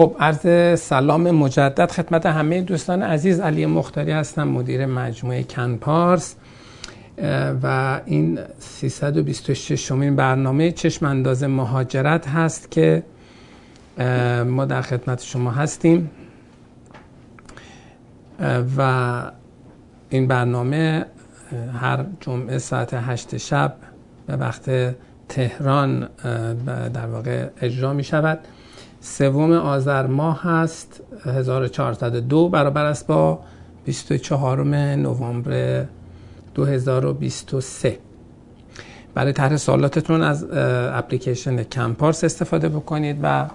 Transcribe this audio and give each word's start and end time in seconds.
خب 0.00 0.16
عرض 0.20 0.78
سلام 0.80 1.30
مجدد 1.30 1.90
خدمت 1.90 2.26
همه 2.26 2.60
دوستان 2.60 3.02
عزیز. 3.02 3.40
علی 3.40 3.66
مختاری 3.66 4.12
هستم 4.12 4.48
مدیر 4.48 4.86
مجموعه 4.86 5.42
کنپارس 5.42 6.34
و 7.62 8.00
این 8.06 8.38
326 8.58 9.86
شمین 9.86 10.16
برنامه 10.16 10.72
چشم 10.72 11.06
انداز 11.06 11.44
مهاجرت 11.44 12.28
هست 12.28 12.70
که 12.70 13.02
ما 14.46 14.64
در 14.64 14.82
خدمت 14.82 15.22
شما 15.22 15.50
هستیم. 15.50 16.10
و 18.76 19.22
این 20.10 20.26
برنامه 20.28 21.06
هر 21.80 22.04
جمعه 22.20 22.58
ساعت 22.58 22.94
هشت 22.94 23.36
شب 23.36 23.74
به 24.26 24.36
وقت 24.36 24.70
تهران 25.28 26.08
در 26.94 27.06
واقع 27.06 27.48
اجرا 27.60 27.92
می 27.92 28.04
شود 28.04 28.38
سوم 29.00 29.52
آذر 29.52 30.06
ماه 30.06 30.42
هست 30.42 31.00
1402 31.24 32.48
برابر 32.48 32.84
است 32.84 33.06
با 33.06 33.38
24 33.84 34.64
نوامبر 34.94 35.84
2023 36.54 37.98
برای 39.14 39.32
طرح 39.32 39.56
سوالاتتون 39.56 40.22
از 40.22 40.46
اپلیکیشن 40.52 41.62
کمپارس 41.62 42.24
استفاده 42.24 42.68
بکنید 42.68 43.16
و 43.22 43.46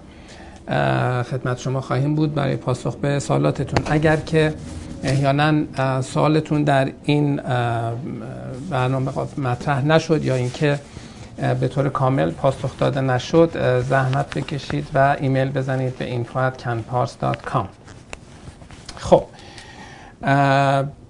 خدمت 1.23 1.59
شما 1.59 1.81
خواهیم 1.81 2.15
بود 2.15 2.33
برای 2.33 2.55
پاسخ 2.55 2.95
به 2.95 3.19
سوالاتتون. 3.19 3.85
اگر 3.85 4.17
که 4.17 4.53
احیانا 5.03 6.01
سوالتون 6.01 6.63
در 6.63 6.91
این 7.03 7.41
برنامه 8.69 9.11
مطرح 9.37 9.85
نشد 9.85 10.25
یا 10.25 10.35
اینکه 10.35 10.79
به 11.59 11.67
طور 11.67 11.89
کامل 11.89 12.31
پاسخ 12.31 12.77
داده 12.77 13.01
نشد. 13.01 13.81
زحمت 13.81 14.37
بکشید 14.37 14.87
و 14.93 15.17
ایمیل 15.19 15.49
بزنید 15.49 15.97
به 15.97 16.23
info@canpars.com 16.23 17.65
خب 18.97 19.23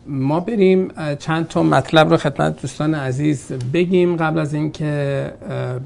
ما 0.08 0.40
بریم 0.40 0.92
چند 1.20 1.48
تا 1.48 1.64
مطلب 1.64 2.09
رو 2.09 2.18
خدمت 2.18 2.62
دوستان 2.62 2.96
عزیز 2.96 3.52
بگیم 3.52 4.16
قبل 4.16 4.40
از 4.40 4.53
اینکه 4.53 5.31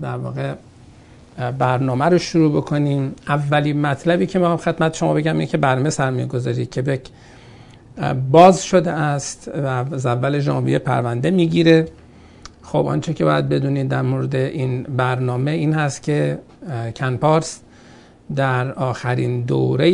در 0.02 0.18
واقع 0.18 0.54
برنامه 1.58 2.06
رو 2.06 2.18
شروع 2.18 2.52
بکنیم. 2.58 3.16
اولین 3.28 3.82
مطلبی 3.82 4.26
که 4.26 4.40
ما 4.40 4.58
خدمت 4.58 4.96
شما 4.96 5.14
بگم 5.14 5.34
اینه 5.34 5.46
که 5.46 5.58
برنامه 5.58 5.90
سرمایه 5.90 6.26
گذاری 6.26 6.66
کبک 6.66 7.02
باز 8.32 8.64
شده 8.64 8.92
است 8.92 9.52
و 9.64 9.68
از 9.94 10.06
اول 10.06 10.40
ژانویه 10.40 10.80
پرونده 10.80 11.32
می‌گیره. 11.32 11.88
خب 12.72 12.86
آنچه 12.88 13.14
که 13.14 13.26
باید 13.26 13.50
بدونید 13.50 13.88
در 13.88 14.02
مورد 14.02 14.36
این 14.36 14.84
برنامه 14.84 15.52
این 15.52 15.74
هست 15.74 16.04
که 16.04 16.40
کنپارس 16.96 17.60
در 18.36 18.72
آخرین 18.72 19.42
دوره 19.42 19.92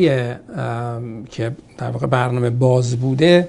که 1.29 1.51
در 1.77 1.89
واقع 1.91 2.07
برنامه 2.07 2.49
باز 2.49 2.95
بوده 2.95 3.47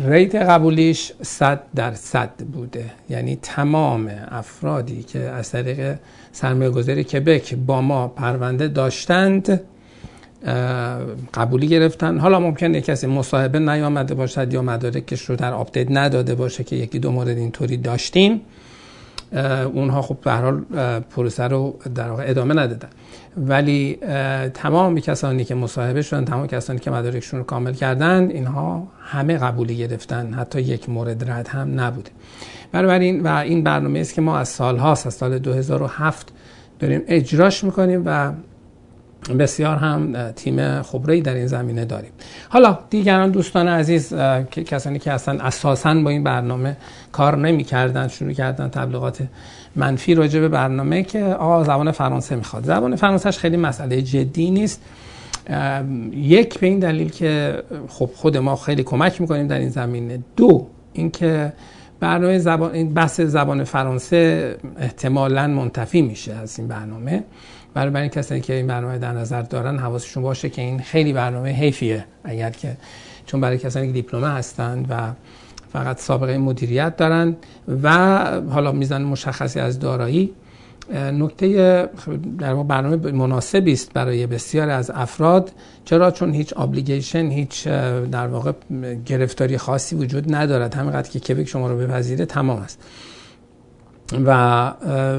ریت 0.00 0.34
قبولیش 0.34 1.12
100 1.22 1.60
درصد 1.74 2.30
بوده. 2.52 2.84
یعنی 3.10 3.38
تمام 3.42 4.10
افرادی 4.28 5.02
که 5.02 5.18
از 5.18 5.50
طریق 5.50 5.98
سرمایه 6.32 6.70
گذاری 6.70 7.04
کبک 7.04 7.54
با 7.54 7.80
ما 7.80 8.08
پرونده 8.08 8.68
داشتند 8.68 9.60
قبولی 11.34 11.66
گرفتن. 11.66 12.18
حالا 12.18 12.40
ممکنه 12.40 12.80
کسی 12.80 13.06
مصاحبه 13.06 13.58
نیامده 13.58 14.14
باشد 14.14 14.52
یا 14.52 14.62
مدارکش 14.62 15.22
رو 15.22 15.36
در 15.36 15.52
update 15.52 15.86
نداده 15.90 16.34
باشه 16.34 16.64
که 16.64 16.76
یکی 16.76 16.98
دو 16.98 17.12
مورد 17.12 17.28
اینطوری 17.28 17.76
داشتیم. 17.76 18.40
اونها 19.72 20.02
خب 20.02 20.16
به 20.24 20.32
حال 20.32 20.60
پروسه 21.00 21.44
رو 21.44 21.78
در 21.94 22.10
واقع 22.10 22.24
ادامه 22.26 22.54
ندادن. 22.54 22.88
ولی 23.36 23.98
تمام 24.54 25.00
کسانی 25.00 25.44
که 25.44 25.54
مصاحبه 25.54 26.02
شدن 26.02 26.24
تمام 26.24 26.46
کسانی 26.46 26.78
که 26.78 26.90
مدارکشون 26.90 27.40
رو 27.40 27.46
کامل 27.46 27.72
کردن 27.72 28.30
اینها 28.30 28.88
همه 29.00 29.38
قبولی 29.38 29.76
گرفتن. 29.76 30.34
حتی 30.34 30.60
یک 30.60 30.88
مورد 30.88 31.30
رد 31.30 31.48
هم 31.48 31.80
نبوده 31.80 32.10
بنابراین 32.72 33.22
و 33.22 33.28
این 33.28 33.64
برنامه 33.64 33.98
است 33.98 34.14
که 34.14 34.20
ما 34.20 34.38
از 34.38 34.48
سال 34.48 34.78
هاست 34.78 35.06
از 35.06 35.14
سال 35.14 35.38
2007 35.38 36.32
داریم 36.78 37.02
اجراش 37.08 37.64
می‌کنیم 37.64 38.02
و 38.06 38.32
بسیار 39.38 39.76
هم 39.76 40.30
تیم 40.36 40.82
خبری 40.82 41.22
در 41.22 41.34
این 41.34 41.46
زمینه 41.46 41.84
داریم. 41.84 42.10
حالا 42.48 42.78
دیگران 42.90 43.30
دوستان 43.30 43.68
عزیز 43.68 44.14
کسانی 44.50 44.98
که 44.98 45.12
اصلا 45.12 45.40
اساسا 45.40 45.94
با 45.94 46.10
این 46.10 46.24
برنامه 46.24 46.76
کار 47.12 47.36
نمی 47.36 47.64
کردن 47.64 48.08
شروع 48.08 48.32
کردن 48.32 48.68
تبلیغات 48.68 49.22
منفی 49.76 50.14
راجع 50.14 50.40
به 50.40 50.48
برنامه 50.48 51.02
که 51.02 51.24
آقا 51.24 51.64
زبان 51.64 51.90
فرانسه 51.90 52.36
می‌خواد. 52.36 52.64
زبان 52.64 52.96
فرانسهش 52.96 53.38
خیلی 53.38 53.56
مسئله 53.56 54.02
جدی 54.02 54.50
نیست. 54.50 54.82
یک 56.12 56.58
به 56.58 56.66
این 56.66 56.78
دلیل 56.78 57.10
که 57.10 57.62
خب 57.88 58.10
خود 58.14 58.36
ما 58.36 58.56
خیلی 58.56 58.82
کمک 58.82 59.20
می‌کنیم 59.20 59.46
در 59.46 59.58
این 59.58 59.68
زمینه. 59.68 60.18
دو 60.36 60.66
اینکه 60.92 61.52
برنامه 62.00 62.38
زبان 62.38 62.72
این 62.72 62.94
بحث 62.94 63.20
زبان 63.20 63.64
فرانسه 63.64 64.56
احتمالا 64.78 65.46
منتفی 65.46 66.02
میشه 66.02 66.34
از 66.34 66.58
این 66.58 66.68
برنامه. 66.68 67.24
برای 67.74 67.90
برای 67.90 68.08
کسانی 68.08 68.40
که 68.40 68.54
این 68.54 68.66
برنامه 68.66 68.98
در 68.98 69.12
نظر 69.12 69.42
دارن 69.42 69.78
حواسشون 69.78 70.22
باشه 70.22 70.50
که 70.50 70.62
این 70.62 70.80
خیلی 70.80 71.12
برنامه 71.12 71.50
حیفیه. 71.50 72.04
اگر 72.24 72.50
که 72.50 72.76
چون 73.26 73.40
برای 73.40 73.58
کسانی 73.58 73.86
که 73.86 73.92
دیپلمه 73.92 74.28
هستند 74.28 74.86
و 74.90 75.12
فقط 75.72 76.00
سابقه 76.00 76.38
مدیریت 76.38 76.96
دارن 76.96 77.36
و 77.82 77.90
حالا 78.50 78.72
میزان 78.72 79.02
مشخصی 79.02 79.60
از 79.60 79.78
دارایی 79.78 80.32
نکته 80.94 81.88
در 82.38 82.54
برنامه 82.54 83.12
مناسبی 83.12 83.72
است 83.72 83.92
برای 83.92 84.26
بسیار 84.26 84.70
از 84.70 84.90
افراد. 84.94 85.52
چرا؟ 85.84 86.10
چون 86.10 86.34
هیچ 86.34 86.58
ابلیگیشن 86.58 87.30
هیچ 87.30 87.68
در 87.68 88.26
واقع 88.26 88.52
گرفتاری 89.06 89.58
خاصی 89.58 89.96
وجود 89.96 90.34
ندارد. 90.34 90.74
همینقدر 90.74 91.10
که 91.10 91.20
کبک 91.20 91.48
شما 91.48 91.68
رو 91.68 91.78
بپذیره 91.78 92.26
تمام 92.26 92.58
است. 92.58 92.78
و 94.24 94.30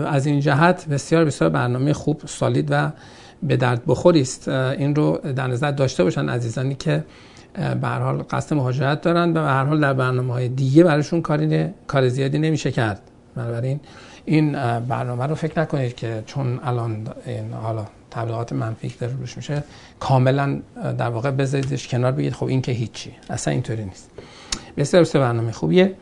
از 0.08 0.26
این 0.26 0.40
جهت 0.40 0.88
بسیار 0.88 1.26
بسیار 1.26 1.50
برنامه 1.50 1.94
خوب 1.94 2.22
سالید 2.26 2.68
و 2.72 2.92
به 3.44 3.58
درد 3.58 3.82
بخوری 3.88 4.22
است. 4.22 4.48
این 4.48 4.96
رو 4.96 5.18
در 5.36 5.48
نظر 5.48 5.72
داشته 5.72 6.04
باشن 6.04 6.30
عزیزانی 6.30 6.76
که 6.76 7.04
به 7.82 7.88
حال 7.88 8.24
قصد 8.30 8.56
مهاجرت 8.56 9.02
دارن 9.02 9.30
و 9.30 9.34
به 9.34 9.40
هر 9.40 9.64
حال 9.64 9.80
در 9.80 9.94
برنامه 9.94 10.34
های 10.34 10.50
دیگه 10.50 10.84
براشون 10.84 11.22
کاری 11.22 11.70
کار 11.88 12.10
زیادی 12.10 12.40
نمیشه 12.40 12.72
کرد. 12.72 13.02
بنابراین 13.36 13.80
این 14.26 14.52
برنامه 14.80 15.26
رو 15.26 15.36
فکر 15.36 15.60
نکنید 15.60 15.96
که 15.96 16.24
چون 16.26 16.60
الان 16.64 17.08
این 17.26 17.54
حالا 17.54 17.86
تبلیغات 18.12 18.54
منفی 18.54 18.96
داره 19.00 19.14
روش 19.14 19.38
میشه 19.38 19.64
کاملا 20.00 20.60
در 20.98 21.10
واقع 21.10 21.32
بذاریدش 21.32 21.88
کنار 21.88 22.12
بگید 22.12 22.34
خب 22.34 22.46
این 22.46 22.62
که 22.62 22.72
هیچی. 22.72 23.12
اصلا 23.30 23.54
اینطوری 23.54 23.86
نیست. 23.86 24.10
بسیار 24.78 25.04
برنامه 25.14 25.52
خوبیه. 25.52 25.94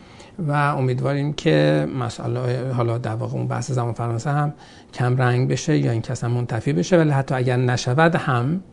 و 0.48 0.52
امیدواریم 0.52 1.34
که 1.34 1.88
مسئله 2.00 2.72
حالا 2.74 2.98
در 2.98 3.16
واقع 3.16 3.34
اون 3.34 3.48
بحث 3.48 3.72
زمان 3.72 3.94
فرانسه 3.94 4.30
هم 4.30 4.54
کم 4.94 5.18
رنگ 5.18 5.50
بشه 5.50 5.78
یا 5.78 5.92
این 5.92 6.02
کس 6.02 6.24
هم 6.24 6.32
منتفی 6.32 6.74
بشه 6.74 6.98
ولی 6.98 7.10
حتی 7.10 7.36
اگر 7.36 7.56
نشود 7.56 8.16
هم 8.16 8.64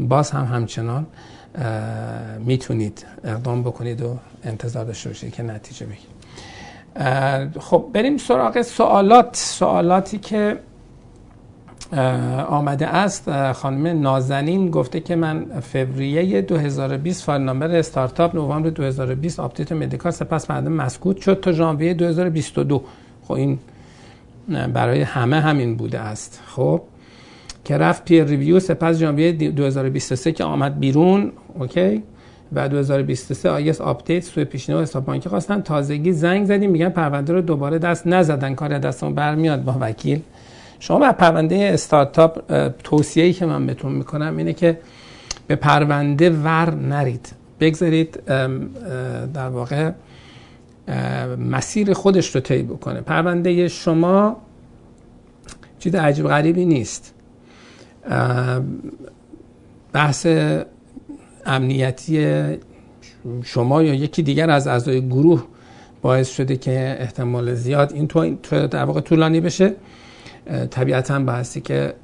باز 0.00 0.30
هم 0.30 0.44
همچنان 0.44 1.06
می‌تونید 2.38 3.06
اقدام 3.24 3.62
بکنید 3.62 4.02
و 4.02 4.18
انتظار 4.44 4.84
داشته 4.84 5.08
باشید 5.08 5.34
که 5.34 5.42
نتیجه 5.42 5.86
بگیرید. 5.86 6.18
خب 7.60 7.90
بریم 7.92 8.16
سراغ 8.16 8.62
سوالات. 8.62 9.36
سوالاتی 9.36 10.18
که 10.18 10.58
آمده 12.48 12.86
است. 12.86 13.52
خانم 13.52 14.00
نازنین 14.00 14.70
گفته 14.70 15.00
که 15.00 15.16
من 15.16 15.60
فوریه 15.60 16.42
2020 16.42 17.24
file 17.24 17.42
number 17.42 17.76
startup 17.76 18.34
نوامبر 18.34 18.70
2020 18.70 19.40
update 19.40 19.72
medical 19.72 20.12
سپس 20.12 20.46
بعد 20.46 20.68
مسکوت 20.68 21.16
شد 21.16 21.40
تا 21.40 21.52
ژانویه 21.52 21.94
2022 21.94 22.82
خب 23.22 23.32
این 23.32 23.58
برای 24.48 25.02
همه 25.02 25.40
همین 25.40 25.76
بوده 25.76 26.00
است. 26.00 26.42
خب 26.46 26.82
که 27.64 27.78
رفت 27.78 28.04
peer 28.04 28.24
review 28.24 28.60
سپس 28.60 28.96
ژانویه 28.96 29.32
2023 29.32 30.32
که 30.32 30.44
آمد 30.44 30.78
بیرون 30.78 31.32
okay 31.58 32.02
و 32.52 32.68
2023 32.68 33.50
آیس 33.50 33.80
update 33.80 34.24
سوء 34.24 34.44
پیشینه 34.44 34.78
و 34.78 34.82
حساب 34.82 35.04
بانکی 35.04 35.28
خواستن. 35.28 35.60
تازگی 35.60 36.12
زنگ 36.12 36.46
زدیم 36.46 36.70
میگن 36.70 36.88
پرونده 36.88 37.32
رو 37.32 37.40
دوباره 37.40 37.78
دست 37.78 38.06
نزدن 38.06 38.54
کار 38.54 38.78
دستمون 38.78 39.14
برمیاد 39.14 39.64
با 39.64 39.76
وکیل. 39.80 40.22
شما 40.80 40.98
بر 40.98 41.12
پرونده 41.12 41.70
استارتاپ 41.74 42.38
توصیه‌ای 42.84 43.32
که 43.32 43.46
من 43.46 43.66
بهتون 43.66 43.92
می‌کنم 43.92 44.36
اینه 44.36 44.52
که 44.52 44.78
به 45.46 45.56
پرونده 45.56 46.30
ور 46.30 46.74
نرید. 46.74 47.28
بگذارید 47.60 48.22
در 49.34 49.48
واقع 49.48 49.90
مسیر 51.38 51.92
خودش 51.92 52.34
رو 52.34 52.40
طی 52.40 52.62
بکنه. 52.62 53.00
پرونده 53.00 53.68
شما 53.68 54.36
چیز 55.78 55.94
عجیب 55.94 56.28
غریبی 56.28 56.64
نیست. 56.64 57.14
بحث 59.92 60.26
امنیتی 61.46 62.42
شما 63.42 63.82
یا 63.82 63.94
یکی 63.94 64.22
دیگر 64.22 64.50
از 64.50 64.66
اعضای 64.66 65.08
گروه 65.08 65.44
باعث 66.02 66.28
شده 66.28 66.56
که 66.56 66.96
احتمال 67.00 67.54
زیاد 67.54 67.92
این 67.92 68.06
تو 68.06 68.66
در 68.66 68.84
واقع 68.84 69.00
طولانی 69.00 69.40
بشه. 69.40 69.74
طبیعتا 70.70 71.18
بحثی 71.18 71.60
که 71.60 71.94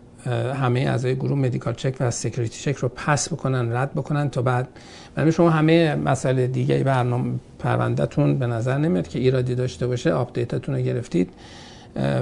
همه 0.55 0.81
اعضای 0.81 1.15
گروه 1.15 1.39
medical 1.39 1.75
check 1.75 1.95
و 2.01 2.11
security 2.11 2.73
check 2.73 2.77
رو 2.77 2.89
pass 2.89 3.29
بکنن 3.29 3.73
رد 3.73 3.95
بکنن 3.95 4.31
تا 4.31 4.43
بعد. 4.43 4.69
برای 5.15 5.33
شما 5.33 5.51
همه 5.51 5.95
مسائل 5.95 6.47
دیگه 6.47 6.85
برنامه 6.85 7.35
پروندهتون 7.59 8.39
به 8.39 8.47
نظر 8.47 8.79
نمیاد 8.79 9.09
که 9.09 9.19
ایرادی 9.19 9.55
داشته 9.55 9.87
باشه 9.87 10.13
update 10.13 10.54
تون 10.54 10.75
رو 10.75 10.81
گرفتید. 10.81 11.31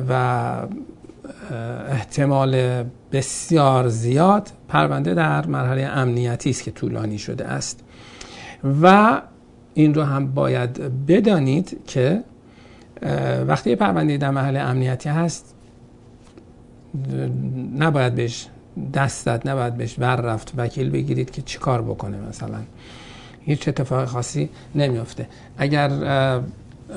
و 0.08 0.56
احتمال 1.88 2.84
بسیار 3.12 3.88
زیاد 3.88 4.48
پرونده 4.68 5.14
در 5.14 5.46
مرحله 5.46 5.82
امنیتی 5.82 6.50
است 6.50 6.62
که 6.62 6.70
طولانی 6.70 7.18
شده 7.18 7.44
است. 7.44 7.80
و 8.82 9.20
این 9.74 9.94
رو 9.94 10.02
هم 10.02 10.34
باید 10.34 11.06
بدانید 11.06 11.80
که 11.86 12.22
وقتی 13.46 13.76
پرونده 13.76 14.16
در 14.16 14.30
مرحله 14.30 14.60
امنیتی 14.60 15.08
هست 15.08 15.54
نباید 17.78 18.14
بهش 18.14 18.46
دست 18.94 19.26
داد 19.26 19.48
نباید 19.48 19.76
بهش 19.76 19.98
ور 19.98 20.16
رفت 20.16 20.52
وکیل 20.56 20.90
بگیرید 20.90 21.30
که 21.30 21.42
چیکار 21.42 21.82
بکنه 21.82 22.16
مثلا. 22.28 22.58
هیچ 23.40 23.68
اتفاق 23.68 24.04
خاصی 24.04 24.48
نمیافته. 24.74 25.28
اگر 25.58 25.88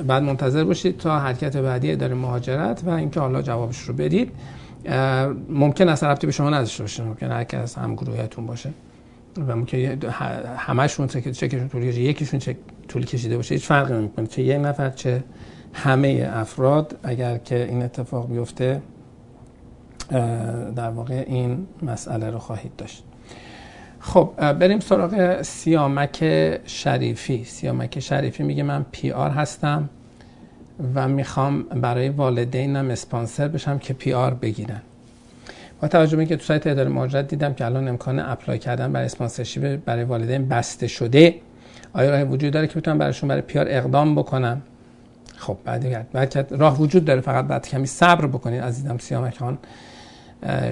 بعد 0.06 0.22
منتظر 0.22 0.64
باشید 0.64 0.98
تا 0.98 1.18
حرکت 1.18 1.56
بعدی 1.56 1.92
اداره 1.92 2.14
مهاجرت 2.14 2.82
و 2.84 2.90
اینکه 2.90 3.20
حالا 3.20 3.42
جوابش 3.42 3.80
رو 3.80 3.94
بدید. 3.94 4.32
ممکن 5.48 5.88
است 5.88 6.04
رفتی 6.04 6.26
به 6.26 6.32
شما 6.32 6.50
نداشته 6.50 6.82
باشه. 6.82 7.02
ممکن 7.02 7.30
هر 7.30 7.46
از 7.52 7.74
هم 7.74 7.94
گروهتون 7.94 8.46
باشه 8.46 8.70
و 9.48 9.56
ممکن 9.56 9.78
همشون 10.56 11.06
چکشون 11.06 11.68
طول 11.68 11.82
کشیده 11.82 12.00
یکیشون 12.00 12.40
چه 12.40 12.56
طول 12.88 13.04
کشیده 13.04 13.36
باشه. 13.36 13.54
هیچ 13.54 13.66
فرقی 13.66 13.94
نمی‌کنه. 13.94 14.26
چه 14.26 14.42
یک 14.42 14.60
نفر 14.60 14.90
چه 14.90 15.24
همه 15.72 16.30
افراد. 16.32 16.98
اگر 17.02 17.38
که 17.38 17.64
این 17.64 17.82
اتفاق 17.82 18.30
بیفته 18.30 18.82
در 20.76 20.90
واقع 20.90 21.24
این 21.26 21.66
مسئله 21.82 22.30
رو 22.30 22.38
خواهید 22.38 22.76
داشت. 22.76 23.04
خب 24.00 24.52
بریم 24.52 24.80
سراغ 24.80 25.42
سیامک 25.42 26.24
شریفی. 26.64 27.44
سیامک 27.44 28.00
شریفی 28.00 28.42
میگه 28.42 28.62
من 28.62 28.86
PR 28.92 29.30
هستم 29.30 29.88
و 30.94 31.08
می‌خوام 31.08 31.62
برای 31.62 32.08
والدینم 32.08 32.90
اسپانسر 32.90 33.48
بشم 33.48 33.78
که 33.78 33.94
PR 33.94 34.34
بگیرن. 34.34 34.80
با 35.80 35.88
توجه 35.88 36.24
که 36.24 36.36
تو 36.36 36.44
سایت 36.44 36.66
اداره 36.66 36.88
مهاجرت 36.88 37.28
دیدم 37.28 37.54
که 37.54 37.64
الان 37.64 37.88
امکان 37.88 38.18
apply 38.18 38.58
کردن 38.58 38.92
برای 38.92 39.06
sponsorship 39.06 39.84
برای 39.84 40.04
والدین 40.04 40.48
بسته 40.48 40.86
شده 40.86 41.34
آیا 41.92 42.10
راه 42.10 42.22
وجود 42.22 42.52
داره 42.52 42.66
که 42.66 42.80
بتونم 42.80 42.98
برایشون 42.98 43.28
برای 43.28 43.42
PR 43.42 43.66
اقدام 43.68 44.14
بکنم؟ 44.14 44.62
خب 45.36 45.56
بله 45.64 46.10
بله 46.12 46.46
راه 46.50 46.80
وجود 46.80 47.04
داره 47.04 47.20
فقط 47.20 47.44
بعد 47.44 47.68
کمی 47.68 47.86
صبر 47.86 48.26
بکنید 48.26 48.62
عزیزم 48.62 48.98
سیامک 48.98 49.38
خان 49.38 49.58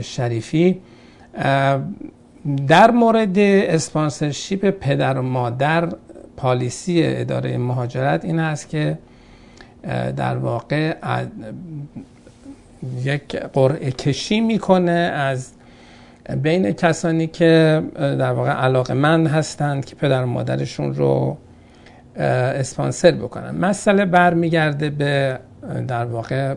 شریفی. 0.00 0.80
در 2.68 2.90
مورد 2.90 3.38
sponsorship 3.38 4.70
پدر 4.70 5.18
و 5.18 5.22
مادر 5.22 5.88
policy 6.36 7.02
اداره 7.04 7.58
مهاجرت 7.58 8.24
این 8.24 8.38
است 8.38 8.68
که 8.68 8.98
در 10.16 10.36
واقع 10.36 10.94
یک 13.02 13.36
قرعه 13.36 13.90
کشی 13.90 14.40
می‌کنه 14.40 14.90
از 15.14 15.52
بین 16.42 16.72
کسانی 16.72 17.26
که 17.26 17.82
در 17.94 18.32
واقع 18.32 18.50
علاقه 18.50 18.94
من 18.94 19.26
هستند 19.26 19.84
که 19.84 19.96
پدر 19.96 20.22
و 20.22 20.26
مادرشون 20.26 20.94
رو 20.94 21.36
اسپانسر 22.16 23.10
بکنن. 23.10 23.50
مسئله 23.50 24.04
برمیگرده 24.04 24.90
به 24.90 25.38
در 25.88 26.04
واقع 26.04 26.54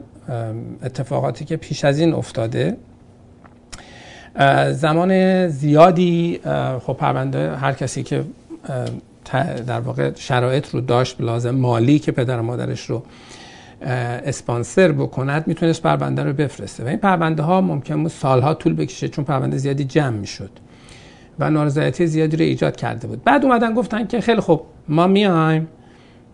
اتفاقاتی 0.83 1.45
که 1.45 1.57
پیش 1.57 1.85
از 1.85 1.99
این 1.99 2.13
افتاده. 2.13 2.77
زمان 4.71 5.47
زیادی 5.47 6.39
خب 6.79 6.93
پرونده 6.93 7.55
هر 7.55 7.73
کسی 7.73 8.03
که 8.03 8.23
در 9.67 9.79
واقع 9.79 10.11
شرایط 10.15 10.69
رو 10.69 10.81
داشت 10.81 11.21
لازم 11.21 11.51
مالی 11.51 11.99
که 11.99 12.11
پدر 12.11 12.39
و 12.39 12.43
مادرش 12.43 12.85
رو 12.85 13.03
اسپانسر 14.25 14.91
بکند 14.91 15.47
می‌تونست 15.47 15.81
پرونده 15.81 16.23
رو 16.23 16.33
بفرسته. 16.33 16.83
و 16.83 16.87
این 16.87 16.97
پرونده 16.97 17.43
ها 17.43 17.61
ممکن 17.61 18.03
بود 18.03 18.11
سالها 18.11 18.53
طول 18.53 18.73
بکشه 18.73 19.07
چون 19.07 19.25
پرونده 19.25 19.57
زیادی 19.57 19.83
جمع 19.83 20.17
می‌شد 20.17 20.49
و 21.39 21.49
نارضایتی 21.49 22.07
زیادی 22.07 22.37
رو 22.37 22.43
ایجاد 22.43 22.75
کرده 22.75 23.07
بود. 23.07 23.23
بعد 23.23 23.45
اومدن 23.45 23.73
گفتن 23.73 24.07
که 24.07 24.21
خیلی 24.21 24.41
خب 24.41 24.61
ما 24.87 25.07
میایم 25.07 25.67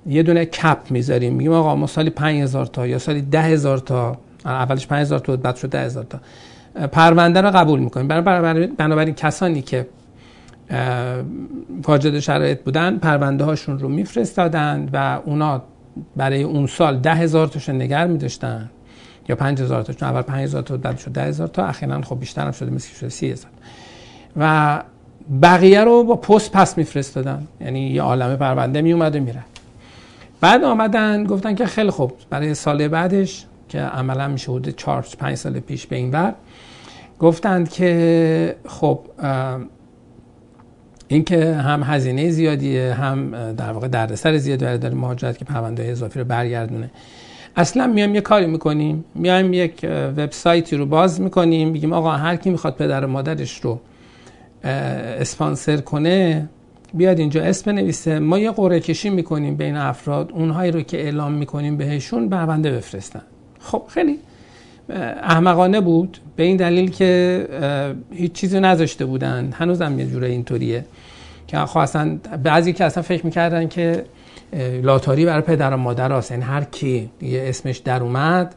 یه 0.05 0.23
دونه 0.23 0.45
کپ 0.45 0.77
می‌ذاریم. 0.89 1.33
میگیم 1.33 1.51
آقا 1.51 1.75
ما 1.75 1.87
سالی 1.87 2.09
5000 2.09 2.65
تا 2.65 2.87
یا 2.87 2.99
سالی 2.99 3.21
10000 3.21 3.77
تا 3.77 4.17
اولش 4.45 4.87
5000 4.87 5.19
تا 5.19 5.35
بعد 5.35 5.55
شد 5.55 5.69
10000 5.69 6.03
تا. 6.03 6.19
پرونده 6.91 7.41
رو 7.41 7.51
قبول 7.51 7.79
می‌کنیم. 7.79 8.07
برای 8.07 8.67
بنابراین 8.67 9.15
کسانی 9.15 9.61
که 9.61 9.87
واجد 11.83 12.19
شرایط 12.19 12.63
بودن 12.63 12.97
پرونده 12.97 13.43
هاشون 13.43 13.79
رو 13.79 13.89
میفرستادن 13.89 14.89
و 14.93 15.19
اونا 15.25 15.61
برای 16.15 16.43
اون 16.43 16.67
سال 16.67 16.97
ده 16.97 17.13
هزار 17.13 17.47
تاشون 17.47 17.81
نگر 17.81 18.07
میداشتن 18.07 18.69
یا 19.29 19.35
پنج 19.35 19.61
هزار 19.61 19.83
تا 19.83 19.93
چون 19.93 20.09
اول 20.09 20.21
پنج 20.21 20.43
هزار 20.43 20.61
تا 20.61 20.77
بعد 20.77 20.97
شد 20.97 21.11
ده 21.11 21.23
هزار 21.23 21.47
تا 21.47 21.65
اخیرا 21.65 22.01
خب 22.01 22.19
بیشتر 22.19 22.45
هم 22.45 22.51
شده 22.51 22.71
مثل 22.71 22.93
شده 22.95 23.09
سی 23.09 23.31
هزار. 23.31 23.51
و 24.37 24.83
بقیه 25.41 25.83
رو 25.83 26.03
با 26.03 26.15
پست 26.15 26.51
پس 26.51 26.77
میفرستادن. 26.77 27.47
یعنی 27.61 27.87
یه 27.87 28.01
عالمه 28.01 28.35
پرونده 28.35 28.81
می 28.81 28.93
اومد 28.93 29.15
و 29.15 29.19
میره 29.19 29.43
بعد 30.41 30.63
آمدن 30.63 31.23
گفتن 31.23 31.55
که 31.55 31.65
خیلی 31.65 31.89
خوب 31.89 32.13
برای 32.29 32.53
سال 32.53 32.87
بعدش 32.87 33.45
که 33.73 33.81
عملا 33.81 34.27
میشه 34.27 34.51
حدود 34.51 34.75
4 34.75 35.05
5 35.19 35.35
سال 35.35 35.59
پیش 35.59 35.87
به 35.87 35.95
این 35.95 36.11
ور 36.11 36.33
گفتند 37.19 37.69
که 37.69 38.55
خب 38.67 38.99
اینکه 41.07 41.53
هم 41.55 41.83
هزینه 41.83 42.29
زیادیه 42.29 42.93
هم 42.93 43.53
در 43.53 43.71
واقع 43.71 43.87
دردسر 43.87 44.37
زیادی 44.37 44.65
برای 44.65 44.77
داره 44.77 44.95
مهاجرت 44.95 45.37
که 45.37 45.45
پرونده 45.45 45.83
اضافی 45.83 46.19
رو 46.19 46.25
برگردونه. 46.25 46.91
اصلا 47.55 47.87
میام 47.87 48.15
یه 48.15 48.21
کاری 48.21 48.45
می‌کنیم 48.45 49.05
میایم 49.15 49.53
یک 49.53 49.85
وبسایتی 50.17 50.77
رو 50.77 50.85
باز 50.85 51.21
می‌کنیم 51.21 51.69
میگیم 51.69 51.93
آقا 51.93 52.11
هر 52.11 52.35
کی 52.35 52.49
می‌خواد 52.49 52.75
پدر 52.75 53.05
و 53.05 53.07
مادرش 53.07 53.59
رو 53.59 53.79
اسپانسر 54.63 55.77
کنه 55.77 56.49
بیاد 56.93 57.19
اینجا 57.19 57.43
اسم 57.43 57.71
بنویسه. 57.71 58.19
ما 58.19 58.39
یه 58.39 58.51
قرعه 58.51 58.79
کشی 58.79 59.09
می‌کنیم 59.09 59.55
بین 59.55 59.75
افراد 59.75 60.31
اونهایی 60.31 60.71
رو 60.71 60.81
که 60.81 60.97
اعلام 60.97 61.33
می‌کنیم 61.33 61.77
بهشون 61.77 62.29
پرونده 62.29 62.71
بفرستن. 62.71 63.21
خب 63.63 63.83
خیلی 63.87 64.19
احمقانه 65.23 65.81
بود. 65.81 66.17
به 66.35 66.43
این 66.43 66.57
دلیل 66.57 66.91
که 66.91 67.47
هیچ 68.11 68.31
چیزی 68.31 68.59
نذاشته 68.59 69.05
بودن 69.05 69.49
هنوزم 69.53 69.99
یه 69.99 70.05
جوره 70.05 70.27
اینطوریه 70.27 70.85
که 71.47 71.57
خب 71.57 71.77
اصلا 71.77 72.17
بعضی 72.43 72.73
که 72.73 72.83
اصلا 72.83 73.03
فکر 73.03 73.25
می‌کردن 73.25 73.67
که 73.67 74.05
لاتاری 74.83 75.25
برای 75.25 75.41
پدر 75.41 75.73
و 75.73 75.77
مادر 75.77 76.11
هست 76.11 76.31
یعنی 76.31 76.43
هر 76.43 76.63
کی 76.63 77.09
دیگه 77.19 77.43
اسمش 77.47 77.77
در 77.77 78.03
اومد 78.03 78.55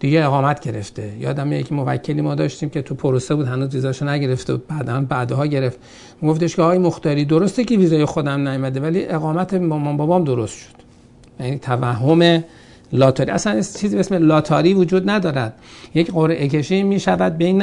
دیگه 0.00 0.24
اقامت 0.24 0.60
گرفته. 0.60 1.12
یادم 1.20 1.52
یکی 1.52 1.74
موکلی 1.74 2.20
ما 2.20 2.34
داشتیم 2.34 2.70
که 2.70 2.82
تو 2.82 2.94
پروسه 2.94 3.34
بود 3.34 3.46
هنوز 3.46 3.74
ویزاشو 3.74 4.08
نگرفته 4.08 4.52
بود. 4.52 4.66
بعدا 4.66 5.00
بعدها 5.00 5.46
گرفت. 5.46 5.78
گفتش 6.22 6.56
که 6.56 6.62
آقای 6.62 6.78
مختاری 6.78 7.24
درسته 7.24 7.64
که 7.64 7.76
ویزای 7.76 8.04
خودم 8.04 8.48
نیومده 8.48 8.80
ولی 8.80 9.04
اقامت 9.04 9.54
مامان 9.54 9.96
بابام 9.96 10.24
درست 10.24 10.58
شد. 10.58 10.74
یعنی 11.40 11.58
توهم 11.58 12.44
لاتاری. 12.92 13.30
اصلا 13.30 13.54
چیزی 13.60 13.88
به 13.88 14.00
اسم 14.00 14.14
لاتاری 14.14 14.74
وجود 14.74 15.10
ندارد. 15.10 15.52
یک 15.94 16.10
قرعه 16.10 16.48
کشی 16.48 16.82
می 16.82 17.00
شود 17.00 17.36
بین 17.36 17.62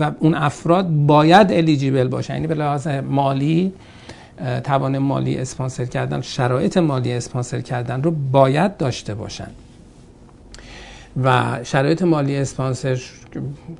و 0.00 0.10
اون 0.18 0.34
افراد 0.34 0.88
باید 0.88 1.52
الیجیبل 1.52 2.08
باشن 2.08 2.34
یعنی 2.34 2.46
به 2.46 2.54
لحاظ 2.54 2.86
مالی 2.86 3.72
توان 4.64 4.98
مالی 4.98 5.36
اسپانسر 5.36 5.84
کردن 5.84 6.20
شرایط 6.20 6.76
مالی 6.76 7.12
اسپانسر 7.12 7.60
کردن 7.60 8.02
رو 8.02 8.10
باید 8.10 8.76
داشته 8.76 9.14
باشن. 9.14 9.48
و 11.24 11.58
شرایط 11.62 12.02
مالی 12.02 12.36
اسپانسر 12.36 13.00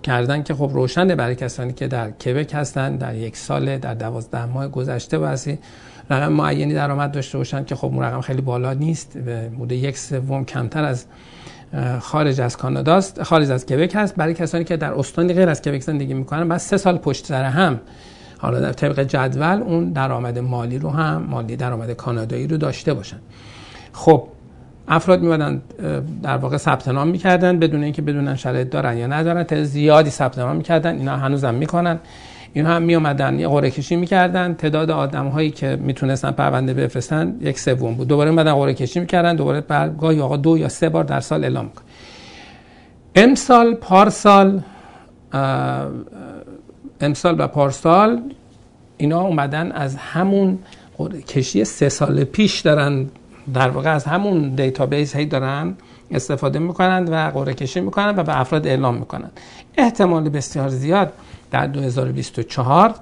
کردن 0.02 0.42
که 0.42 0.54
خب 0.54 0.70
روشنه 0.74 1.14
برای 1.14 1.34
کسانی 1.34 1.72
که 1.72 1.88
در 1.88 2.10
کبک 2.10 2.54
هستن 2.54 2.96
در 2.96 3.14
یک 3.14 3.36
سال 3.36 3.78
در 3.78 3.94
دوازده 3.94 4.46
ماه 4.46 4.68
گذشته 4.68 5.18
باسی 5.18 5.58
رقم 6.10 6.32
معینی 6.32 6.74
درآمد 6.74 7.12
داشته 7.12 7.38
باشن 7.38 7.64
که 7.64 7.74
خب 7.74 7.84
اون 7.84 8.02
رقم 8.02 8.20
خیلی 8.20 8.40
بالا 8.40 8.72
نیست 8.72 9.16
مورد 9.58 9.72
یک 9.72 9.98
سوم 9.98 10.44
کمتر 10.44 10.84
از 10.84 11.06
خارج 12.00 12.40
از 12.40 12.56
کانادا 12.56 12.94
است 12.94 13.22
خارج 13.22 13.50
از 13.50 13.66
کبک 13.66 13.92
هست. 13.94 14.16
برای 14.16 14.34
کسانی 14.34 14.64
که 14.64 14.76
در 14.76 14.92
استانی 14.92 15.34
غیر 15.34 15.48
از 15.48 15.62
کبک 15.62 15.82
زندگی 15.82 16.14
می‌کنن 16.14 16.48
بعد 16.48 16.58
سه 16.58 16.76
سال 16.76 16.98
پشت 16.98 17.26
سر 17.26 17.44
هم 17.44 17.80
حالا 18.38 18.60
در 18.60 18.72
طبق 18.72 19.00
جدول 19.00 19.62
اون 19.62 19.92
درآمد 19.92 20.38
مالی 20.38 20.78
رو 20.78 20.90
هم 20.90 21.22
مالی 21.30 21.56
درآمد 21.56 21.90
کانادایی 21.90 22.46
رو 22.46 22.56
داشته 22.56 22.94
باشن. 22.94 23.18
خب 23.92 24.28
افراد 24.88 25.20
میمدن 25.20 25.62
در 26.22 26.36
واقع 26.36 26.56
ثبت 26.56 26.88
نام 26.88 27.08
می‌کردن 27.08 27.58
بدون 27.58 27.82
اینکه 27.82 28.02
بدونن 28.02 28.36
شرایط 28.36 28.70
دارن 28.70 28.96
یا 28.96 29.06
ندارن. 29.06 29.42
تا 29.42 29.64
زیادی 29.64 30.10
ثبت 30.10 30.38
نام 30.38 30.56
می‌کردن 30.56 30.98
اینا 30.98 31.16
هنوزم 31.16 31.54
می‌کنن. 31.54 31.98
این 32.56 32.66
هم 32.66 32.82
می 32.82 32.94
اومدن 32.94 33.38
یه 33.38 33.48
قرعه 33.48 33.70
کشی 33.70 33.96
می‌کردن. 33.96 34.54
تعداد 34.54 34.90
آدم 34.90 35.28
هایی 35.28 35.50
که 35.50 35.76
می‌تونستن 35.76 36.30
پرونده 36.30 36.74
بفرستن 36.74 37.36
یک 37.40 37.58
سوم 37.58 37.94
بود. 37.94 38.08
دوباره 38.08 38.30
اومدن 38.30 38.54
قرعه 38.54 38.74
کشی 38.74 39.00
می‌کردن 39.00 39.36
دوباره 39.36 39.60
گاهی 40.00 40.20
آقا 40.20 40.36
دو 40.36 40.58
یا 40.58 40.68
سه 40.68 40.88
بار 40.88 41.04
در 41.04 41.20
سال 41.20 41.44
اعلام 41.44 41.68
کن 41.68 41.82
امسال 43.14 43.74
پارسال 43.74 44.62
امسال 47.00 47.40
و 47.40 47.46
پارسال 47.46 48.22
اینا 48.96 49.20
اومدن 49.20 49.72
از 49.72 49.96
همون 49.96 50.58
کشی 51.28 51.64
سه 51.64 51.88
سال 51.88 52.24
پیش 52.24 52.60
دارن 52.60 53.06
در 53.54 53.68
واقع 53.68 53.94
از 53.94 54.04
همون 54.04 54.48
database 54.48 55.16
هی 55.16 55.26
دارن 55.26 55.74
استفاده 56.10 56.58
می‌کنند 56.58 57.08
و 57.12 57.30
قرعه 57.30 57.54
کشی 57.54 57.80
می‌کنند 57.80 58.18
و 58.18 58.22
به 58.22 58.40
افراد 58.40 58.66
اعلام 58.66 58.94
می‌کنند 58.94 59.40
احتمال 59.78 60.28
بسیار 60.28 60.68
زیاد 60.68 61.12
در 61.50 61.66
2024 61.66 62.94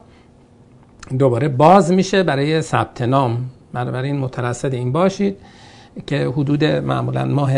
دوباره 1.19 1.49
باز 1.49 1.93
میشه 1.93 2.23
برای 2.23 2.63
ثبت 2.63 3.03
نام. 3.03 3.51
بنابراین 3.73 4.19
مترصد 4.19 4.75
این 4.75 4.93
باشید 4.93 5.37
که 6.07 6.29
حدود 6.29 6.65
معمولا 6.65 7.25
ماه 7.25 7.53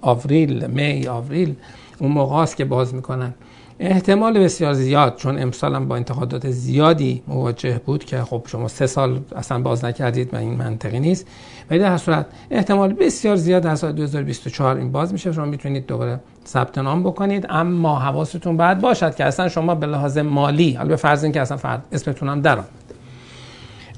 آوریل 0.00 0.66
می 0.66 1.06
آوریل 1.06 1.54
اون 1.98 2.12
موقع 2.12 2.36
است 2.36 2.56
که 2.56 2.64
باز 2.64 2.94
می‌کنن. 2.94 3.34
احتمال 3.78 4.38
بسیار 4.38 4.72
زیاد 4.72 5.16
چون 5.16 5.38
امسال 5.42 5.74
هم 5.74 5.88
با 5.88 5.96
انتقادات 5.96 6.50
زیادی 6.50 7.22
مواجه 7.28 7.80
بود 7.86 8.04
که 8.04 8.22
خب 8.22 8.42
شما 8.46 8.68
سه 8.68 8.86
سال 8.86 9.20
اصلا 9.36 9.58
باز 9.62 9.84
نکردید 9.84 10.34
و 10.34 10.36
این 10.36 10.54
منطقی 10.54 11.00
نیست. 11.00 11.26
ولی 11.70 11.78
در 11.78 11.96
صورت 11.96 12.26
احتمال 12.50 12.92
بسیار 12.92 13.36
زیاد 13.36 13.62
در 13.62 13.74
سال 13.74 13.92
2024 13.92 14.76
این 14.76 14.92
باز 14.92 15.12
میشه. 15.12 15.32
شما 15.32 15.44
می‌تونید 15.44 15.86
دوباره 15.86 16.20
ثبت 16.46 16.78
نام 16.78 17.02
بکنید. 17.02 17.46
اما 17.48 17.98
حواستون 17.98 18.56
باید 18.56 18.80
باشد 18.80 19.14
که 19.14 19.24
اصلا 19.24 19.48
شما 19.48 19.74
به 19.74 19.86
لحاظ 19.86 20.18
مالی 20.18 20.72
حالا 20.72 20.88
به 20.88 20.96
فرض 20.96 21.24
اینکه 21.24 21.40
اصلا 21.40 21.56
فرد 21.56 21.86
اسمتون 21.92 22.28
هم 22.28 22.40
در 22.40 22.58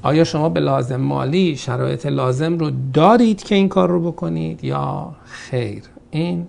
آیا 0.02 0.24
شما 0.24 0.48
به 0.48 0.60
لحاظ 0.60 0.92
مالی 0.92 1.56
شرایط 1.56 2.06
لازم 2.06 2.58
رو 2.58 2.70
دارید 2.92 3.42
که 3.42 3.54
این 3.54 3.68
کار 3.68 3.88
رو 3.88 4.12
بکنید 4.12 4.64
یا 4.64 5.14
خیر؟ 5.24 5.82
این 6.10 6.46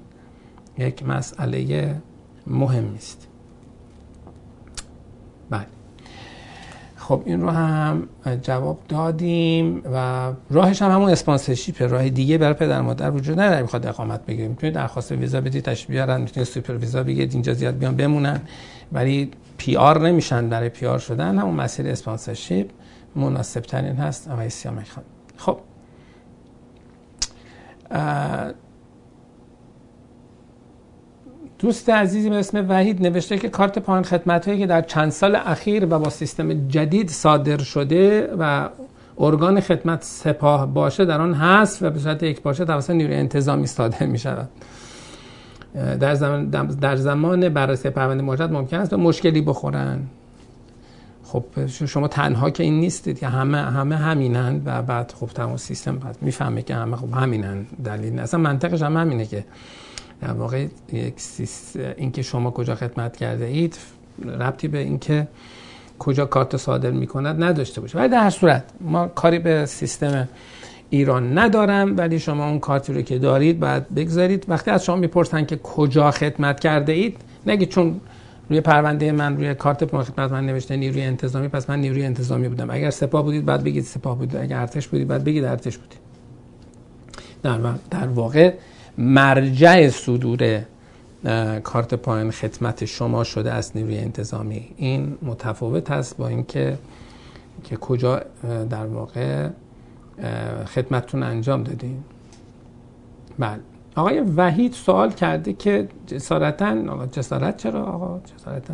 یک 0.77 1.03
مسئله 1.03 1.95
مهم 2.47 2.93
است 2.95 3.26
خب 7.07 7.21
این 7.25 7.41
رو 7.41 7.49
هم 7.49 8.07
جواب 8.41 8.79
دادیم 8.89 9.81
و 9.93 10.31
راهش 10.49 10.81
هم 10.81 10.91
همون 10.91 11.09
اسپانسرشیپ 11.09 11.81
راه 11.81 12.09
دیگه 12.09 12.37
برای 12.37 12.53
پدر 12.53 12.81
مادر 12.81 13.11
وجود 13.11 13.39
نداره. 13.39 13.61
می‌خواد 13.61 13.85
اقامت 13.85 14.25
بگیریم. 14.25 14.49
می‌تونید 14.49 14.75
درخواست 14.75 15.11
ویزا 15.11 15.41
بدید 15.41 15.63
تشریف 15.63 15.89
بیارن 15.91 16.21
می‌تونید 16.21 16.49
سوپر 16.49 16.73
ویزا 16.73 17.03
بگیرید 17.03 17.33
اینجا 17.33 17.53
زیاد 17.53 17.77
بیان 17.77 17.95
بمونن. 17.95 18.41
ولی 18.91 19.31
PR 19.57 20.01
نمیشن 20.01 20.49
برای 20.49 20.69
PR 20.69 20.99
شدن. 20.99 21.37
همون 21.37 21.55
مسیر 21.55 21.87
sponsorship 21.87 22.69
مناسب 23.15 23.61
ترین 23.61 23.95
هست. 23.95 24.27
آقای 24.27 24.49
سیامک 24.49 24.87
خان. 24.89 25.03
خب. 25.37 25.57
دوست 31.59 31.89
عزیزی 31.89 32.29
به 32.29 32.35
اسم 32.35 32.65
وحید 32.69 33.01
نوشته 33.01 33.37
که 33.37 33.49
کارت 33.49 33.79
پایان 33.79 34.03
خدمت 34.03 34.47
هایی 34.47 34.59
که 34.59 34.67
در 34.67 34.81
چند 34.81 35.09
سال 35.11 35.35
اخیر 35.35 35.85
و 35.85 35.99
با 35.99 36.09
سیستم 36.09 36.67
جدید 36.67 37.09
صادر 37.09 37.57
شده 37.57 38.29
و 38.39 38.69
ارگان 39.17 39.59
خدمت 39.59 40.03
سپاه 40.03 40.73
باشه 40.73 41.05
در 41.05 41.21
آن 41.21 41.33
هست 41.33 41.83
و 41.83 41.89
به 41.89 41.99
صورت 41.99 42.23
یک 42.23 42.41
باشه 42.41 42.65
توسط 42.65 42.89
نیروی 42.89 43.15
انتظامی 43.15 43.67
صادر 43.67 44.05
می 44.05 44.19
شود. 44.19 44.49
در 45.99 46.15
زمان, 46.15 46.49
در 46.81 46.95
زمان 46.95 47.49
بررسی 47.49 47.89
پرونده 47.89 48.23
مجرد 48.23 48.51
ممکن 48.51 48.77
است 48.77 48.91
به 48.91 48.97
مشکلی 48.97 49.41
بخورن. 49.41 49.99
خب 51.23 51.45
شما 51.67 52.07
تنها 52.07 52.49
که 52.49 52.63
این 52.63 52.79
نیستید 52.79 53.19
که 53.19 53.27
همه 53.27 53.57
همه 53.57 53.95
همینن 53.95 54.61
و 54.65 54.81
بعد 54.81 55.13
خب 55.19 55.27
تمام 55.27 55.57
سیستم 55.57 55.95
بعد 55.95 56.17
می‌فهمه 56.21 56.61
که 56.61 56.75
همه 56.75 56.95
خب 56.95 57.13
همینن. 57.13 57.65
دلیل 57.83 58.19
اصلا 58.19 58.39
منطقش 58.39 58.81
هم 58.81 58.97
همینه 58.97 59.25
که 59.25 59.43
در 60.21 60.31
واقع 60.31 60.67
یک 60.93 61.13
اینکه 61.97 62.21
شما 62.21 62.51
کجا 62.51 62.75
خدمت 62.75 63.17
کرده 63.17 63.45
اید 63.45 63.77
ربطی 64.25 64.67
به 64.67 64.77
اینکه 64.77 65.27
کجا 65.99 66.25
کارت 66.25 66.57
صادر 66.57 66.91
می‌کند 66.91 67.43
نداشته 67.43 67.81
باشه. 67.81 67.97
ولی 67.97 68.09
در 68.09 68.23
هر 68.23 68.29
صورت 68.29 68.63
ما 68.81 69.07
کاری 69.07 69.39
به 69.39 69.65
سیستم 69.65 70.27
ایران 70.89 71.37
ندارم 71.37 71.97
ولی 71.97 72.19
شما 72.19 72.49
اون 72.49 72.59
کارتی 72.59 72.93
رو 72.93 73.01
که 73.01 73.19
دارید 73.19 73.59
باید 73.59 73.89
بگذارید. 73.95 74.45
وقتی 74.47 74.71
از 74.71 74.85
شما 74.85 74.95
می‌پرسن 74.95 75.45
که 75.45 75.57
کجا 75.57 76.11
خدمت 76.11 76.59
کرده 76.59 76.91
اید 76.91 77.17
نگید 77.47 77.69
چون 77.69 78.01
روی 78.49 78.61
پرونده 78.61 79.11
من 79.11 79.37
روی 79.37 79.55
کارت 79.55 79.85
خدمت 79.85 80.31
من 80.31 80.45
نوشته 80.45 80.75
نیروی 80.75 81.01
انتظامی 81.01 81.47
پس 81.47 81.69
من 81.69 81.79
نیروی 81.79 82.05
انتظامی 82.05 82.49
بودم. 82.49 82.69
اگر 82.69 82.89
سپاه 82.89 83.23
بودید 83.23 83.45
بعد 83.45 83.63
بگید 83.63 83.83
سپاه 83.83 84.17
بودید. 84.17 84.37
اگر 84.37 84.59
ارتش 84.59 84.87
بودید 84.87 85.07
بعد 85.07 85.23
بگید 85.23 85.43
ارتش 85.43 85.77
بودید. 85.77 85.99
در, 87.43 87.59
در 87.91 88.07
واقع 88.07 88.53
مرجع 88.97 89.89
صدور 89.89 90.61
کارت 91.63 91.93
پایان 91.93 92.31
خدمت 92.31 92.85
شما 92.85 93.23
شده 93.23 93.51
از 93.53 93.71
نیروی 93.75 93.97
انتظامی. 93.97 94.69
این 94.77 95.17
متفاوت 95.21 95.91
است 95.91 96.17
با 96.17 96.27
اینکه 96.27 96.77
که 97.63 97.75
کجا 97.77 98.21
در 98.69 98.85
واقع 98.85 99.49
خدمتتون 100.65 101.23
انجام 101.23 101.63
دادین. 101.63 102.03
بله. 103.39 103.59
آقای 103.95 104.19
وحید 104.19 104.73
سوال 104.73 105.11
کرده 105.11 105.53
که 105.53 105.87
جسارتا 106.07 107.05
جسارت 107.11 107.57
چرا 107.57 107.85
آقا؟ 107.85 108.19
جسارتا. 108.19 108.73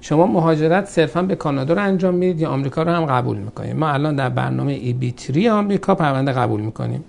شما 0.00 0.26
مهاجرت 0.26 0.84
صرفا 0.86 1.22
به 1.22 1.36
کانادا 1.36 1.74
رو 1.74 1.82
انجام 1.82 2.14
می‌دید 2.14 2.40
یا 2.40 2.50
آمریکا 2.50 2.82
رو 2.82 2.90
هم 2.90 3.06
قبول 3.06 3.36
می‌کنید؟ 3.36 3.76
ما 3.76 3.88
الان 3.88 4.16
در 4.16 4.28
برنامه 4.28 4.72
ای 4.72 4.92
بی 4.92 5.12
تری 5.12 5.48
آمریکا 5.48 5.94
پرونده 5.94 6.32
قبول 6.32 6.60
می‌کنیم 6.60 7.04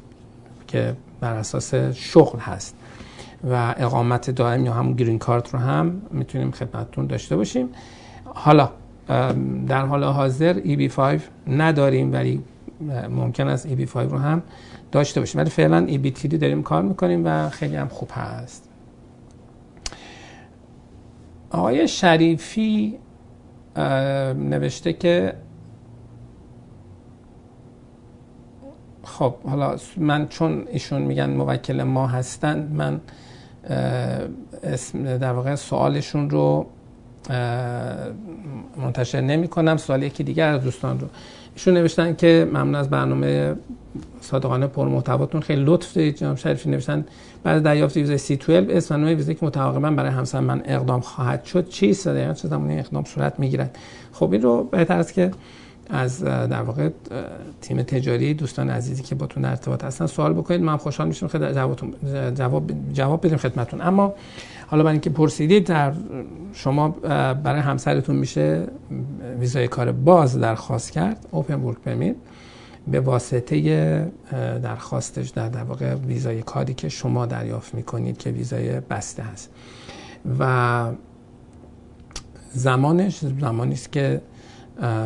که 0.67 0.93
بر 1.21 1.35
اساس 1.35 1.75
شغل 1.75 2.39
هست 2.39 2.75
و 3.51 3.75
اقامت 3.77 4.29
دائم 4.29 4.65
یا 4.65 4.73
همون 4.73 4.93
گرین 4.93 5.19
کارت 5.19 5.53
رو 5.53 5.59
هم 5.59 6.01
می‌تونیم 6.11 6.51
خدمتتون 6.51 7.07
داشته 7.07 7.35
باشیم. 7.35 7.69
حالا 8.25 8.69
در 9.67 9.85
حال 9.85 10.03
حاضر 10.03 10.59
EB5 10.59 11.21
نداریم 11.47 12.13
ولی 12.13 12.43
ممکن 13.09 13.47
است 13.47 13.67
EB5 13.67 13.95
رو 13.95 14.17
هم 14.17 14.43
داشته 14.91 15.19
باشیم. 15.19 15.41
ولی 15.41 15.49
فعلا 15.49 15.87
EBTD 15.87 16.35
داریم 16.35 16.63
کار 16.63 16.81
می‌کنیم 16.81 17.21
و 17.25 17.49
خیلی 17.49 17.75
هم 17.75 17.87
خوب 17.87 18.09
هست. 18.11 18.69
آقای 21.51 21.87
شریفی 21.87 22.99
نوشته 24.35 24.93
که 24.93 25.33
خب 29.17 29.33
حالا 29.43 29.75
من 29.97 30.27
چون 30.27 30.65
ایشون 30.71 31.01
میگن 31.01 31.29
موکل 31.29 31.83
ما 31.83 32.07
هستند 32.07 32.75
من 32.75 33.01
اسم 34.63 35.17
در 35.17 35.31
واقع 35.31 35.55
سوالشون 35.55 36.29
رو 36.29 36.65
منتشر 38.77 39.21
نمی 39.21 39.47
کنم 39.47 39.77
سوال 39.77 40.03
یکی 40.03 40.23
دیگر 40.23 40.47
از 40.47 40.63
دوستان 40.63 40.99
رو. 40.99 41.07
ایشون 41.55 41.73
نوشتن 41.73 42.15
که 42.15 42.47
ممنون 42.49 42.75
از 42.75 42.89
برنامه 42.89 43.55
صادقانه 44.21 44.67
پر 44.67 44.87
محتواتون 44.87 45.41
خیلی 45.41 45.63
لطف 45.65 45.93
دارید 45.93 46.15
جناب 46.15 46.37
شریفی. 46.37 46.69
نوشتن 46.69 47.05
بعد 47.43 47.63
دریافت 47.63 47.97
ویزای 47.97 48.17
سی 48.17 48.35
12 48.35 48.77
اسم 48.77 48.95
نوع 48.95 49.13
ویزایی 49.13 49.37
که 49.37 49.45
متعاقبا 49.45 49.91
برای 49.91 50.11
همسر 50.11 50.39
من 50.39 50.61
اقدام 50.65 50.99
خواهد 50.99 51.43
شد. 51.43 51.69
چیست؟ 51.69 52.07
و 52.07 52.13
دقیقا 52.13 52.33
چه 52.33 52.47
زمانی 52.47 52.79
اقدام 52.79 53.03
صورت 53.03 53.39
می‌گیرد؟ 53.39 53.77
خب 54.13 54.31
این 54.31 54.41
رو 54.41 54.63
بهتر 54.63 54.99
است 54.99 55.13
که 55.13 55.31
از 55.89 56.23
در 56.23 56.61
واقع 56.61 56.89
تیم 57.61 57.81
تجاری 57.81 58.33
دوستان 58.33 58.69
عزیزی 58.69 59.03
که 59.03 59.15
باتون 59.15 59.43
در 59.43 59.49
ارتباط 59.49 59.83
هستن 59.83 60.05
سوال 60.05 60.33
بکنید. 60.33 60.61
هم 60.61 60.77
خوشحال 60.77 61.07
میشیم 61.07 61.27
خیلی 61.27 61.53
جواب 62.35 62.71
جواب 62.93 63.25
بدیم 63.25 63.37
خدمتتون. 63.37 63.81
اما 63.81 64.13
حالا 64.67 64.83
برای 64.83 64.93
اینکه 64.93 65.09
پرسیدید 65.09 65.65
در 65.65 65.93
شما 66.53 66.89
برای 67.43 67.61
همسرتون 67.61 68.15
میشه 68.15 68.67
ویزای 69.39 69.67
کار 69.67 69.91
باز 69.91 70.39
درخواست 70.39 70.91
کرد 70.91 71.25
اوپن 71.31 71.61
ورک 71.61 71.77
پرمیت 71.77 72.15
به 72.87 72.99
واسطه 72.99 74.11
درخواستش 74.63 75.29
در 75.29 75.49
در 75.49 75.63
واقع 75.63 75.93
ویزای 75.93 76.41
کاری 76.41 76.73
که 76.73 76.89
شما 76.89 77.25
دریافت 77.25 77.75
می‌کنید 77.75 78.17
که 78.17 78.29
ویزای 78.29 78.79
بسته 78.79 79.23
هست. 79.23 79.49
و 80.39 80.91
زمانش 82.53 83.19
زمانی 83.19 83.73
است 83.73 83.91
که 83.91 84.21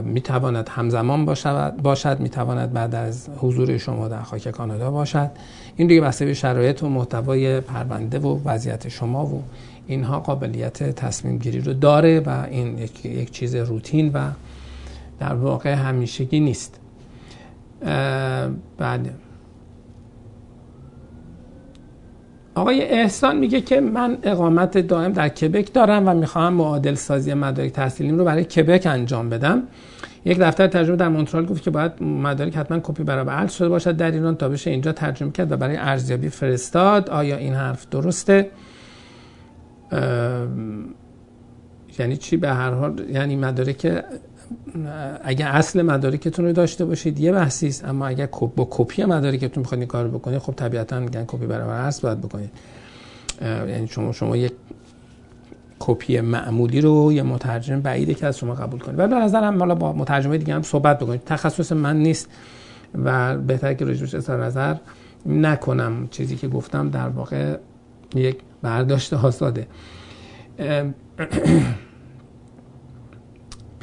می‌تواند 0.03 0.70
همزمان 0.70 1.25
باشد 1.25 1.74
باشد 1.84 2.20
می‌تواند 2.20 2.74
بعد 2.74 2.96
از 2.96 3.30
حضور 3.38 3.77
شما 3.77 4.08
در 4.08 4.22
خاک 4.22 4.48
کانادا 4.48 4.92
باشد. 4.92 5.32
این 5.75 5.88
دیگه 5.88 6.01
بسته 6.01 6.25
به 6.25 6.34
شرایط 6.34 6.84
و 6.84 6.89
محتوای 6.89 7.62
پرونده 7.62 8.20
و 8.20 8.39
وضعیت 8.46 8.89
شما 8.89 9.25
و 9.25 9.44
اینها 9.88 10.20
قابلیت 10.20 10.84
تصمیم 10.84 11.38
گیری 11.38 11.60
رو 11.60 11.74
داره 11.74 12.20
و 12.20 12.46
این 12.50 12.77
یک, 12.77 13.06
یک 13.06 13.32
چیز 13.32 13.56
روتین 13.56 14.12
و 14.13 14.30
در 15.20 15.34
واقع 15.34 15.74
همیشگی 15.74 16.39
نیست. 16.39 16.80
بعد 18.77 19.10
آقای 22.56 22.82
احسان 22.82 23.38
میگه 23.38 23.62
که 23.62 23.82
من 23.82 24.18
اقامت 24.24 24.78
دائم 24.78 25.12
در 25.12 25.30
کبک 25.30 25.74
دارم 25.74 26.08
و 26.08 26.14
می‌خواهم 26.14 26.54
معادل 26.54 26.94
سازی 26.94 27.34
مدارک 27.34 27.72
تحصیلیم 27.72 28.18
رو 28.18 28.26
برای 28.26 28.44
کبک 28.44 28.86
انجام 28.86 29.30
بدم. 29.30 29.64
یک 30.26 30.40
دفتر 30.40 30.68
ترجمه 30.68 30.96
در 30.96 31.08
مونترال 31.08 31.46
گفت 31.46 31.64
که 31.64 31.72
باید 31.72 32.04
مدارک 32.04 32.58
حتما 32.58 32.80
کپی 32.84 33.04
برای 33.04 33.26
ارز 33.28 33.52
شده 33.52 33.70
باشد 33.70 33.98
در 33.98 34.12
ایران. 34.12 34.36
تا 34.36 34.50
بشه 34.50 34.72
اینجا 34.72 34.92
ترجمه 34.92 35.32
کرد 35.32 35.52
و 35.52 35.58
برای 35.58 35.76
ارزیابی 35.76 36.30
فرستاد. 36.30 37.10
آیا 37.10 37.38
این 37.38 37.54
حرف 37.54 37.90
درسته؟ 37.90 38.50
یعنی 42.00 42.18
چی 42.18 42.38
به 42.38 42.50
هر 42.50 42.72
حال؟ 42.72 43.06
یعنی 43.10 43.36
مدارک 43.36 44.04
اگر 45.24 45.48
اصل 45.48 45.82
مدارکتون 45.82 46.46
رو 46.46 46.54
داشته 46.54 46.86
باشید 46.86 47.20
یه 47.20 47.32
بحثی 47.32 47.68
است 47.68 47.86
اما 47.86 48.08
اگر 48.08 48.30
با 48.56 48.68
کپی 48.70 49.04
مدارکتون 49.04 49.62
می‌خواید 49.62 49.82
این 49.82 49.88
کار 49.88 50.08
بکنید 50.08 50.40
خب 50.40 50.54
طبیعتا 50.54 51.00
میگن 51.00 51.24
کپی 51.28 51.46
برابر 51.46 51.86
اصل 51.86 52.02
باید 52.02 52.22
بکنید. 52.22 52.50
یعنی 53.42 53.88
شما 53.88 54.12
شما 54.12 54.38
یک 54.38 54.52
کپی 55.80 56.22
معمولی 56.22 56.82
رو 56.82 57.14
یه 57.14 57.24
مترجم 57.24 57.82
بعیده 57.82 58.14
که 58.14 58.28
از 58.28 58.38
شما 58.38 58.54
قبول 58.54 58.80
کنید. 58.80 59.00
ولی 59.00 59.08
به 59.08 59.16
نظرم 59.16 59.60
حالا 59.60 59.76
با 59.76 59.94
مترجمای 59.94 60.38
دیگه 60.38 60.54
هم 60.54 60.62
صحبت 60.62 61.00
بکنید. 61.00 61.22
تخصص 61.26 61.72
من 61.72 61.98
نیست 61.98 62.30
و 63.04 63.38
بهتر 63.38 63.74
که 63.74 63.86
روش 63.86 64.14
اظهار 64.14 64.46
نظر 64.46 64.76
نکنم. 65.26 66.08
چیزی 66.12 66.36
که 66.36 66.48
گفتم 66.48 66.90
در 66.90 67.10
واقع 67.10 67.58
یک 68.16 68.38
برداشت 68.62 69.14
آزاده. 69.14 69.68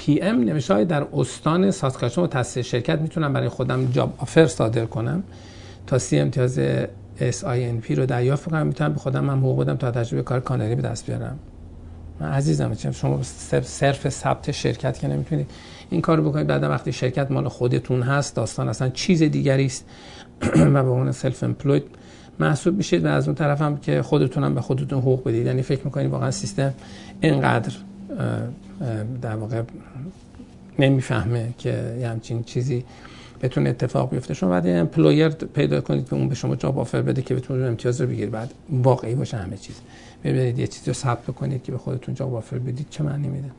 پیام 0.01 0.41
نوشته 0.41 0.85
در 0.85 1.07
استان 1.13 1.71
ساسکاچون 1.71 2.25
و 2.25 2.27
تاسیس 2.27 2.65
شرکت 2.65 2.99
می‌تونم 2.99 3.33
برای 3.33 3.49
خودم 3.49 3.91
job 3.91 4.15
offer 4.19 4.47
صادر 4.47 4.85
کنم. 4.85 5.23
تا 5.87 5.99
سی 5.99 6.19
امتیاز 6.19 6.61
SINP 7.19 7.91
رو 7.91 8.07
دریافت 8.07 8.51
کنم 8.51 8.67
می‌تونم 8.67 8.93
به 8.93 8.99
خودم 8.99 9.31
هم 9.31 9.39
حقوق 9.39 9.61
بدم 9.61 9.77
تا 9.77 9.91
تجربه 9.91 10.23
کار 10.23 10.41
کانری 10.41 10.75
به 10.75 10.83
دست 10.83 11.07
بیارم. 11.07 11.39
من 12.21 12.29
عزیزم 12.29 12.75
شما 12.93 13.21
صرف 13.63 14.09
ثبت 14.09 14.51
شرکت 14.51 14.99
که 14.99 15.09
نمی‌تونید 15.09 15.51
این 15.91 16.01
کارو 16.01 16.31
بکنید 16.31 16.47
بعد 16.47 16.63
وقتی 16.63 16.93
شرکت 16.93 17.31
مال 17.31 17.49
خودتون 17.49 18.03
هست 18.03 18.37
داستان 18.37 18.69
اصلا 18.69 18.89
چیز 18.89 19.23
دیگری 19.23 19.67
است 19.67 19.85
و 20.75 20.83
به 20.83 20.91
عنوان 20.91 21.13
self 21.13 21.43
employed 21.43 21.85
محسوب 22.39 22.77
میشید 22.77 23.05
و 23.05 23.09
از 23.09 23.29
اون 23.29 23.35
طرف 23.35 23.63
هم 23.63 23.77
که 23.77 24.03
خودتون 24.03 24.45
هم 24.45 24.55
به 24.55 24.61
خودتون 24.61 24.99
حقوق 24.99 25.29
بدید. 25.29 25.47
یعنی 25.47 25.63
فکر 25.63 25.85
می‌کنید 25.85 26.11
واقعا 26.11 26.31
سیستم 26.31 26.75
اینقدر 27.21 27.73
در 29.23 29.37
واقع 29.37 29.63
نمی‌فهمه 30.79 31.55
که 31.59 31.97
یه 32.01 32.09
همچین 32.09 32.43
چیزی 32.43 32.85
بتونه 33.43 33.71
اتفاق 33.71 34.11
بیفته. 34.11 34.35
شما 34.35 34.51
باید 34.51 34.67
employer 34.67 35.29
پیدا 35.29 35.81
کنید 35.81 36.09
که 36.09 36.15
اون 36.15 36.29
به 36.29 36.35
شما 36.35 36.57
job 36.57 36.79
offer 36.79 37.03
بده 37.03 37.23
که 37.23 37.35
بتونه 37.35 37.67
امتیاز 37.67 38.01
رو 38.01 38.07
بگیرید 38.07 38.31
باید 38.31 38.55
واقعی 38.71 39.15
باشه 39.15 39.37
همه 39.37 39.57
چیز. 39.57 39.81
ببینید 40.25 40.59
یه 40.59 40.67
چیزی 40.67 40.87
رو 40.87 40.93
ثبت 40.93 41.27
کنید 41.27 41.63
که 41.63 41.73
به 41.73 41.79
خودتون 41.79 42.15
job 42.15 42.35
offer 42.35 42.59
بدید 42.59 42.87
چه 42.91 43.05
معنی 43.05 43.29
میده. 43.29 43.51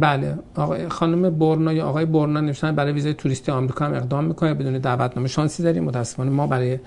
بله 0.00 0.38
آقای 0.54 0.88
خانم 0.88 1.30
بورنا 1.30 1.72
یا 1.72 1.86
آقای 1.86 2.04
بورنا 2.04 2.40
نوشتن 2.40 2.74
برای 2.74 2.92
ویزای 2.92 3.14
توریستی 3.14 3.52
آمریکا 3.52 3.84
هم 3.84 3.94
اقدام 3.94 4.24
می‌کنه. 4.24 4.54
بدون 4.54 4.78
دعوتنامه 4.78 5.28
شانسی 5.28 5.62
داریم. 5.62 5.84
متاسفانه 5.84 6.30
ما 6.30 6.46
برای 6.46 6.78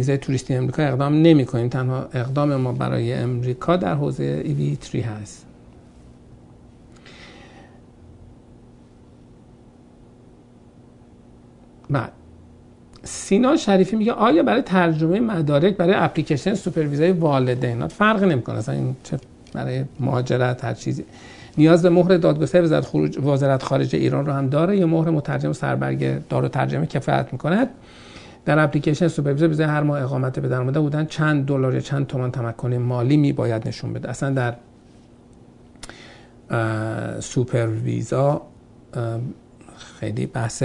ویزای 0.00 0.18
توریستی 0.18 0.54
امریکا 0.54 0.82
اقدام 0.82 1.22
نمی 1.22 1.44
کنیم 1.44 1.68
تنها 1.68 2.08
اقدام 2.12 2.56
ما 2.56 2.72
برای 2.72 3.12
امریکا 3.12 3.76
در 3.76 3.94
حوزه 3.94 4.42
ایوی 4.44 4.78
3 4.80 4.98
هست. 4.98 5.46
بعد 11.90 12.12
سینا 13.02 13.56
شریفی 13.56 13.96
میگه 13.96 14.12
آیا 14.12 14.42
برای 14.42 14.62
ترجمه 14.62 15.20
مدارک 15.20 15.76
برای 15.76 15.94
اپلیکیشن 15.94 16.54
سوپرویزای 16.54 17.12
والدین؟ 17.12 17.88
فرق 17.88 18.24
نمی‌کنه. 18.24 18.58
اصلا 18.58 18.74
این 18.74 18.96
چه 19.04 19.18
برای 19.52 19.84
مهاجرت 20.00 20.64
هر 20.64 20.74
چیزی. 20.74 21.04
نیاز 21.58 21.82
به 21.82 21.90
مهر 21.90 22.16
دادگستری 22.16 22.62
وزارت 22.62 22.84
خروج 22.84 23.18
وزارت 23.18 23.62
خارجه 23.62 23.98
ایران 23.98 24.26
رو 24.26 24.32
هم 24.32 24.48
داره. 24.48 24.76
یا 24.76 24.86
مهر 24.86 25.10
مترجم 25.10 25.52
سربرگ 25.52 26.28
دار 26.28 26.48
ترجمه 26.48 26.86
کفایت 26.86 27.28
می‌کند. 27.32 27.68
در 28.44 28.58
اپلیکیشن 28.58 29.08
سوپرویزر 29.08 29.48
بزای 29.48 29.66
هر 29.66 29.82
ماه 29.82 30.02
اقامت 30.02 30.38
به 30.38 30.48
درآمده 30.48 30.80
بودن 30.80 31.06
چند 31.06 31.46
دلار 31.46 31.74
یا 31.74 31.80
چند 31.80 32.06
تومان 32.06 32.30
تمکن 32.30 32.74
مالی 32.74 33.16
می 33.16 33.32
باید 33.32 33.68
نشون 33.68 33.92
بده. 33.92 34.10
اصلا 34.10 34.30
در 34.30 34.54
سوپرویزا 37.20 38.42
خیلی 40.00 40.26
بحث 40.26 40.62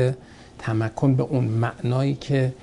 تمکن 0.59 1.15
به 1.15 1.23
اون 1.23 1.43
معنایی 1.43 2.13
که 2.13 2.53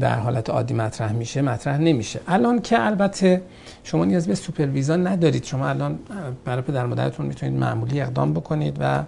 در 0.00 0.18
حالت 0.18 0.50
عادی 0.50 0.74
مطرح 0.74 1.12
میشه 1.12 1.42
مطرح 1.42 1.78
نمیشه. 1.78 2.20
الان 2.28 2.60
که 2.60 2.86
البته 2.86 3.42
شما 3.84 4.04
نیاز 4.04 4.28
به 4.28 4.34
سوپرویزا 4.34 4.96
ندارید. 4.96 5.44
شما 5.44 5.68
الان 5.68 5.98
برای 6.44 6.62
پدر 6.62 6.86
مادرتون 6.86 7.26
می‌تونید 7.26 7.60
معمولی 7.60 8.00
اقدام 8.00 8.32
بکنید 8.32 8.76
و 8.80 9.02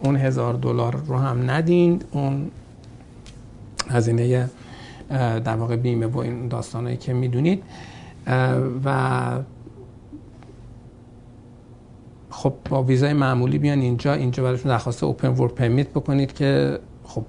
اون 0.00 0.16
هزار 0.16 0.54
دلار 0.54 0.96
رو 1.06 1.18
هم 1.18 1.50
ندین. 1.50 2.02
اون 2.10 2.50
هزینه 3.90 4.48
در 5.44 5.56
واقع 5.56 5.76
بیمه 5.76 6.06
و 6.06 6.18
این 6.18 6.48
داستانهایی 6.48 6.96
که 6.96 7.12
می‌دونید. 7.12 7.62
و 8.84 9.30
خب 12.30 12.52
با 12.70 12.82
ویزای 12.82 13.12
معمولی 13.12 13.58
بیان 13.58 13.80
اینجا. 13.80 14.14
اینجا 14.14 14.42
براشون 14.42 14.72
درخواست 14.72 15.04
اوپن 15.04 15.28
ورک 15.28 15.54
پرمیت 15.54 15.88
بکنید 15.88 16.32
که 16.32 16.78
خب 17.04 17.24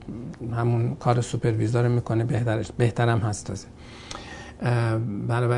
همون 0.55 0.95
کار 0.95 1.21
سوپر 1.21 1.51
ویزا 1.51 1.81
رو 1.81 1.89
می‌کنه 1.89 2.23
بهترش 2.23 2.71
بهترم 2.77 3.19
هست 3.19 3.47
تازه. 3.47 3.67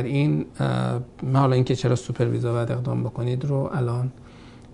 این 0.03 0.45
حالا 1.33 1.55
اینکه 1.55 1.75
چرا 1.75 1.95
سوپر 1.95 2.25
ویزا 2.25 2.53
باید 2.53 2.71
اقدام 2.71 3.03
بکنید 3.03 3.45
رو 3.45 3.69
الان 3.73 4.11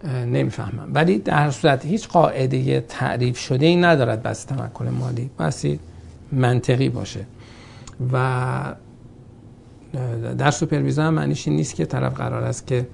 نمی‌فهمم. 0.05 0.91
ولی 0.93 1.17
در 1.17 1.51
صورت 1.51 1.85
هیچ 1.85 2.07
قاعده 2.07 2.81
تعریف 2.81 3.37
شده 3.37 3.65
ای 3.65 3.75
ندارد 3.75 4.23
بس 4.23 4.43
تمکن 4.43 4.89
مالی. 4.89 5.29
بسی 5.39 5.79
منطقی 6.31 6.89
باشه. 6.89 7.25
و 8.13 8.75
در 10.37 10.51
سوپرویزا 10.51 11.03
هم 11.03 11.13
معنیش 11.13 11.47
این 11.47 11.57
نیست 11.57 11.75
که 11.75 11.85
طرف 11.85 12.13
قرار 12.13 12.43
است 12.43 12.67
که 12.67 12.87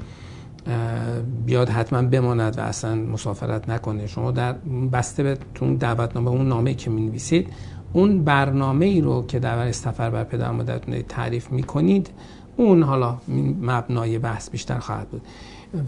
بیاد 1.46 1.70
حتما 1.70 2.02
بماند 2.02 2.58
و 2.58 2.62
اصلا 2.62 2.96
مسافرت 2.96 3.70
نکنه. 3.70 4.08
شما 4.08 4.32
در 4.32 4.54
بسته 4.94 5.24
به 5.24 5.38
تون 5.56 5.76
دعوتنامه 5.76 6.30
اون 6.30 6.48
نامه 6.48 6.74
که 6.74 6.90
می 6.90 7.02
نویسید 7.02 7.48
اون 7.94 8.24
برنامه 8.24 8.86
ای 8.86 9.02
رو 9.02 9.26
که 9.28 9.40
در 9.40 9.72
سفر 9.72 10.10
بر 10.10 10.24
پدر 10.24 10.52
مادرتون 10.52 11.02
تعریف 11.02 11.52
می 11.52 11.64
کنید 11.64 12.10
اون 12.58 12.84
حالا 12.84 13.18
مبنای 13.62 14.20
بحث 14.20 14.50
بیشتر 14.50 14.80
خواهد 14.80 15.10
بود. 15.10 15.22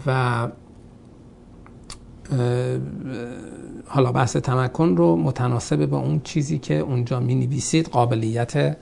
و 0.06 0.48
حالا 3.86 4.12
بحث 4.12 4.36
تمکن 4.36 4.96
رو 4.96 5.16
متناسب 5.16 5.86
با 5.86 5.98
اون 5.98 6.20
چیزی 6.24 6.58
که 6.58 6.74
اونجا 6.74 7.20
می 7.20 7.34
نویسید 7.34 7.88
قابلیت 7.88 8.76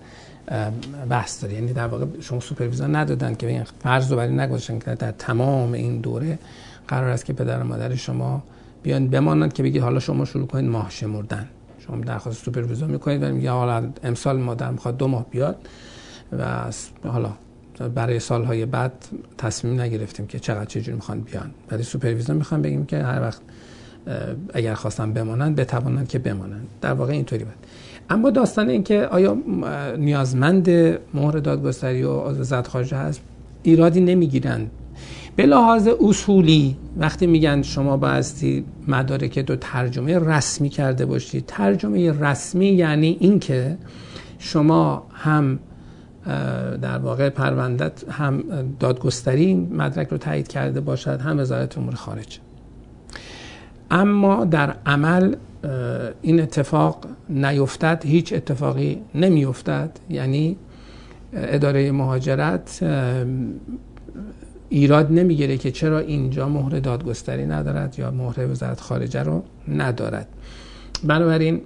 بحث 1.11 1.43
داره. 1.43 1.55
یعنی 1.55 1.73
در 1.73 1.87
واقع 1.87 2.07
شما 2.21 2.41
سوپرویزور 2.41 2.99
ندادن 2.99 3.35
که 3.35 3.47
این 3.47 3.65
فرض 3.65 4.11
رو 4.11 4.17
برای 4.17 4.35
نگذاشتن 4.35 4.79
که 4.79 4.95
در 4.95 5.13
تمام 5.13 5.73
این 5.73 6.01
دوره 6.01 6.39
قرار 6.89 7.11
است 7.11 7.25
که 7.25 7.33
پدر 7.33 7.61
و 7.61 7.65
مادر 7.65 7.95
شما 7.95 8.43
بیان 8.83 9.09
بمانند 9.09 9.53
که 9.53 9.63
بگید 9.63 9.83
حالا 9.83 10.01
شما 10.01 10.25
شروع 10.25 10.47
کنید 10.47 10.71
ماه 10.71 10.91
شمردن. 10.91 11.49
شما 11.87 11.97
درخواست 11.97 12.45
super 12.45 12.69
visa 12.69 12.89
می‌کنید 12.89 13.23
و 13.23 13.29
میگه 13.29 13.51
حالا 13.51 13.91
امسال 14.03 14.41
مادر 14.41 14.71
می‌خواد 14.71 14.97
دو 14.97 15.09
ماه 15.09 15.27
بیاد 15.31 15.57
و 16.39 16.45
حالا 17.05 17.31
برای 17.95 18.21
سالهای 18.21 18.67
بعد 18.67 18.93
تصمیم 19.39 19.81
نگرفتیم 19.81 20.27
که 20.27 20.39
چقدر 20.39 20.65
چجوری 20.65 20.93
می‌خوان 20.93 21.21
بیان. 21.21 21.51
برای 21.69 21.83
super 21.83 22.13
visa 22.13 22.37
می‌خوان 22.37 22.63
بگیم 22.63 22.87
که 22.87 23.03
هر 23.03 23.21
وقت 23.21 23.41
اگر 24.55 24.75
خواستن 24.75 25.13
بمانند 25.13 25.57
بتوانند 25.57 26.09
که 26.09 26.19
بمانند. 26.19 26.67
در 26.81 26.93
واقع 26.93 27.13
اینطوری 27.13 27.45
بود. 27.45 27.55
اما 28.11 28.31
داستان 28.31 28.69
این 28.69 28.83
که 28.83 29.07
آیا 29.07 29.37
نیازمند 29.99 30.71
مهر 31.15 31.39
دادگستری 31.39 32.03
و 32.03 32.11
وزارت 32.11 32.69
خارجه 32.69 32.97
هست 32.97 33.21
ایرادی 33.63 34.01
نمی‌گیرند. 34.01 34.71
به 35.37 35.47
لحاظ 35.47 35.89
اصولی 36.01 36.77
وقتی 36.97 37.27
میگن 37.27 37.63
شما 37.63 37.97
بایستی 37.97 38.65
مدارک 38.89 39.39
دو 39.39 39.57
ترجمه 39.57 40.19
رسمی 40.19 40.69
کرده 40.69 41.07
باشید 41.07 41.45
ترجمه 41.47 42.13
رسمی 42.13 42.67
یعنی 42.67 43.17
اینکه 43.21 43.79
شما 44.39 45.07
هم 45.13 45.59
در 46.83 46.99
واقع 46.99 47.29
پروندت 47.29 48.05
هم 48.11 48.45
دادگستری 48.81 49.55
مدرک 49.55 50.09
رو 50.09 50.19
تایید 50.19 50.49
کرده 50.49 50.81
باشد 50.81 51.21
هم 51.21 51.39
وزارت 51.39 51.79
امور 51.79 51.95
خارجه. 51.95 52.39
اما 53.91 54.45
در 54.45 54.77
عمل 54.87 55.35
این 56.23 56.41
اتفاق 56.41 57.07
نیفتد 57.29 58.03
هیچ 58.07 58.33
اتفاقی 58.33 59.03
نمیافتد 59.15 59.91
یعنی 60.11 60.57
اداره 61.33 61.93
مهاجرت 61.93 62.85
ایراد 64.69 65.13
نمی‌گیره 65.13 65.57
که 65.57 65.71
چرا 65.71 65.99
اینجا 65.99 66.49
مهر 66.49 66.81
دادگستری 66.81 67.47
ندارد 67.47 67.99
یا 67.99 68.11
مهر 68.11 68.47
وزارت 68.51 68.81
خارجه 68.81 69.23
رو 69.23 69.43
ندارد. 69.69 70.29
بنابراین 71.05 71.61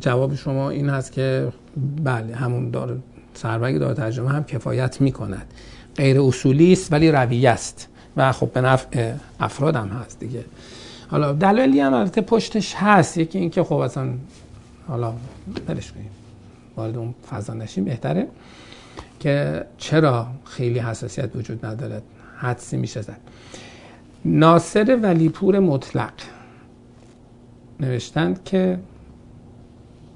جواب 0.00 0.34
شما 0.34 0.70
این 0.70 0.88
هست 0.88 1.12
که 1.12 1.48
بله 2.04 2.34
همون 2.34 2.70
دار 2.70 2.98
سربگ 3.34 3.78
دار 3.78 3.94
ترجمه 3.94 4.30
هم 4.30 4.44
کفایت 4.44 5.00
می‌کند. 5.00 5.46
غیر 5.96 6.20
اصولی 6.20 6.72
است 6.72 6.92
ولی 6.92 7.10
رویه 7.10 7.50
است. 7.50 7.88
و 8.16 8.32
خب 8.32 8.52
به 8.52 8.60
نفع 8.60 9.12
افراد 9.40 9.76
هم 9.76 9.88
هست 9.88 10.20
دیگه. 10.20 10.44
حالا 11.08 11.32
دلایلی 11.32 11.80
هم 11.80 11.94
البته 11.94 12.20
پشتش 12.20 12.74
هست. 12.74 13.18
یکی 13.18 13.38
اینکه 13.38 13.62
خب 13.62 13.76
اصلا 13.76 14.08
حالا 14.88 15.12
برش 15.66 15.92
کنیم. 15.92 16.10
وارد 16.76 16.96
اون 16.96 17.14
فضا 17.30 17.54
نشیم 17.54 17.84
بهتره. 17.84 18.26
که 19.20 19.64
چرا 19.78 20.26
خیلی 20.44 20.78
حساسیت 20.78 21.36
وجود 21.36 21.66
ندارد 21.66 22.02
حدسی 22.36 22.76
میشه 22.76 23.02
زد. 23.02 23.20
ناصر 24.24 24.98
ولیپور 25.02 25.58
مطلق 25.58 26.12
نوشتند 27.80 28.44
که 28.44 28.78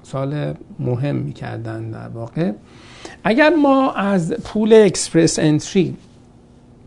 سال 0.03 0.53
مهم 0.79 1.15
می‌کردن 1.15 1.91
در 1.91 2.07
واقع. 2.07 2.51
اگر 3.23 3.49
ما 3.49 3.91
از 3.91 4.33
پول 4.33 4.73
اکسپرس 4.73 5.39
انتری 5.39 5.97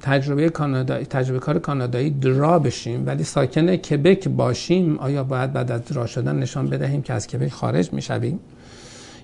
تجربه 0.05 0.49
کانادایی 0.49 1.05
تجربه 1.05 1.38
کار 1.38 1.59
کانادایی 1.59 2.11
درا 2.11 2.59
بشیم 2.59 3.07
ولی 3.07 3.25
ساکن 3.25 3.77
کبک 3.77 4.29
باشیم 4.29 4.99
آیا 4.99 5.25
باید 5.25 5.53
بعد 5.53 5.73
از 5.73 5.85
درا 5.85 6.07
شدن 6.07 6.37
نشان 6.38 6.67
بدهیم 6.67 7.03
که 7.03 7.12
از 7.12 7.27
کبک 7.27 7.53
خارج 7.53 7.93
می‌شویم؟ 7.93 8.40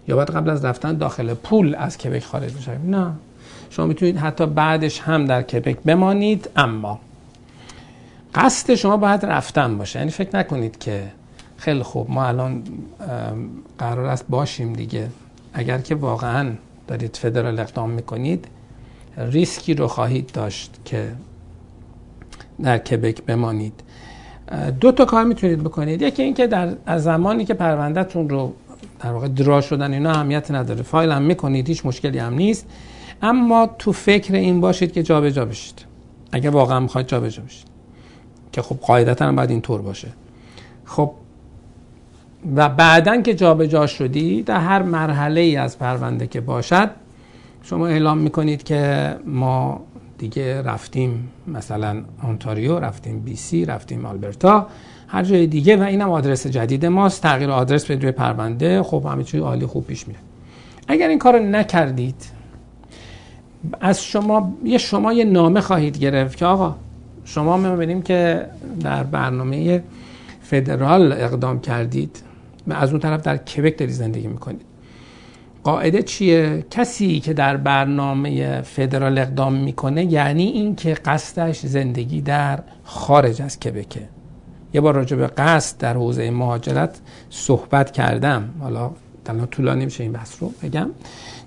یا 0.08 0.16
باید 0.16 0.30
قبل 0.30 0.50
از 0.50 0.64
رفتن 0.64 0.96
داخل 0.96 1.34
پول 1.34 1.74
از 1.74 1.98
کبک 1.98 2.24
خارج 2.24 2.54
می‌شویم؟ 2.54 2.96
نه. 2.96 3.12
شما 3.70 3.86
می‌تونید 3.86 4.16
حتی 4.16 4.46
بعدش 4.46 5.00
هم 5.00 5.24
در 5.24 5.42
کبک 5.42 5.78
بمانید 5.84 6.50
اما 6.56 7.00
قصد 8.34 8.74
شما 8.74 8.96
باید 8.96 9.26
رفتن 9.26 9.78
باشه. 9.78 9.98
یعنی 9.98 10.10
فکر 10.10 10.36
نکنید 10.36 10.78
که 10.78 11.02
خیلی 11.56 11.82
خوب 11.82 12.10
ما 12.10 12.24
الان 12.26 12.62
قرار 13.78 14.06
است 14.06 14.24
باشیم 14.28 14.72
دیگه. 14.72 15.08
اگر 15.52 15.78
که 15.78 15.94
واقعا 15.94 16.52
دارید 16.88 17.16
فدرال 17.16 17.60
اقدام 17.60 17.90
می‌کنید 17.90 18.48
ریسکی 19.16 19.74
رو 19.74 19.86
خواهید 19.86 20.30
داشت 20.32 20.80
که 20.84 21.12
در 22.62 22.78
کبک 22.78 23.22
بمانید. 23.22 23.72
دو 24.80 24.92
تا 24.92 25.04
کار 25.04 25.24
می‌تونید 25.24 25.60
بکنید. 25.60 26.02
یکی 26.02 26.22
اینکه 26.22 26.46
در 26.46 26.74
از 26.86 27.02
زمانی 27.02 27.44
که 27.44 27.54
پروندهتون 27.54 28.28
رو 28.28 28.52
در 29.00 29.12
واقع 29.12 29.28
درا 29.28 29.60
شدن 29.60 29.92
اینا 29.92 30.10
اهمیت 30.10 30.50
نداره. 30.50 30.82
فایل 30.82 31.10
هم 31.10 31.22
می‌کنید 31.22 31.68
هیچ 31.68 31.86
مشکلی 31.86 32.18
هم 32.18 32.34
نیست. 32.34 32.66
اما 33.22 33.70
تو 33.78 33.92
فکر 33.92 34.34
این 34.34 34.60
باشید 34.60 34.92
که 34.92 35.02
جابجا 35.02 35.30
جا 35.30 35.44
بشید. 35.44 35.84
اگر 36.32 36.50
واقعا 36.50 36.80
می‌خواید 36.80 37.06
جابجا 37.06 37.42
بشید. 37.42 37.66
که 38.52 38.62
خب 38.62 38.76
قاعدتا 38.76 39.26
هم 39.26 39.36
باید 39.36 39.50
اینطور 39.50 39.82
باشه. 39.82 40.08
خب 40.84 41.12
و 42.56 42.68
بعدا 42.68 43.22
که 43.22 43.34
جابجا 43.34 43.66
جا 43.66 43.86
شدی 43.86 44.42
در 44.42 44.60
هر 44.60 44.82
مرحله 44.82 45.40
ای 45.40 45.56
از 45.56 45.78
پرونده 45.78 46.26
که 46.26 46.40
باشد 46.40 46.90
شما 47.62 47.86
اعلام 47.86 48.18
می‌کنید 48.18 48.62
که 48.62 49.14
ما 49.26 49.80
دیگه 50.18 50.62
رفتیم 50.62 51.28
مثلا 51.46 52.02
آنتاریو 52.22 52.78
رفتیم 52.78 53.20
بی 53.20 53.36
سی 53.36 53.64
رفتیم 53.64 54.06
آلبرتا 54.06 54.66
هر 55.08 55.22
جای 55.22 55.46
دیگه 55.46 55.76
و 55.76 55.82
اینم 55.82 56.10
آدرس 56.10 56.46
جدید 56.46 56.86
ماست. 56.86 57.22
تغییر 57.22 57.50
آدرس 57.50 57.84
به 57.84 57.96
روی 57.96 58.12
پرونده. 58.12 58.82
خب 58.82 59.06
همه 59.06 59.24
چیز 59.24 59.40
عالی 59.40 59.66
خوب 59.66 59.86
پیش 59.86 60.08
میره 60.08 60.20
اگر 60.88 61.08
این 61.08 61.18
کار 61.18 61.38
نکردید 61.38 62.24
از 63.80 64.04
شما 64.04 64.56
یه 64.64 64.78
شما 64.78 65.12
یه 65.12 65.24
نامه 65.24 65.60
خواهید 65.60 65.98
گرفت 65.98 66.36
که 66.36 66.46
آقا 66.46 66.76
شما 67.24 67.56
می‌بینیم 67.56 68.02
که 68.02 68.46
در 68.80 69.02
برنامه 69.02 69.82
فدرال 70.42 71.12
اقدام 71.12 71.60
کردید 71.60 72.22
و 72.66 72.72
از 72.72 72.90
اون 72.90 73.00
طرف 73.00 73.22
در 73.22 73.36
کبک 73.36 73.78
داری 73.78 73.92
زندگی 73.92 74.26
می‌کنید. 74.26 74.69
قاعده 75.64 76.02
چیه؟ 76.02 76.64
کسی 76.70 77.20
که 77.20 77.32
در 77.32 77.56
برنامه 77.56 78.60
فدرال 78.60 79.18
اقدام 79.18 79.54
می‌کنه 79.54 80.04
یعنی 80.04 80.44
اینکه 80.44 80.94
قصدش 80.94 81.60
زندگی 81.66 82.20
در 82.20 82.58
خارج 82.84 83.42
از 83.42 83.60
کبکه 83.60 84.08
یه 84.74 84.80
بار 84.80 84.94
راجع 84.94 85.16
به 85.16 85.26
قصد 85.26 85.78
در 85.78 85.94
حوزه 85.94 86.30
مهاجرت 86.30 87.00
صحبت 87.30 87.90
کردم. 87.90 88.48
حالا 88.60 88.90
الان 89.26 89.46
طولانی 89.46 89.84
میشه 89.84 90.02
این 90.02 90.12
بحث 90.12 90.36
رو 90.40 90.52
بگم. 90.62 90.90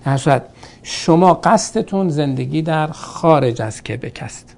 در 0.05 0.17
صورت 0.17 0.43
شما 0.83 1.33
قصدتون 1.33 2.09
زندگی 2.09 2.61
در 2.61 2.87
خارج 2.87 3.61
از 3.61 3.83
کبک 3.83 4.19
است. 4.21 4.55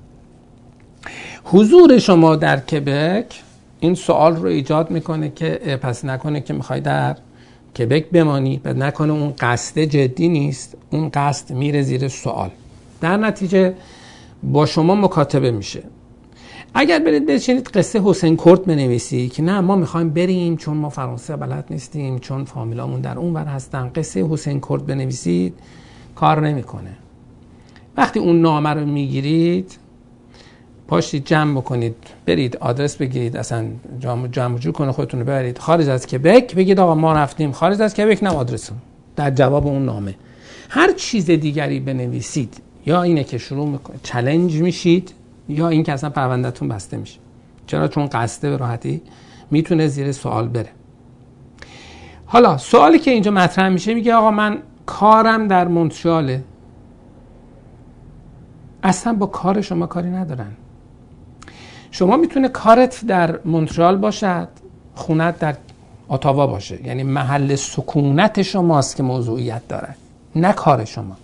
حضور 1.43 1.97
شما 1.97 2.35
در 2.35 2.59
کبک 2.59 3.41
این 3.79 3.95
سوال 3.95 4.35
رو 4.35 4.45
ایجاد 4.45 4.91
می‌کنه 4.91 5.29
که 5.29 5.79
پس 5.81 6.05
نکنه 6.05 6.41
که 6.41 6.53
می‌خوای 6.53 6.79
در 6.81 7.15
کبک 7.77 8.09
بمانی 8.09 8.61
و 8.65 8.73
نکنه 8.73 9.13
اون 9.13 9.33
قصد 9.39 9.79
جدی 9.79 10.27
نیست 10.27 10.77
اون 10.89 11.09
قصد 11.13 11.53
میره 11.53 11.81
زیر 11.81 12.07
سوال. 12.07 12.49
در 13.01 13.17
نتیجه 13.17 13.73
با 14.43 14.65
شما 14.65 14.95
مکاتبه 14.95 15.51
میشه. 15.51 15.83
اگر 16.73 16.99
برید 16.99 17.25
بچینید 17.25 17.67
قصه 17.67 18.01
حسین 18.03 18.37
کرد 18.37 18.65
بنویسی 18.65 19.29
که 19.29 19.43
نه 19.43 19.61
ما 19.61 19.75
می‌خوایم 19.75 20.09
بریم 20.09 20.57
چون 20.57 20.77
ما 20.77 20.89
فرانسه 20.89 21.35
بلد 21.35 21.65
نیستیم 21.69 22.19
چون 22.19 22.45
فامیلامون 22.45 23.01
در 23.01 23.17
اون 23.17 23.33
ور 23.33 23.45
هستن. 23.45 23.91
قصه 23.95 24.27
حسین 24.29 24.61
کرد 24.69 24.85
بنویسید 24.85 25.53
کار 26.15 26.47
نمی‌کنه. 26.47 26.97
وقتی 27.97 28.19
اون 28.19 28.41
نامه 28.41 28.69
رو 28.69 28.85
می‌گیرید 28.85 29.77
پاشید 30.87 31.25
جمع 31.25 31.57
بکنید 31.57 31.95
برید 32.25 32.57
آدرس 32.57 32.95
بگیرید 32.95 33.37
اصلا 33.37 33.65
جمع, 33.99 34.27
جمع 34.27 34.57
جور 34.57 34.73
کنه 34.73 34.91
خودتون 34.91 35.19
رو 35.19 35.25
ببرید. 35.25 35.57
خارج 35.57 35.89
از 35.89 36.07
کبک 36.07 36.55
بگید 36.55 36.79
آقا 36.79 36.95
ما 36.95 37.13
رفتیم 37.13 37.51
خارج 37.51 37.81
از 37.81 37.93
کبک 37.93 38.23
نه 38.23 38.29
آدرسون. 38.29 38.77
در 39.15 39.31
جواب 39.31 39.67
اون 39.67 39.85
نامه. 39.85 40.15
هر 40.69 40.91
چیز 40.93 41.25
دیگری 41.25 41.79
بنویسید 41.79 42.61
یا 42.85 43.01
اینه 43.01 43.23
که 43.23 43.37
شروع 43.37 43.67
می‌کنید 43.67 43.99
چلنج 44.03 44.61
میشید 44.61 45.13
یا 45.49 45.69
این 45.69 45.83
که 45.83 45.91
اصلا 45.93 46.09
پروندهتون 46.09 46.67
بسته 46.67 46.97
میشه. 46.97 47.19
چرا؟ 47.67 47.87
چون 47.87 48.07
قصده 48.07 48.49
به 48.49 48.57
راحتی 48.57 49.01
می‌تونه 49.51 49.87
زیر 49.87 50.11
سوال 50.11 50.47
بره. 50.47 50.69
حالا 52.25 52.57
سوالی 52.57 52.99
که 52.99 53.11
اینجا 53.11 53.31
مطرح 53.31 53.69
میشه 53.69 53.93
میگه 53.93 54.13
آقا 54.13 54.31
من 54.31 54.57
کارم 54.85 55.47
در 55.47 55.67
مونترآله 55.67 56.43
اصلا 58.83 59.13
با 59.13 59.25
کار 59.25 59.61
شما 59.61 59.87
کاری 59.87 60.09
ندارن. 60.09 60.51
شما 61.95 62.17
می‌تونه 62.17 62.49
کارت 62.49 63.05
در 63.05 63.39
مونترال 63.45 63.97
باشد 63.97 64.47
خونت 64.95 65.39
در 65.39 65.55
اتاوا 66.09 66.47
باشه. 66.47 66.87
یعنی 66.87 67.03
محل 67.03 67.55
سکونت 67.55 68.41
شماست 68.41 68.95
که 68.95 69.03
موضوعیت 69.03 69.67
داره 69.67 69.95
نه 70.35 70.53
کار 70.53 70.85
شما. 70.85 71.15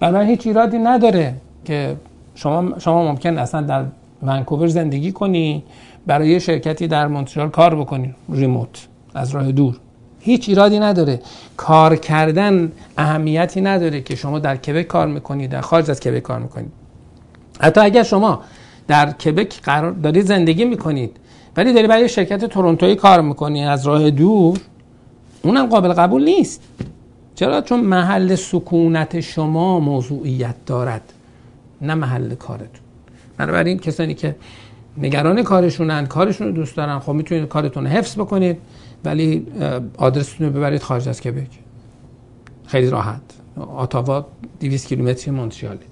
برای 0.00 0.26
هیچ 0.26 0.46
ایرادی 0.46 0.78
نداره 0.78 1.34
که 1.64 1.96
شما 2.34 2.78
شما 2.78 3.04
ممکن 3.04 3.38
اصلا 3.38 3.60
در 3.60 3.84
ونکوور 4.22 4.68
زندگی 4.68 5.12
کنی 5.12 5.64
برای 6.06 6.40
شرکتی 6.40 6.88
در 6.88 7.06
مونترال 7.06 7.48
کار 7.48 7.74
بکنی 7.74 8.14
ریموت 8.32 8.88
از 9.14 9.30
راه 9.30 9.52
دور. 9.52 9.76
هیچ 10.20 10.48
ایرادی 10.48 10.78
نداره. 10.78 11.20
کار 11.56 11.96
کردن 11.96 12.72
اهمیتی 12.98 13.60
نداره 13.60 14.00
که 14.00 14.16
شما 14.16 14.38
در 14.38 14.56
کبک 14.56 14.86
کار 14.86 15.06
می‌کنی 15.06 15.48
در 15.48 15.60
خارج 15.60 15.90
از 15.90 16.00
کبک 16.00 16.22
کار 16.22 16.38
می‌کنی. 16.38 16.68
حتی 17.60 17.80
اگر 17.80 18.02
شما 18.02 18.40
در 18.90 19.12
کبک 19.12 19.62
قرار 19.62 19.92
دارید 19.92 20.26
زندگی 20.26 20.64
می‌کنید. 20.64 21.16
ولی 21.56 21.72
داری 21.72 21.86
برای 21.86 22.08
شرکت 22.08 22.44
تورنتوی 22.44 22.94
کار 22.94 23.20
می‌کنی 23.20 23.64
از 23.64 23.86
راه 23.86 24.10
دور 24.10 24.58
اونم 25.42 25.66
قابل 25.66 25.92
قبول 25.92 26.24
نیست. 26.24 26.62
چرا؟ 27.34 27.60
چون 27.60 27.80
محل 27.80 28.34
سکونت 28.34 29.20
شما 29.20 29.80
موضوعیت 29.80 30.54
دارد 30.66 31.12
نه 31.82 31.94
محل 31.94 32.34
کارتون. 32.34 32.80
بنابراین 33.38 33.78
کسانی 33.78 34.14
که 34.14 34.36
نگران 34.98 35.42
کارشونن 35.42 36.06
کارشون 36.06 36.46
رو 36.46 36.52
دوست 36.52 36.76
دارن 36.76 36.98
خب 36.98 37.12
می‌تونید 37.12 37.48
کارتون 37.48 37.84
رو 37.84 37.90
حفظ 37.90 38.14
بکنید 38.14 38.58
ولی 39.04 39.46
آدرستون 39.96 40.46
رو 40.46 40.52
ببرید 40.52 40.82
خارج 40.82 41.08
از 41.08 41.20
کبک. 41.20 41.58
خیلی 42.66 42.90
راحت. 42.90 43.22
آتاوا 43.76 44.26
200 44.60 44.86
کیلومتری 44.86 45.30
مونتریاله 45.30 45.89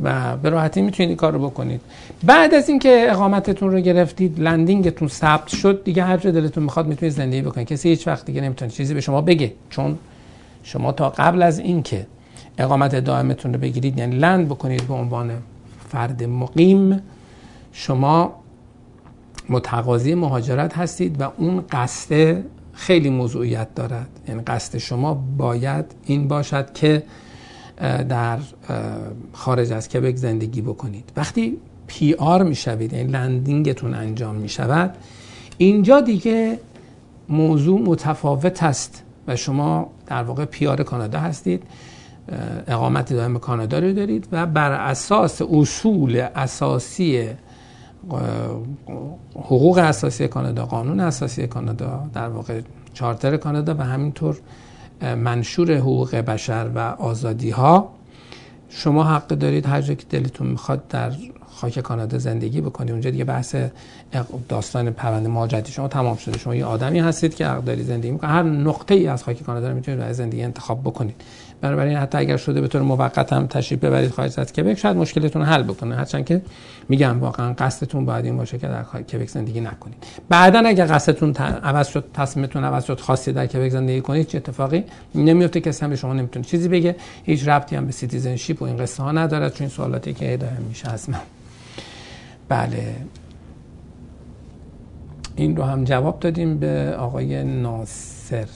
و 0.00 0.36
به 0.36 0.50
راحتی 0.50 0.82
می‌تونید 0.82 1.08
این 1.08 1.16
کار 1.16 1.32
رو 1.32 1.38
بکنید. 1.38 1.80
بعد 2.24 2.54
از 2.54 2.68
اینکه 2.68 3.06
اقامتتون 3.10 3.70
رو 3.70 3.80
گرفتید 3.80 4.40
لندینگتون 4.40 5.08
ثبت 5.08 5.48
شد 5.48 5.84
دیگه 5.84 6.04
هر 6.04 6.16
جا 6.16 6.30
دلتون 6.30 6.64
می‌خواد 6.64 6.86
می‌تونید 6.86 7.14
زندگی 7.14 7.42
بکنید. 7.42 7.66
کسی 7.66 7.88
هیچ 7.88 8.08
وقت 8.08 8.24
دیگه 8.24 8.40
نمی‌تونه 8.40 8.70
چیزی 8.70 8.94
به 8.94 9.00
شما 9.00 9.20
بگه. 9.20 9.52
چون 9.70 9.98
شما 10.62 10.92
تا 10.92 11.10
قبل 11.10 11.42
از 11.42 11.58
اینکه 11.58 12.06
اقامت 12.58 12.96
دائمتون 12.96 13.52
رو 13.52 13.60
بگیرید 13.60 13.98
یعنی 13.98 14.16
لند 14.16 14.48
بکنید 14.48 14.88
به 14.88 14.94
عنوان 14.94 15.30
فرد 15.88 16.24
مقیم 16.24 17.02
شما 17.72 18.34
متقاضی 19.48 20.14
مهاجرت 20.14 20.78
هستید 20.78 21.20
و 21.20 21.30
اون 21.36 21.64
قصد 21.70 22.36
خیلی 22.72 23.10
موضوعیت 23.10 23.74
دارد. 23.74 24.08
یعنی 24.28 24.42
قصد 24.42 24.78
شما 24.78 25.24
باید 25.36 25.84
این 26.04 26.28
باشد 26.28 26.72
که 26.72 27.02
در 28.08 28.38
خارج 29.32 29.72
از 29.72 29.88
کبک 29.88 30.16
زندگی 30.16 30.60
بکنید. 30.62 31.12
وقتی 31.16 31.58
پی 31.86 32.14
آر 32.14 32.42
می‌شوید 32.42 32.92
یعنی 32.92 33.12
لندینگتون 33.12 33.94
انجام 33.94 34.34
می‌شود 34.34 34.96
اینجا 35.58 36.00
دیگه 36.00 36.58
موضوع 37.28 37.80
متفاوت 37.80 38.62
است 38.62 39.02
و 39.26 39.36
شما 39.36 39.90
در 40.06 40.22
واقع 40.22 40.44
پیار 40.44 40.82
کانادا 40.82 41.18
هستید 41.18 41.62
اقامت 42.66 43.12
دائم 43.12 43.38
کانادا 43.38 43.78
رو 43.78 43.92
دارید 43.92 44.28
و 44.32 44.46
بر 44.46 44.72
اساس 44.72 45.42
اصول 45.42 46.26
اساسی 46.34 47.28
حقوق 49.36 49.78
اساسی 49.78 50.28
کانادا 50.28 50.66
قانون 50.66 51.00
اساسی 51.00 51.46
کانادا 51.46 52.10
در 52.14 52.28
واقع 52.28 52.60
چارتر 52.94 53.36
کانادا 53.36 53.74
و 53.74 53.80
همینطور 53.82 54.38
منشور 55.00 55.76
حقوق 55.76 56.14
بشر 56.14 56.70
و 56.74 56.78
آزادی 56.78 57.50
ها 57.50 57.92
شما 58.68 59.04
حق 59.04 59.26
دارید 59.26 59.66
هر 59.66 59.80
جا 59.80 59.94
که 59.94 60.04
دلتون 60.10 60.46
می‌خواد 60.46 60.88
در 60.88 61.12
خاک 61.50 61.78
کانادا 61.78 62.18
زندگی 62.18 62.60
بکنید. 62.60 62.90
اونجا 62.90 63.10
دیگه 63.10 63.24
بحث 63.24 63.56
داستان 64.48 64.90
پرونده 64.90 65.28
مهاجرتی. 65.28 65.72
شما 65.72 65.88
تمام 65.88 66.16
شده. 66.16 66.38
شما 66.38 66.54
یه 66.54 66.64
آدمی 66.64 67.00
هستید 67.00 67.34
که 67.34 67.46
حق 67.46 67.64
دارید 67.64 67.86
زندگی 67.86 68.10
می‌کنید. 68.10 68.32
هر 68.32 68.42
نقطه 68.42 68.94
ای 68.94 69.06
از 69.06 69.24
خاک 69.24 69.42
کانادا 69.42 69.68
رو 69.68 69.74
می‌تونید 69.74 70.00
برای 70.00 70.14
زندگی 70.14 70.42
انتخاب 70.42 70.80
بکنید. 70.80 71.14
بنابراین 71.62 71.96
حتی 71.96 72.18
اگر 72.18 72.36
شده 72.36 72.60
به 72.60 72.68
طور 72.68 72.82
موقت 72.82 73.32
هم 73.32 73.46
تشریف 73.46 73.80
ببرید 73.80 74.10
خارج 74.10 74.40
از 74.40 74.52
کبک 74.52 74.78
شاید 74.78 74.96
مشکلتون 74.96 75.42
حل 75.42 75.62
بکنه. 75.62 75.94
هرچند 75.94 76.24
که 76.24 76.42
میگم 76.88 77.20
واقعا 77.20 77.52
قصدتون 77.52 78.04
باید 78.04 78.24
این 78.24 78.36
باشه 78.36 78.58
که 78.58 78.68
در 78.68 78.82
کبک 78.82 79.28
زندگی 79.28 79.60
نکنید. 79.60 80.04
بعدا 80.28 80.58
اگر 80.58 80.86
قصدتون 80.94 81.34
عوض 81.36 81.88
شد 81.88 82.04
تصمیمتون 82.14 82.64
عوض 82.64 82.84
شد 82.84 83.00
خاصی 83.00 83.32
در 83.32 83.46
کبک 83.46 83.68
زندگی 83.68 84.00
کنید 84.00 84.26
چه 84.26 84.38
اتفاقی؟ 84.38 84.84
نمیفته 85.14 85.60
کسی 85.60 85.84
هم 85.84 85.90
به 85.90 85.96
شما 85.96 86.12
نمی‌تونه 86.12 86.44
چیزی 86.44 86.68
بگه. 86.68 86.96
هیچ 87.24 87.48
ربطی 87.48 87.76
هم 87.76 87.86
به 87.86 87.92
citizenship 87.92 88.62
و 88.62 88.64
این 88.64 88.76
قصه 88.76 89.02
ها 89.02 89.12
نداره. 89.12 89.50
چون 89.50 89.58
این 89.60 89.68
سوالاتی 89.68 90.14
که 90.14 90.24
هدایت 90.24 90.58
میشه 90.68 90.90
از 90.90 91.10
من. 91.10 91.20
بله. 92.48 92.94
این 95.36 95.56
رو 95.56 95.62
هم 95.62 95.84
جواب 95.84 96.20
دادیم 96.20 96.58
به 96.58 96.94
آقای 96.98 97.44
ناصر. 97.44 98.46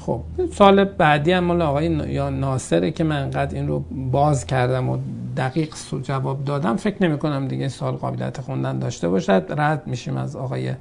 خب. 0.00 0.20
سوال 0.52 0.84
بعدی 0.84 1.32
هم 1.32 1.44
مال 1.44 1.62
آقای 1.62 1.86
یا 1.86 2.30
ناصره 2.30 2.90
که 2.90 3.04
من 3.04 3.30
قد 3.30 3.50
این 3.54 3.68
رو 3.68 3.84
باز 4.10 4.46
کردم 4.46 4.88
و 4.88 4.98
دقیق 5.36 5.74
جواب 6.02 6.44
دادم. 6.44 6.76
فکر 6.76 6.96
نمی 7.00 7.18
کنم 7.18 7.48
دیگه 7.48 7.68
سوال 7.68 7.92
قابلیت 7.94 8.40
خوندن 8.40 8.78
داشته 8.78 9.08
باشد. 9.08 9.46
رد 9.58 9.86
میشیم 9.86 10.16
از 10.16 10.36
آقای 10.36 10.72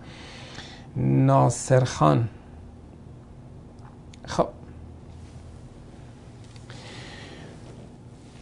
ناصر 0.97 1.83
خان. 1.83 2.27
خب. 4.25 4.47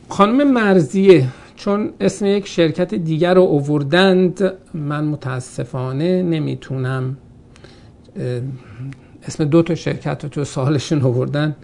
خانم 0.09 0.51
مرزیه 0.51 1.27
چون 1.55 1.89
اسم 1.99 2.25
یک 2.25 2.47
شرکت 2.47 2.93
دیگر 2.93 3.33
رو 3.33 3.41
اووردند 3.41 4.53
من 4.73 5.03
متاسفانه 5.03 6.23
نمی‌تونم 6.23 7.17
اسم 9.23 9.45
دو 9.45 9.61
تا 9.61 9.75
شرکت 9.75 10.23
رو 10.23 10.29
تو 10.29 10.43
سالشون 10.43 11.01
آوردن. 11.01 11.55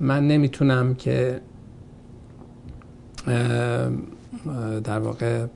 من 0.00 0.28
نمی‌تونم 0.28 0.94
که 0.94 1.40
در 4.84 4.98
واقع 4.98 5.46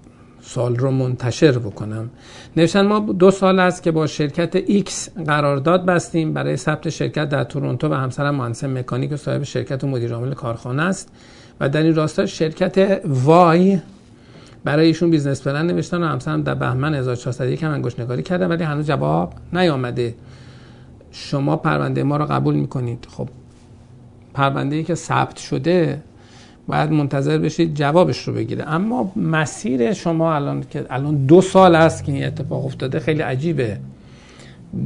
سوال 0.40 0.76
رو 0.77 0.90
منتشر 0.90 1.59
بکنم. 1.59 2.11
نوشتن 2.57 2.87
ما 2.87 2.98
دو 2.98 3.31
سال 3.31 3.59
است 3.59 3.83
که 3.83 3.90
با 3.90 4.07
شرکت 4.07 4.66
X 4.66 4.90
قرارداد 5.27 5.87
بستیم. 5.87 6.33
برای 6.33 6.57
ثبت 6.57 6.88
شرکت 6.88 7.29
در 7.29 7.44
تورنتو 7.44 7.88
و 7.88 7.94
همسرم 7.94 8.35
مهندس 8.35 8.64
مکانیک 8.64 9.12
و 9.12 9.16
صاحب 9.16 9.42
شرکت 9.42 9.85
و 9.85 9.87
مدیر 9.87 10.12
عامل 10.14 10.35
کارخانه 10.35 10.83
است. 10.83 11.09
و 11.61 11.68
در 11.68 11.83
این 11.83 11.94
راستا 11.94 12.27
شرکت 12.27 13.01
Y 13.04 13.78
برای 14.64 14.87
ایشون 14.87 15.11
business 15.11 15.42
plan 15.42 15.66
نوشتن 15.66 16.03
و 16.03 16.07
همسرم 16.07 16.42
در 16.42 16.55
بهمن 16.55 16.94
1401 16.94 17.62
هم 17.62 17.70
انگشت 17.70 18.01
نگاری 18.01 18.22
کرده 18.22 18.46
ولی 18.46 18.64
هنوز 18.64 18.87
جواب 18.87 19.33
نیامده. 19.53 20.14
شما 21.10 21.56
پرونده 21.56 22.02
ما 22.02 22.16
رو 22.16 22.24
قبول 22.24 22.54
می‌کنید. 22.54 23.06
خب 23.10 23.28
پرونده 24.34 24.76
ای 24.76 24.84
که 24.84 24.94
ثبت 24.94 25.36
شده 25.36 26.02
باید 26.66 26.90
منتظر 26.92 27.38
بشید 27.38 27.74
جوابش 27.74 28.28
رو 28.28 28.34
بگیره. 28.34 28.64
اما 28.68 29.12
مسیر 29.16 29.92
شما 29.92 30.34
الان 30.34 30.64
که 30.70 30.86
الان 30.90 31.26
دو 31.26 31.40
سال 31.40 31.74
است 31.74 32.04
که 32.04 32.12
این 32.12 32.24
اتفاق 32.24 32.66
افتاده 32.66 33.00
خیلی 33.00 33.22
عجیبه. 33.22 33.78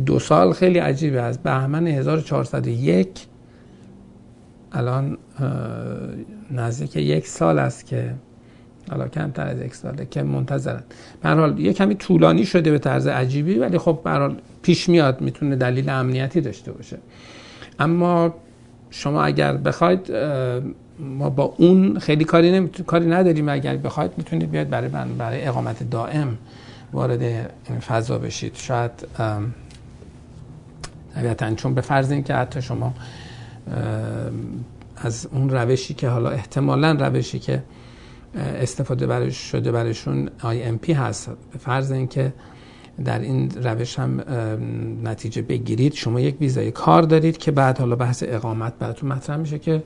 دو 0.07 0.19
سال 0.19 0.53
خیلی 0.53 0.79
عجیبه. 0.79 1.23
از 1.23 1.39
بهمن 1.39 1.87
1401 1.87 3.09
الان 4.73 5.19
نزدیک 6.51 6.97
یک 6.97 7.27
سال 7.27 7.59
است 7.59 7.87
که 7.87 8.15
حالا 8.91 9.09
کمتر 9.09 9.47
از 9.47 9.61
یک 9.61 9.75
ساله 9.75 10.07
که 10.11 10.23
منتظرن. 10.23 10.83
به 11.23 11.29
حال 11.29 11.59
یه 11.59 11.73
کمی 11.73 11.95
طولانی 11.95 12.47
شده 12.47 12.71
به 12.71 12.79
طرز 12.79 13.07
عجیبی 13.07 13.55
ولی 13.55 13.79
خب 13.79 14.01
به 14.05 14.11
پیش 14.63 14.89
میاد 14.89 15.21
می‌تونه 15.21 15.57
دلیل 15.57 15.89
امنیتی 15.89 16.41
داشته 16.41 16.73
باشه. 16.73 16.99
اما 17.79 18.35
شما 18.91 19.23
اگر 19.23 19.57
بخواید 19.57 20.13
ما 20.99 21.31
با 21.31 21.55
اون 21.59 21.99
خیلی 21.99 22.25
کاری 22.25 22.53
نمی... 22.53 22.69
کاری 22.69 23.07
نداریم. 23.07 23.49
اگر 23.49 23.77
بخواید 23.77 24.11
می‌تونید 24.17 24.51
بیاید 24.51 24.71
برای 24.71 24.89
برای 25.19 25.45
اقامت 25.45 25.91
دائم 25.91 26.39
وارد 26.93 27.23
این 27.23 27.81
فضا 27.81 28.19
بشید. 28.19 28.57
شاید 28.57 28.91
طبیعتا 31.15 31.55
چون 31.55 31.75
به 31.75 31.81
فرض 31.81 32.13
اینکه 32.13 32.35
حتی 32.35 32.63
شما 32.63 32.95
از 34.97 35.29
اون 35.33 35.51
روشی 35.51 35.95
که 35.95 36.09
حالا 36.09 36.31
احتمالا 36.31 36.93
روشی 36.93 37.39
که 37.39 37.63
استفاده 38.35 39.07
برش 39.07 39.37
شده 39.37 39.73
برشون 39.73 40.31
IMP 40.41 40.91
هست. 40.91 41.31
به 41.53 41.59
فرض 41.59 41.93
اینکه 41.93 42.33
در 43.05 43.19
این 43.19 43.51
روش 43.51 43.99
هم 43.99 44.25
نتیجه 45.05 45.43
بگیرید. 45.43 45.95
شما 45.95 46.21
یک 46.21 46.41
ویزای 46.41 46.71
کار 46.71 47.03
دارید 47.03 47.39
که 47.39 47.51
بعد 47.51 47.79
حالا 47.79 47.97
بحث 47.97 48.25
اقامت 48.27 48.75
براتون 48.79 49.13
مطرح 49.13 49.37
میشه 49.37 49.59
که 49.59 49.83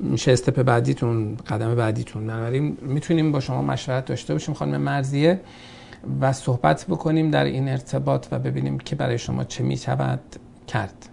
میشه 0.00 0.32
step 0.32 0.62
بعدیتون 0.62 1.36
قدم 1.36 1.74
بعدیتون. 1.74 2.26
بنابراین 2.26 2.78
می‌تونیم 2.82 3.32
با 3.32 3.40
شما 3.40 3.62
مشورت 3.62 4.04
داشته 4.04 4.32
باشیم 4.32 4.54
خانم 4.54 4.80
مرضیه 4.80 5.40
و 6.20 6.32
صحبت 6.32 6.86
بکنیم 6.88 7.30
در 7.30 7.44
این 7.44 7.68
ارتباط 7.68 8.26
و 8.30 8.38
ببینیم 8.38 8.78
که 8.78 8.96
برای 8.96 9.18
شما 9.18 9.44
چه 9.44 9.64
می‌شود 9.64 10.20
کرد. 10.66 11.06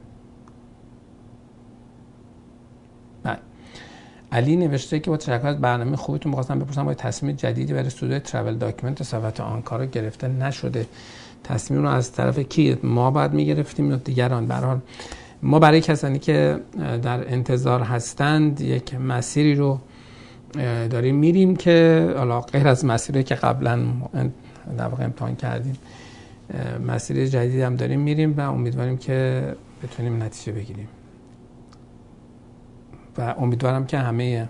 علی 4.32 4.56
نوشته 4.56 5.00
که 5.00 5.10
با 5.10 5.18
تشکر 5.18 5.48
از 5.48 5.62
برنامه 5.62 5.98
خوبتون 5.98 6.30
می‌خواستم 6.30 6.60
بپرسم 6.60 6.86
آیا 6.86 6.94
تصمیم 6.94 7.36
جدیدی 7.36 7.74
برای 7.74 7.86
study 7.86 8.20
و 8.20 8.25
travel 8.25 8.56
document 8.56 9.04
سفارت 9.04 9.44
آنکارا 9.44 9.86
گرفته 9.86 10.28
نشده؟ 10.28 10.86
تصمیم 11.48 11.82
رو 11.82 11.90
از 11.90 12.12
طرف 12.12 12.40
کی 12.40 12.78
ما 12.84 13.12
بعد 13.12 13.34
می‌گرفتیم 13.34 13.92
یا 13.92 13.96
دیگران؟ 13.96 14.46
به 14.46 14.56
ما 15.44 15.60
برای 15.60 15.82
کسانی 15.82 16.20
که 16.20 16.60
در 17.04 17.34
انتظار 17.34 17.82
هستند 17.82 18.62
یک 18.62 18.96
مسیری 18.96 19.56
رو 19.56 19.80
داریم 20.90 21.16
میریم 21.16 21.56
که 21.56 22.08
حالا 22.18 22.42
غیر 22.42 22.68
از 22.68 22.86
مسیری 22.86 23.24
که 23.24 23.36
قبلا 23.36 23.80
در 24.78 24.88
واقع 24.88 25.04
امتحان 25.04 25.36
کردیم 25.36 25.78
مسیر 26.88 27.26
جدید 27.26 27.62
هم 27.62 27.76
داریم 27.76 28.00
میریم 28.00 28.38
و 28.38 28.42
امیدواریم 28.42 28.98
که 28.98 29.44
بتونیم 29.84 30.24
نتیجه 30.24 30.52
بگیریم. 30.52 30.88
و 33.18 33.36
امیدوارم 33.38 33.86
که 33.86 33.98
همه 33.98 34.50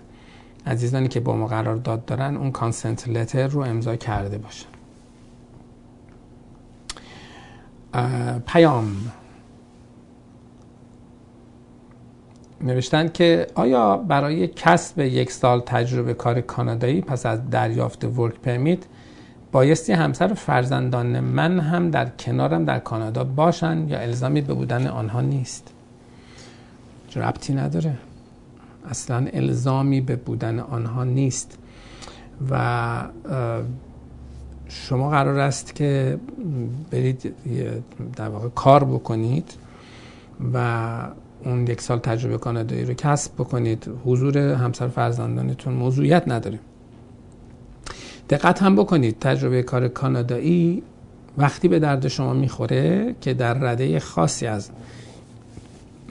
عزیزانی 0.66 1.08
که 1.08 1.20
با 1.20 1.36
ما 1.36 1.46
قرار 1.46 1.76
داد 1.76 2.04
دارن 2.04 2.36
اون 2.36 2.50
کانسنت 2.50 3.08
لتر 3.08 3.46
رو 3.46 3.60
امضا 3.60 3.96
کرده 3.96 4.38
باشن. 4.38 4.77
پیام. 8.46 8.96
نوشتن 12.60 13.08
که 13.08 13.46
آیا 13.54 13.96
برای 13.96 14.48
کسب 14.48 14.98
یک 14.98 15.32
سال 15.32 15.60
تجربه 15.60 16.14
کار 16.14 16.40
کانادایی 16.40 17.00
پس 17.00 17.26
از 17.26 17.50
دریافت 17.50 18.04
ورک 18.04 18.34
پرمیت 18.34 18.78
بایستی 19.52 19.92
همسر 19.92 20.34
فرزندان 20.34 21.20
من 21.20 21.60
هم 21.60 21.90
در 21.90 22.08
کنارم 22.08 22.64
در 22.64 22.78
کانادا 22.78 23.24
باشن 23.24 23.88
یا 23.88 23.98
الزامی 23.98 24.40
به 24.40 24.54
بودن 24.54 24.86
آنها 24.86 25.20
نیست؟ 25.20 25.74
ربطی 27.16 27.54
نداره. 27.54 27.94
اصلا 28.90 29.26
الزامی 29.32 30.00
به 30.00 30.16
بودن 30.16 30.58
آنها 30.58 31.04
نیست. 31.04 31.58
و 32.50 33.02
شما 34.68 35.10
قرار 35.10 35.38
است 35.38 35.74
که 35.74 36.18
برید 36.90 37.34
در 38.16 38.28
واقع 38.28 38.48
کار 38.48 38.84
بکنید 38.84 39.54
و 40.54 40.98
اون 41.44 41.66
یک 41.66 41.80
سال 41.80 41.98
تجربه 41.98 42.38
کانادایی 42.38 42.84
رو 42.84 42.94
کسب 42.94 43.34
بکنید. 43.34 43.90
حضور 44.04 44.38
همسر 44.38 44.88
فرزندانتون 44.88 45.74
موضوعیت 45.74 46.28
نداره. 46.28 46.58
دقت 48.30 48.62
هم 48.62 48.76
بکنید. 48.76 49.16
تجربه 49.20 49.62
کار 49.62 49.88
کانادایی 49.88 50.82
وقتی 51.38 51.68
به 51.68 51.78
درد 51.78 52.08
شما 52.08 52.32
می‌خوره 52.32 53.14
که 53.20 53.34
در 53.34 53.54
رده 53.54 54.00
خاصی 54.00 54.46
از 54.46 54.70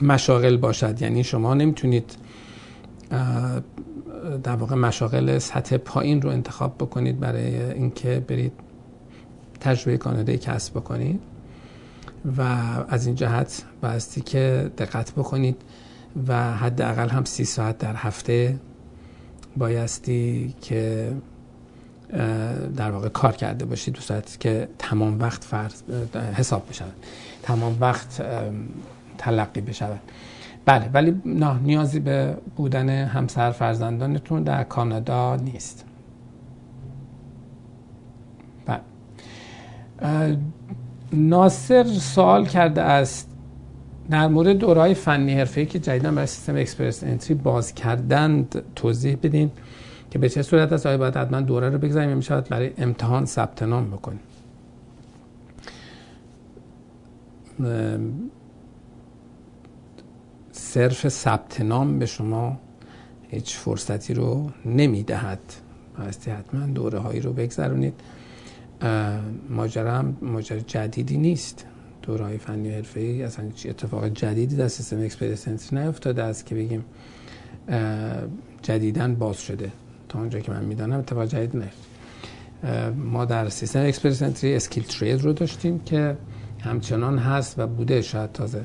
مشاغل 0.02 0.56
باشد. 0.56 1.02
یعنی 1.02 1.24
شما 1.24 1.54
نمی‌تونید 1.54 2.16
در 4.42 4.56
واقع 4.56 4.74
مشاغل 4.74 5.38
سطح 5.38 5.76
پایین 5.76 6.22
رو 6.22 6.30
انتخاب 6.30 6.74
بکنید 6.74 7.20
برای 7.20 7.72
اینکه 7.72 8.24
برید 8.28 8.52
تجربه 9.60 9.98
کانادایی 9.98 10.38
کسب 10.38 10.74
بکنید 10.74 11.20
و 12.36 12.42
از 12.88 13.06
این 13.06 13.14
جهت 13.14 13.64
بایستی 13.82 14.20
که 14.20 14.70
دقت 14.78 15.12
بکنید 15.12 15.56
و 16.28 16.56
حداقل 16.56 17.08
هم 17.08 17.24
سی 17.24 17.44
ساعت 17.44 17.78
در 17.78 17.94
هفته 17.96 18.60
بایستی 19.56 20.54
که 20.60 21.12
در 22.76 22.90
واقع 22.90 23.08
کار 23.08 23.32
کرده 23.32 23.64
باشید 23.64 23.94
دو 23.94 24.00
ساعت 24.00 24.40
که 24.40 24.68
تمام 24.78 25.20
وقت 25.20 25.44
فرض 25.44 25.82
حساب 26.34 26.68
بشود 26.68 26.92
تمام 27.42 27.76
وقت 27.80 28.22
تلقی 29.18 29.60
بشود. 29.60 30.00
بله 30.68 30.90
ولی 30.94 31.22
نه 31.24 31.58
نیازی 31.58 32.00
به 32.00 32.36
بودن 32.56 32.88
همسر 32.88 33.50
فرزندانتون 33.50 34.42
در 34.42 34.64
کانادا 34.64 35.36
نیست. 35.36 35.84
بله. 38.66 38.80
ناصر 41.12 41.84
سوال 41.84 42.46
کرده 42.46 42.82
است 42.82 43.30
در 44.10 44.28
مورد 44.28 44.48
دورهای 44.48 44.94
فنی 44.94 45.34
حرفه‌ای 45.34 45.66
که 45.66 45.78
جدیدا 45.78 46.10
برای 46.10 46.26
سیستم 46.26 46.56
اکسپرس 46.56 47.04
انتری 47.04 47.34
باز 47.34 47.74
کردند 47.74 48.62
توضیح 48.76 49.16
بدین 49.22 49.50
که 50.10 50.18
به 50.18 50.28
چه 50.28 50.42
صورت 50.42 50.72
است؟ 50.72 50.86
آیا 50.86 50.98
باید 50.98 51.16
حتما 51.16 51.40
دوره 51.40 51.70
رو 51.70 51.78
بگذاریم 51.78 52.16
می 52.16 52.22
شود 52.22 52.48
برای 52.48 52.70
امتحان 52.78 53.24
ثبت 53.24 53.62
نام 53.62 53.90
بکنیم؟ 53.90 54.20
صرف 60.78 61.08
ثبت 61.08 61.60
نام 61.60 61.98
به 61.98 62.06
شما 62.06 62.58
هیچ 63.28 63.56
فرصتی 63.56 64.14
رو 64.14 64.50
نمی‌دهد. 64.64 65.38
بایستی 65.98 66.30
حتما 66.30 66.66
دوره 66.66 66.98
هایی 66.98 67.20
رو 67.20 67.32
بگذرونید. 67.32 67.94
ماجرا 69.48 69.98
هم 69.98 70.16
ماجرا 70.22 70.58
جدیدی 70.58 71.16
نیست. 71.16 71.66
دوره 72.02 72.24
های 72.24 72.38
فنی 72.38 72.70
حرفه 72.70 73.00
ای 73.00 73.22
اصلا 73.22 73.44
اتفاق 73.64 74.08
جدیدی 74.08 74.56
در 74.56 74.68
سیستم 74.68 75.00
اکسپریس 75.00 75.72
نیفتاده 75.72 76.22
است 76.22 76.46
که 76.46 76.54
بگیم 76.54 76.84
جدیدن 78.62 79.14
باز 79.14 79.40
شده. 79.40 79.72
تا 80.08 80.18
اونجا 80.18 80.40
که 80.40 80.52
من 80.52 80.64
می‌دانم 80.64 80.98
اتفاق 80.98 81.24
جدید 81.24 81.56
نه 81.56 81.70
ما 82.94 83.24
در 83.24 83.48
سیستم 83.48 83.86
Express 83.86 84.22
Entry 84.22 84.54
skilled 84.54 84.84
trade 84.84 85.22
رو 85.22 85.32
داشتیم 85.32 85.78
که 85.78 86.16
همچنان 86.60 87.18
هست 87.18 87.58
و 87.58 87.66
بوده 87.66 88.02
شاید 88.02 88.32
تازه. 88.32 88.64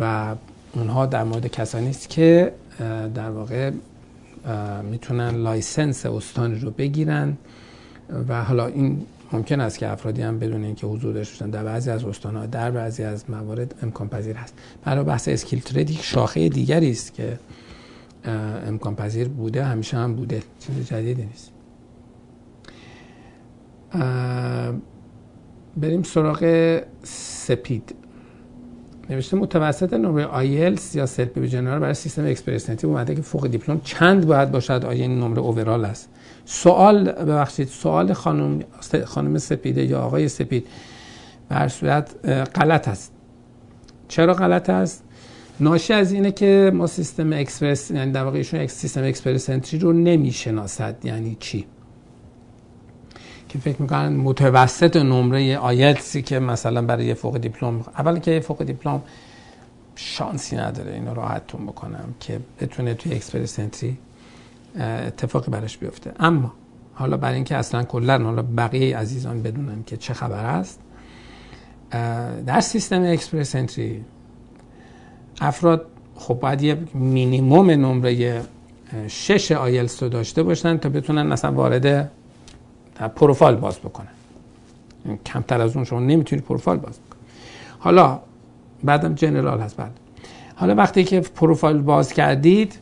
و 0.00 0.34
اونها 0.72 1.06
در 1.06 1.24
مورد 1.24 1.46
کسانی 1.46 1.90
است 1.90 2.08
که 2.08 2.52
در 3.14 3.30
واقع 3.30 3.70
می‌تونن 4.90 5.30
license 5.30 6.06
استانی 6.06 6.58
رو 6.58 6.70
بگیرن 6.70 7.36
و 8.28 8.44
حالا 8.44 8.66
این 8.66 9.06
ممکن 9.32 9.60
است 9.60 9.78
که 9.78 9.88
افرادی 9.88 10.22
هم 10.22 10.38
بدون 10.38 10.64
اینکه 10.64 10.86
حضور 10.86 11.14
داشته 11.14 11.46
در 11.46 11.64
بعضی 11.64 11.90
از 11.90 12.04
استانها 12.04 12.46
در 12.46 12.70
بعضی 12.70 13.02
از 13.02 13.30
موارد 13.30 13.74
امکان 13.82 14.08
پذیر 14.08 14.36
هست. 14.36 14.54
برای 14.84 15.04
بحث 15.04 15.28
skilled 15.28 15.60
trade 15.60 15.90
یک 15.90 16.02
شاخه 16.02 16.48
دیگری 16.48 16.90
است 16.90 17.14
که 17.14 17.38
امکان 18.66 18.96
پذیر 18.96 19.28
بوده 19.28 19.64
همیشه 19.64 19.96
هم 19.96 20.14
بوده. 20.14 20.42
چیز 20.60 20.86
جدیدی 20.86 21.24
نیست. 21.24 21.52
بریم 25.76 26.02
سراغ 26.02 26.80
سپید. 27.02 27.94
نوشته 29.10 29.36
متوسط 29.36 29.92
نمره 29.94 30.24
آیلتس 30.24 30.94
یا 30.94 31.06
CELPIP 31.06 31.38
General 31.38 31.78
برای 31.78 31.94
سیستم 31.94 32.26
Express 32.26 32.61
Entry 32.61 32.86
اومده 32.86 33.14
که 33.14 33.22
فوق 33.22 33.46
دیپلم 33.46 33.80
چند 33.84 34.26
باید 34.26 34.50
باشد؟ 34.50 34.84
آیا 34.84 35.02
این 35.02 35.18
نمره 35.18 35.40
overall 35.40 35.84
است؟ 35.84 36.08
سوال 36.44 37.12
ببخشید 37.12 37.68
سوال 37.68 38.12
خانم 38.12 38.60
خانم 39.04 39.38
سپیده 39.38 39.84
یا 39.84 40.00
آقای 40.00 40.28
سپید 40.28 40.66
به 41.48 41.68
صورت 41.68 42.14
غلط 42.54 42.88
است. 42.88 43.12
چرا 44.08 44.34
غلط 44.34 44.70
است؟ 44.70 45.04
ناشی 45.60 45.92
از 45.92 46.12
اینه 46.12 46.32
که 46.32 46.70
ما 46.74 46.86
سیستم 46.86 47.32
اکسپرس 47.32 47.90
یعنی 47.90 48.12
در 48.12 48.24
واقع 48.24 48.36
ایشون 48.36 48.66
سیستم 48.66 49.04
Express 49.04 49.50
Entry 49.50 49.80
رو 49.80 49.92
نمی‌شناسد. 49.92 50.96
یعنی 51.04 51.36
چی؟ 51.40 51.66
که 53.50 53.58
فکر 53.58 53.82
می‌کنن 53.82 54.16
متوسط 54.16 54.96
نمره 54.96 55.58
آیلتسی 55.58 56.22
که 56.22 56.38
مثلا 56.38 56.82
برای 56.82 57.06
یه 57.06 57.14
فوق 57.14 57.38
دیپلم 57.38 57.80
اول 57.98 58.18
که 58.18 58.30
یه 58.30 58.40
فوق 58.40 58.64
دیپلم 58.64 59.02
شانسی 59.96 60.56
نداره 60.56 60.94
اینو 60.94 61.14
راحتتون 61.14 61.66
بکنم 61.66 62.14
که 62.20 62.40
بتونه 62.60 62.94
توی 62.94 63.14
Express 63.14 63.58
Entry 63.58 63.98
اتفاقی 64.80 65.50
براش 65.50 65.78
بیفته. 65.78 66.12
اما 66.20 66.52
حالا 66.94 67.16
برای 67.16 67.34
اینکه 67.34 67.56
اصلا 67.56 67.82
کلا 67.82 68.18
حالا 68.24 68.42
بقیه 68.56 68.96
عزیزان 68.96 69.42
بدونن 69.42 69.84
که 69.86 69.96
چه 69.96 70.14
خبر 70.14 70.44
است 70.44 70.80
در 72.46 72.60
سیستم 72.60 73.02
Express 73.02 73.54
Entry 73.54 74.04
افراد 75.40 75.86
خب 76.14 76.34
باید 76.34 76.62
یه 76.62 76.78
مینیموم 76.94 77.70
نمره 77.70 78.42
شش 79.08 79.52
آیلس 79.52 80.02
رو 80.02 80.08
داشته 80.08 80.42
باشن 80.42 80.76
تا 80.76 80.88
بتونن 80.88 81.22
مثلا 81.22 81.52
وارد 81.52 82.10
پروفایل 83.08 83.56
باز 83.56 83.78
بکنن 83.78 84.08
کمتر 85.26 85.60
از 85.60 85.76
اون 85.76 85.84
شما 85.84 86.00
نمی‌تونید 86.00 86.44
پروفایل 86.44 86.80
باز 86.80 86.98
بکنید. 86.98 87.24
حالا 87.78 88.20
بعدم 88.84 89.14
general 89.14 89.60
هست 89.60 89.76
بعد. 89.76 89.90
حالا 90.54 90.74
وقتی 90.74 91.04
که 91.04 91.20
پروفایل 91.20 91.78
باز 91.78 92.12
کردید 92.12 92.78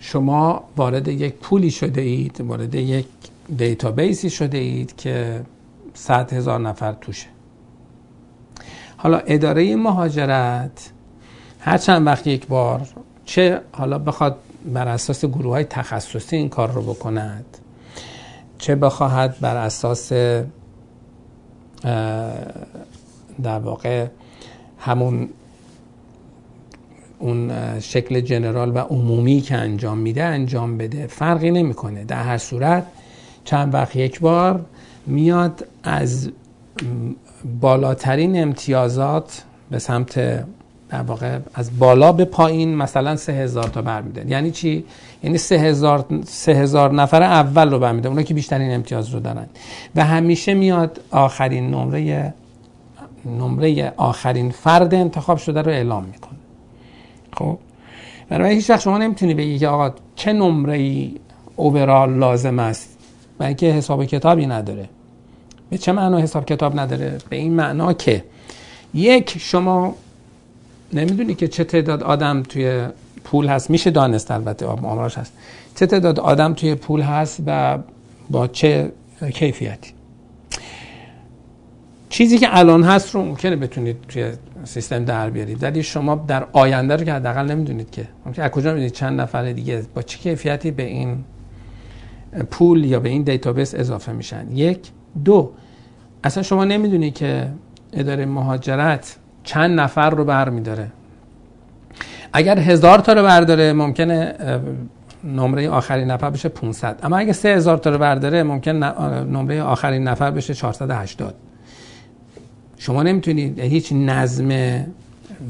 شما 0.00 0.64
وارد 0.76 1.08
یک 1.08 1.34
pool 1.34 1.63
ی 1.63 1.70
شده 1.70 2.00
اید 2.00 2.40
وارد 2.40 2.74
یک 2.74 3.06
database 3.56 4.22
ی 4.22 4.30
شده 4.30 4.58
اید 4.58 4.96
که 4.96 5.42
صد 5.94 6.32
هزار 6.32 6.60
نفر 6.60 6.92
توشه. 6.92 7.26
حالا 8.96 9.18
اداره 9.18 9.76
مهاجرت 9.76 10.90
هر 11.60 11.78
چند 11.78 12.06
وقت 12.06 12.26
یک 12.26 12.46
بار 12.46 12.88
چه 13.24 13.60
حالا 13.72 13.98
بخواد 13.98 14.36
بر 14.64 14.88
اساس 14.88 15.24
گروه 15.24 15.52
های 15.52 15.64
تخصصی 15.64 16.36
این 16.36 16.48
کار 16.48 16.70
رو 16.70 16.82
بکند. 16.82 17.44
چه 18.58 18.74
بخواهد 18.74 19.40
بر 19.40 19.56
اساس 19.56 20.12
در 23.42 23.58
واقع 23.58 24.06
همون 24.78 25.28
اون 27.18 27.50
شکل 27.80 28.20
جنرال 28.20 28.76
و 28.76 28.78
عمومی 28.78 29.40
که 29.40 29.54
انجام 29.54 29.98
میده 29.98 30.24
انجام 30.24 30.78
بده. 30.78 31.06
فرقی 31.06 31.50
نمی‌کنه. 31.50 32.04
در 32.04 32.22
هر 32.22 32.38
صورت 32.38 32.86
چند 33.44 33.74
وقت 33.74 33.96
یک 33.96 34.20
بار 34.20 34.64
میاد 35.06 35.66
از 35.82 36.30
بالاترین 37.60 38.42
امتیازات 38.42 39.44
به 39.70 39.78
سمت 39.78 40.44
در 40.94 41.02
واقع 41.02 41.38
از 41.54 41.78
بالا 41.78 42.12
به 42.12 42.24
پایین 42.24 42.74
مثلا 42.74 43.16
سه 43.16 43.32
هزار 43.32 43.64
تا 43.64 43.82
برمیدن 43.82 44.28
یعنی 44.28 44.50
چی؟ 44.50 44.84
یعنی 45.22 45.38
سه 45.38 45.56
هزار, 45.56 46.04
سه 46.24 46.52
هزار 46.52 46.92
نفر 46.92 47.22
اول 47.22 47.70
رو 47.70 47.78
برمیدن 47.78 48.08
اونا 48.10 48.22
که 48.22 48.34
بیشترین 48.34 48.74
امتیاز 48.74 49.08
رو 49.08 49.20
دارن. 49.20 49.46
و 49.96 50.04
همیشه 50.04 50.54
میاد 50.54 51.00
آخرین 51.10 51.70
نمره 51.70 52.34
نمره 53.26 53.92
آخرین 53.96 54.50
فرد 54.50 54.94
انتخاب 54.94 55.38
شده 55.38 55.62
رو 55.62 55.70
اعلام 55.72 56.04
می‌کنه. 56.04 56.38
خب؟ 57.36 57.58
برای 58.28 58.54
هیچ 58.54 58.70
وقت 58.70 58.80
شما 58.80 58.98
نمی‌تونی 58.98 59.34
بگی 59.34 59.58
که 59.58 59.68
آقا 59.68 59.90
چه 60.16 60.32
نمره 60.32 60.76
ای 60.76 61.14
اوورال 61.56 62.14
لازم 62.14 62.58
است. 62.58 62.98
و 63.40 63.44
اینکه 63.44 63.66
حساب 63.66 64.04
کتابی 64.04 64.46
نداره. 64.46 64.88
به 65.70 65.78
چه 65.78 65.92
معنا 65.92 66.18
حساب 66.18 66.44
کتاب 66.44 66.80
نداره؟ 66.80 67.18
به 67.28 67.36
این 67.36 67.54
معنا 67.54 67.92
که 67.92 68.24
یک 68.94 69.38
شما 69.38 69.94
نمی‌دونی 70.92 71.34
که 71.34 71.48
چه 71.48 71.64
تعداد 71.64 72.02
آدم 72.02 72.42
توی 72.42 72.86
پول 73.24 73.46
هست. 73.46 73.70
میشه 73.70 73.90
دانست 73.90 74.30
البته 74.30 74.66
آمارش 74.66 75.18
هست. 75.18 75.32
چه 75.74 75.86
تعداد 75.86 76.20
آدم 76.20 76.54
توی 76.54 76.74
پول 76.74 77.00
هست 77.00 77.40
و 77.46 77.78
با 78.30 78.46
چه 78.46 78.92
کیفیتی. 79.34 79.90
چیزی 82.08 82.38
که 82.38 82.58
الان 82.58 82.82
هست 82.82 83.14
رو 83.14 83.24
ممکنه 83.24 83.56
بتونید 83.56 83.96
توی 84.08 84.32
سیستم 84.64 85.04
در 85.04 85.30
بیارید. 85.30 85.62
ولی 85.62 85.82
شما 85.82 86.24
در 86.28 86.46
آینده 86.52 86.96
رو 86.96 87.04
که 87.04 87.12
حداقل 87.12 87.50
نمی‌دونید 87.50 87.90
که. 87.90 88.08
ممکنه 88.26 88.44
از 88.44 88.50
کجا 88.50 88.70
می‌دونید 88.70 88.92
چند 88.92 89.20
نفر 89.20 89.52
دیگه 89.52 89.82
با 89.94 90.02
چه 90.02 90.18
کیفیتی 90.18 90.70
به 90.70 90.82
این 90.82 91.24
پول 92.50 92.84
یا 92.84 93.00
به 93.00 93.08
این 93.08 93.22
دیتابیس 93.22 93.74
اضافه 93.74 94.12
میشن؟ 94.12 94.46
یک. 94.52 94.78
دو. 95.24 95.50
اصلا 96.24 96.42
شما 96.42 96.64
نمی‌دونید 96.64 97.14
که 97.14 97.48
اداره 97.92 98.26
مهاجرت 98.26 99.16
چند 99.44 99.80
نفر 99.80 100.10
رو 100.10 100.24
بر 100.24 100.48
میداره 100.48 100.90
اگر 102.32 102.58
هزار 102.58 102.98
تا 102.98 103.12
رو 103.12 103.22
برداره 103.22 103.72
ممکنه 103.72 104.34
نمره 105.24 105.70
آخرین 105.70 106.10
نفر 106.10 106.30
بشه 106.30 106.48
500 106.48 107.00
اما 107.02 107.16
اگه 107.16 107.32
سه 107.32 107.48
هزار 107.48 107.76
تا 107.76 107.90
رو 107.90 107.98
برداره 107.98 108.42
ممکن 108.42 108.72
نمره 108.72 109.62
آخرین 109.62 110.08
نفر 110.08 110.30
بشه 110.30 110.54
480 110.54 111.34
شما 112.78 113.02
نمی‌تونید 113.02 113.58
هیچ 113.58 113.92
نظم 113.92 114.80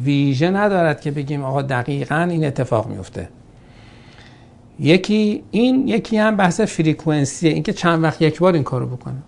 ویژه 0.04 0.50
ندارد 0.50 1.00
که 1.00 1.10
بگیم 1.10 1.44
آقا 1.44 1.62
دقیقا 1.62 2.28
این 2.30 2.44
اتفاق 2.44 2.88
میفته 2.88 3.28
یکی 4.80 5.42
این 5.50 5.88
یکی 5.88 6.16
هم 6.16 6.36
بحث 6.36 6.60
فریکونسیه 6.60 7.52
اینکه 7.52 7.72
چند 7.72 8.02
وقت 8.02 8.22
یک 8.22 8.38
بار 8.38 8.54
این 8.54 8.62
کارو 8.62 8.86
بکنه. 8.86 9.22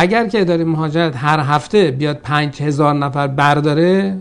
اگر 0.00 0.28
که 0.28 0.40
اداره 0.40 0.64
مهاجرت 0.64 1.16
هر 1.16 1.40
هفته 1.40 1.90
بیاد 1.90 2.16
پنج 2.16 2.62
هزار 2.62 2.94
نفر 2.94 3.26
برداره 3.26 4.18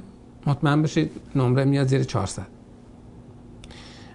مطمئن 0.48 0.82
بشید 0.82 1.12
نمره 1.36 1.66
میاد 1.66 1.88
زیر 1.88 2.04
400 2.04 2.44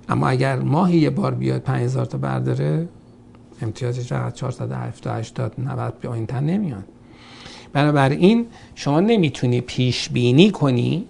اما 0.08 0.28
اگر 0.28 0.56
ماهی 0.56 0.98
یه 0.98 1.10
بار 1.10 1.34
بیاد 1.34 1.60
5000 1.62 2.04
تا 2.04 2.18
برداره 2.18 2.88
امتیازش 3.62 4.08
فقط 4.08 4.34
470 4.34 5.18
80 5.18 5.54
90 5.58 6.00
به 6.00 6.10
این 6.10 6.26
تن 6.26 6.44
نمیاد. 6.44 6.84
بنابراین 7.72 8.46
شما 8.74 9.00
نمی‌تونی 9.00 9.60
پیش 9.60 10.08
بینی 10.08 10.50
کنی 10.50 11.04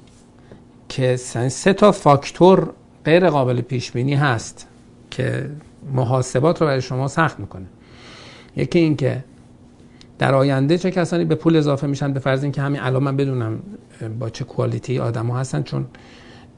که 0.88 1.16
سه 1.16 1.72
تا 1.72 1.92
فاکتور 1.92 2.70
غیر 3.04 3.30
قابل 3.30 3.60
پیش 3.60 3.90
بینی 3.90 4.14
هست 4.14 4.68
که 5.10 5.50
محاسبات 5.92 6.60
رو 6.60 6.66
برای 6.66 6.82
شما 6.82 7.08
سخت 7.08 7.40
می‌کنه. 7.40 7.66
یکی 8.56 8.78
این 8.78 8.96
که 8.96 9.24
در 10.22 10.34
آینده 10.34 10.78
چه 10.78 10.90
کسانی 10.90 11.24
به 11.24 11.34
پول 11.34 11.56
اضافه 11.56 11.86
میشن؟ 11.86 12.12
به 12.12 12.20
فرض 12.20 12.42
اینکه 12.42 12.62
همین 12.62 12.80
الان 12.80 13.02
من 13.02 13.16
بدونم 13.16 13.58
با 14.18 14.30
چه 14.30 14.44
کوالیتی 14.44 14.98
آدم 14.98 15.26
ها 15.26 15.38
هستن 15.38 15.62
چون 15.62 15.86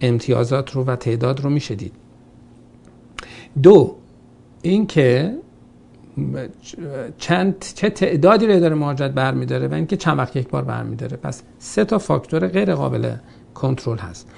امتیازات 0.01 0.71
رو 0.71 0.85
و 0.85 0.97
تعداد 0.97 1.41
رو 1.41 1.51
میشه 1.51 1.75
دید. 1.75 1.93
دو 3.63 3.97
اینکه 4.63 5.35
چند 7.19 7.65
چه 7.75 7.91
تعدادی 7.91 8.47
رو 8.47 8.61
داره 8.61 8.75
مهاجرت 8.75 9.11
برمیداره 9.11 9.69
و 9.69 9.75
اینکه 9.75 9.97
چند 9.97 10.19
وقت 10.19 10.37
یک 10.37 10.49
بار 10.49 10.65
برمیداره. 10.65 11.17
پس 11.17 11.43
سه 11.59 11.85
تا 11.85 11.99
فاکتور 11.99 12.49
غیر 12.49 12.75
قابل 12.75 13.15
کنترل 13.55 13.99
هست. 13.99 14.29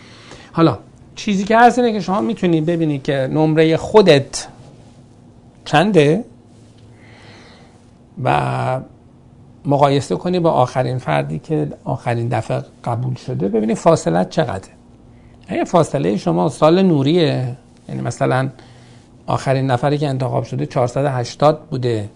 حالا 0.52 0.78
چیزی 1.14 1.44
که 1.44 1.58
هست 1.58 1.78
اینه 1.78 1.92
که 1.92 2.00
شما 2.00 2.20
می‌تونید 2.20 2.66
ببینید 2.66 3.02
که 3.02 3.28
نمره 3.32 3.76
خودت 3.76 4.46
چنده 5.64 6.24
و 8.24 8.80
مقایسه 9.66 10.16
کنی 10.16 10.40
با 10.40 10.50
آخرین 10.50 10.98
فردی 10.98 11.38
که 11.38 11.68
آخرین 11.84 12.28
دفعه 12.28 12.62
قبول 12.84 13.14
شده 13.14 13.48
ببینید 13.48 13.76
فاصله 13.76 14.24
چقدره. 14.24 14.72
اگه 15.48 15.64
فاصله 15.64 16.16
شما 16.16 16.48
سال 16.48 16.82
نوریه 16.82 17.56
یعنی 17.88 18.00
مثلا 18.00 18.48
آخرین 19.26 19.66
نفری 19.66 19.98
که 19.98 20.08
انتخاب 20.08 20.44
شده 20.44 20.66
480 20.66 21.60
بوده 21.70 22.08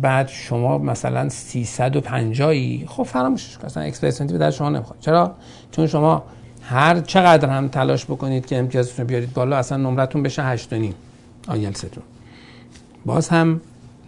بعد 0.00 0.28
شما 0.28 0.78
مثلا 0.78 1.28
350 1.28 2.86
خب 2.86 3.02
فراموشش 3.02 3.58
کن 3.58 3.66
اصلا 3.66 3.82
اکسپرسنتی 3.82 4.38
در 4.38 4.50
شما 4.50 4.68
نمی‌خواد. 4.68 4.98
چرا؟ 5.00 5.34
چون 5.72 5.86
شما 5.86 6.22
هر 6.62 7.00
چقدر 7.00 7.48
هم 7.48 7.68
تلاش 7.68 8.04
بکنید 8.04 8.46
که 8.46 8.58
امتیازتون 8.58 9.06
بیارید 9.06 9.32
بالا 9.32 9.56
اصلا 9.56 9.78
نمرتون 9.78 10.22
بشه 10.22 10.42
8 10.42 10.72
نیم 10.72 10.94
آیلستون 11.48 12.02
باز 13.06 13.28
هم 13.28 13.60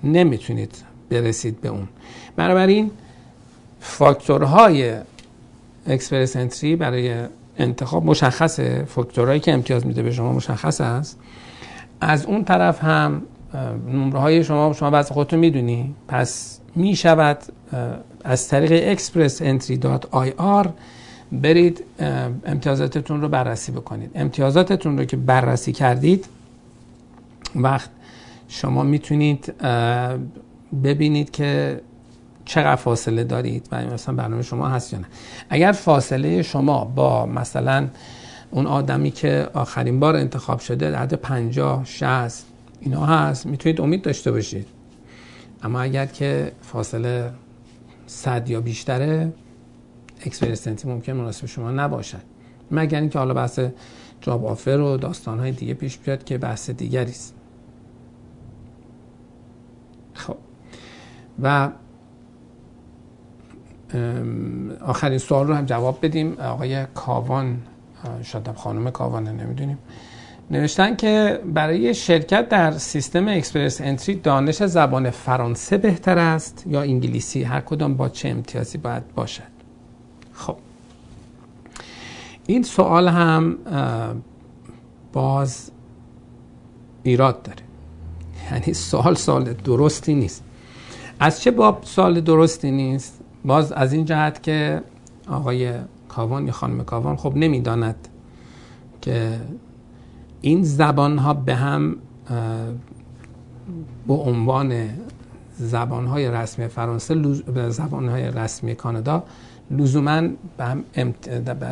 نمی‌تونید 0.04 0.91
برسید 1.20 1.60
به 1.60 1.68
اون. 1.68 1.88
بنابراین 2.36 2.90
فاکتورهای 3.80 4.94
اکسپرس 5.86 6.36
انتری 6.36 6.76
برای 6.76 7.14
انتخاب 7.58 8.04
مشخصه 8.04 8.84
فاکتورهایی 8.88 9.40
که 9.40 9.52
امتیاز 9.52 9.86
میده 9.86 10.02
به 10.02 10.12
شما 10.12 10.32
مشخص 10.32 10.80
است. 10.80 11.18
از 12.00 12.26
اون 12.26 12.44
طرف 12.44 12.84
هم 12.84 13.22
نمره 13.92 14.18
های 14.18 14.44
شما 14.44 14.72
شما 14.72 14.90
بعض 14.90 15.10
خودتون 15.10 15.38
می‌دونی. 15.38 15.94
پس 16.08 16.60
می 16.74 16.96
شود 16.96 17.38
از 18.24 18.48
طریق 18.48 18.98
expressentry.ir 18.98 20.68
برید 21.32 21.84
امتیازاتتون 22.46 23.20
رو 23.20 23.28
بررسی 23.28 23.72
بکنید. 23.72 24.10
امتیازاتتون 24.14 24.98
رو 24.98 25.04
که 25.04 25.16
بررسی 25.16 25.72
کردید 25.72 26.26
وقت 27.54 27.90
شما 28.48 28.82
می‌تونید 28.82 29.54
ببینید 30.84 31.30
که 31.30 31.80
چقدر 32.44 32.76
فاصله 32.76 33.24
دارید 33.24 33.68
و 33.72 33.86
مثلا 33.86 34.14
برنامه 34.14 34.42
شما 34.42 34.68
هست 34.68 34.92
یا 34.92 34.98
نه. 34.98 35.06
اگر 35.50 35.72
فاصله 35.72 36.42
شما 36.42 36.84
با 36.84 37.26
مثلا 37.26 37.88
اون 38.50 38.66
آدمی 38.66 39.10
که 39.10 39.48
آخرین 39.54 40.00
بار 40.00 40.16
انتخاب 40.16 40.60
شده 40.60 40.90
در 40.90 40.98
حد 40.98 41.14
50 41.14 41.84
60 41.84 42.44
اینا 42.80 43.06
هست 43.06 43.46
می‌تونید 43.46 43.80
امید 43.80 44.02
داشته 44.02 44.30
باشید. 44.30 44.66
اما 45.62 45.80
اگر 45.80 46.06
که 46.06 46.52
فاصله 46.62 47.30
صد 48.06 48.50
یا 48.50 48.60
بیشتره 48.60 49.32
Express 50.26 50.62
Entry 50.62 50.88
ممکن 50.88 51.12
مناسب 51.12 51.46
شما 51.46 51.70
نباشد. 51.70 52.22
مگر 52.70 53.00
اینکه 53.00 53.18
حالا 53.18 53.34
بحث 53.34 53.60
job 54.20 54.46
offer 54.46 54.70
و 54.70 54.96
داستان 54.96 55.50
دیگه 55.50 55.74
پیش 55.74 55.98
بیاد 55.98 56.24
که 56.24 56.38
بحث 56.38 56.70
دیگری 56.70 57.10
است. 57.10 57.34
خب. 60.14 60.36
و 61.42 61.70
آخرین 64.80 65.18
سوال 65.18 65.46
رو 65.46 65.54
هم 65.54 65.64
جواب 65.64 65.98
بدیم. 66.02 66.32
آقای 66.32 66.86
کاوان 66.94 67.58
شاید 68.22 68.52
خانم 68.52 68.90
کاوانه 68.90 69.32
نمی‌دونیم. 69.32 69.78
نوشتن 70.50 70.96
که 70.96 71.40
برای 71.54 71.94
شرکت 71.94 72.48
در 72.48 72.72
سیستم 72.72 73.28
Express 73.28 73.80
Entry 73.80 74.14
دانش 74.14 74.62
زبان 74.62 75.10
فرانسه 75.10 75.78
بهتر 75.78 76.18
است 76.18 76.64
یا 76.66 76.80
انگلیسی؟ 76.82 77.42
هر 77.42 77.60
کدام 77.60 77.94
با 77.94 78.08
چه 78.08 78.28
امتیازی 78.28 78.78
باید 78.78 79.14
باشد؟ 79.14 79.42
خب. 80.32 80.56
این 82.46 82.62
سوال 82.62 83.08
هم 83.08 83.58
باز 85.12 85.70
ایراد 87.02 87.42
داره. 87.42 87.62
یعنی 88.52 88.74
سوال 88.74 89.14
سوال 89.14 89.52
درستی 89.52 90.14
نیست. 90.14 90.44
از 91.22 91.40
چه 91.40 91.50
باب 91.50 91.84
سوال 91.84 92.20
درستی 92.20 92.70
نیست؟ 92.70 93.20
باز 93.44 93.72
از 93.72 93.92
این 93.92 94.04
جهت 94.04 94.42
که 94.42 94.82
آقای 95.28 95.72
کاوان 96.08 96.46
یا 96.46 96.52
خانم 96.52 96.84
کاوان 96.84 97.16
خب 97.16 97.32
نمی‌داند 97.36 98.08
که 99.00 99.40
این 100.40 100.62
زبان 100.62 101.18
ها 101.18 101.34
به 101.34 101.54
هم 101.54 101.96
به 104.06 104.14
عنوان 104.14 104.88
زبان 105.58 106.06
های 106.06 106.30
رسمی 106.30 106.68
فرانسه 106.68 107.22
زبان 107.68 108.08
های 108.08 108.30
رسمی 108.30 108.74
کانادا 108.74 109.24
لزوما 109.70 110.22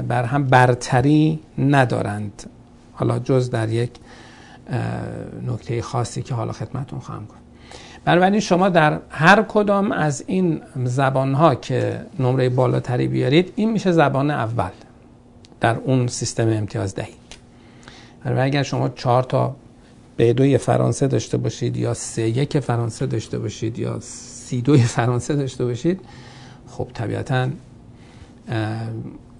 بر 0.08 0.24
هم 0.24 0.44
برتری 0.44 1.40
ندارند. 1.58 2.50
حالا 2.92 3.18
جز 3.18 3.50
در 3.50 3.68
یک 3.68 3.90
نکته 5.46 5.82
خاصی 5.82 6.22
که 6.22 6.34
حالا 6.34 6.52
خدمتون 6.52 6.98
خواهم 6.98 7.26
کنم 7.26 7.39
بنابراین 8.04 8.40
شما 8.40 8.68
در 8.68 8.98
هر 9.10 9.42
کدام 9.42 9.92
از 9.92 10.24
این 10.26 10.60
زبان 10.84 11.34
ها 11.34 11.54
که 11.54 12.00
نمره 12.18 12.48
بالاتری 12.48 13.08
بیارید 13.08 13.52
این 13.56 13.72
میشه 13.72 13.92
زبان 13.92 14.30
اول 14.30 14.70
در 15.60 15.76
اون 15.76 16.06
سیستم 16.06 16.48
امتیاز 16.48 16.94
دهی. 16.94 17.12
بنابراین 18.24 18.52
اگر 18.52 18.62
شما 18.62 18.88
چهار 18.88 19.22
تا 19.22 19.56
به 20.16 20.32
دوی 20.32 20.58
فرانسه 20.58 21.06
داشته 21.06 21.36
باشید 21.36 21.76
یا 21.76 21.94
سه 21.94 22.22
یک 22.22 22.58
فرانسه 22.58 23.06
داشته 23.06 23.38
باشید 23.38 23.78
یا 23.78 24.00
سی 24.00 24.62
دوی 24.62 24.78
فرانسه 24.78 25.36
داشته 25.36 25.64
باشید 25.64 26.00
خب 26.68 26.88
طبیعتا 26.94 27.48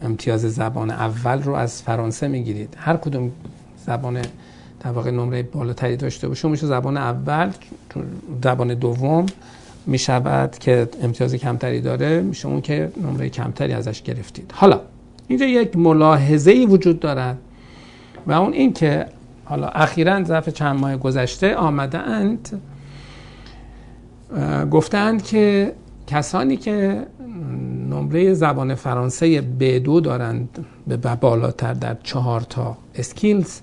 امتیاز 0.03 0.41
زبان 0.41 0.91
اول 0.91 1.43
رو 1.43 1.55
از 1.55 1.83
فرانسه 1.83 2.29
می‌گیرید. 2.29 2.77
هر 2.79 2.97
کدوم 2.97 3.33
زبان 3.87 4.23
در 4.81 4.91
واقع 4.91 5.11
نمره 5.11 5.43
بالاتری 5.43 5.97
داشته 5.97 6.29
باشه. 6.29 6.49
میشه 6.49 6.67
زبان 6.67 6.97
اول 6.97 7.51
زبان 8.45 8.75
دوم. 8.75 9.27
می 9.87 9.99
شود 9.99 10.59
که 10.59 10.89
امتیاز 11.03 11.35
کمتری 11.35 11.81
داره 11.81 12.21
میشه 12.21 12.49
اون 12.49 12.61
که 12.61 12.93
نمره 13.03 13.29
کمتری 13.29 13.73
ازش 13.73 14.03
گرفتید. 14.03 14.53
حالا 14.55 14.81
اینجا 15.29 15.47
یک 15.47 15.77
ملاحظه 15.77 16.51
ای 16.51 16.67
وجود 16.67 17.01
دارد 17.01 17.39
و 18.27 18.33
اون 18.33 18.53
این 18.53 18.73
که 18.73 19.07
حالا 19.45 19.69
اخیرا 19.69 20.25
ظرف 20.25 20.49
چند 20.49 20.81
ماه 20.81 20.97
گذشته 20.97 21.55
آمده 21.55 21.99
اند 21.99 22.63
گفتند 24.71 25.23
که 25.23 25.73
کسانی 26.07 26.57
که 26.57 27.07
نمره 27.91 28.35
زبان 28.35 28.75
فرانسه 28.75 29.41
B2 29.41 30.03
دارند 30.03 30.67
به 30.87 30.97
بالاتر 30.97 31.75
در 31.75 31.97
چهار 32.03 32.41
تا 32.41 32.77
اسکیلز 32.95 33.61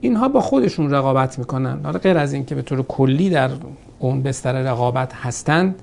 اینها 0.00 0.28
با 0.28 0.40
خودشون 0.40 0.90
رقابت 0.90 1.38
می‌کنن. 1.38 1.80
حالا 1.84 1.98
غیر 1.98 2.18
از 2.18 2.32
اینکه 2.32 2.54
به 2.54 2.62
طور 2.62 2.82
کلی 2.82 3.30
در 3.30 3.50
اون 3.98 4.22
بستر 4.22 4.62
رقابت 4.62 5.14
هستند 5.14 5.82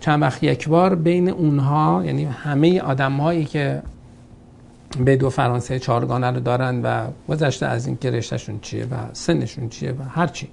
چند 0.00 0.22
وقت 0.22 0.42
یک 0.42 0.68
بار 0.68 0.94
بین 0.94 1.28
اونها 1.28 2.02
یعنی 2.04 2.24
همه 2.24 2.80
آدم 2.80 3.12
هایی 3.12 3.44
که 3.44 3.82
به 5.04 5.16
دو 5.16 5.30
فرانسه 5.30 5.78
چهارگانه 5.78 6.30
رو 6.30 6.40
دارن 6.40 6.82
و 6.82 7.06
گذشته 7.28 7.66
از 7.66 7.86
اینکه 7.86 8.10
رشتهشون 8.10 8.58
چیه 8.62 8.84
و 8.84 8.94
سنشون 9.12 9.68
چیه 9.68 9.92
و 9.92 10.02
هرچی 10.10 10.48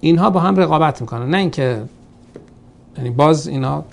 اینها 0.00 0.30
با 0.30 0.40
هم 0.40 0.56
رقابت 0.56 1.00
می‌کنن. 1.00 1.30
نه 1.30 1.36
اینکه 1.36 1.82
یعنی 2.96 3.10
باز 3.10 3.48
اینا 3.48 3.84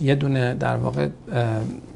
یه 0.00 0.14
دونه 0.14 0.54
در 0.54 0.76
واقع 0.76 1.08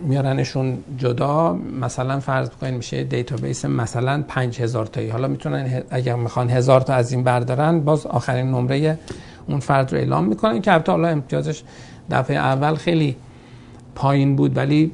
میارنشون 0.01 0.79
جدا. 0.99 1.59
مثلا 1.81 2.21
فرض 2.21 2.51
بکنید 2.51 2.75
میشه 2.75 3.05
دیتابیس 3.05 3.65
مثلا 3.65 4.25
5000 4.29 4.87
تایی. 4.87 5.09
حالا 5.09 5.29
می‌تونن 5.29 5.83
اگر 5.91 6.15
می‌خوان 6.17 6.51
هزار 6.51 6.81
تا 6.81 6.95
از 6.95 7.13
این 7.13 7.25
بردارن 7.25 7.81
باز 7.81 8.07
آخرین 8.07 8.47
نمره 8.47 8.99
اون 9.47 9.61
فرد 9.61 9.93
رو 9.93 9.99
اعلام 9.99 10.25
می‌کنن 10.25 10.61
که 10.61 10.73
البته 10.73 10.93
حالا 10.93 11.09
امتیازش 11.09 11.63
دفعه 12.11 12.37
اول 12.37 12.75
خیلی 12.75 13.17
پایین 13.95 14.37
بود 14.37 14.57
ولی 14.57 14.93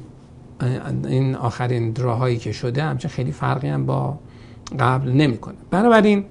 این 1.07 1.35
آخرین 1.35 1.91
دراهایی 1.91 2.37
که 2.37 2.51
شده 2.51 2.83
همچنین 2.83 3.13
خیلی 3.13 3.31
فرقی 3.31 3.67
هم 3.67 3.85
با 3.85 4.19
قبل 4.79 5.11
نمی‌کنه. 5.11 5.55
بنابراین 5.71 6.25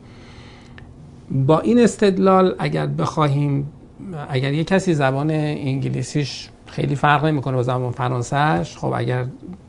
با 1.30 1.60
این 1.60 1.78
استدلال 1.78 2.54
اگر 2.58 2.86
بخواهیم 2.86 3.70
اگر 4.28 4.52
یک 4.52 4.66
کسی 4.66 4.94
زبان 4.94 5.30
انگلیسیش 5.30 6.48
خیلی 6.66 6.96
فرق 6.96 7.24
نمی‌کنه 7.24 7.56
با 7.56 7.62
زبان 7.62 7.92
فرانسهش 7.92 8.76
خب 8.76 8.92
اگر 8.96 9.24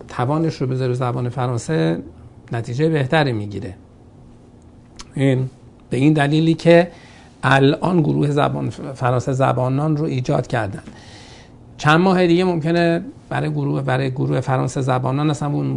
توانش 0.08 0.56
رو 0.56 0.68
بذاره 0.68 0.94
زبان 0.94 1.30
فرانسه 1.30 2.00
نتیجه 2.52 2.90
بهتری 2.90 3.34
می‌گیره. 3.34 3.74
این 5.16 5.50
به 5.90 5.98
این 5.98 6.14
دلیلی 6.14 6.54
که 6.54 6.92
الان 7.44 8.02
گروه 8.02 8.32
زبان 8.32 8.70
فرانسه 8.70 9.34
زبانان 9.34 9.98
رو 9.98 10.06
ایجاد 10.06 10.48
کردن. 10.48 10.84
چند 11.78 12.00
ماه 12.00 12.28
دیگه 12.28 12.44
ممکنه 12.44 13.02
برای 13.30 13.50
گروه 13.50 13.82
برای 13.82 14.12
گروه 14.12 14.40
فرانسه 14.40 14.82
زبانان 14.82 15.30
اصلا 15.30 15.50
اون 15.50 15.68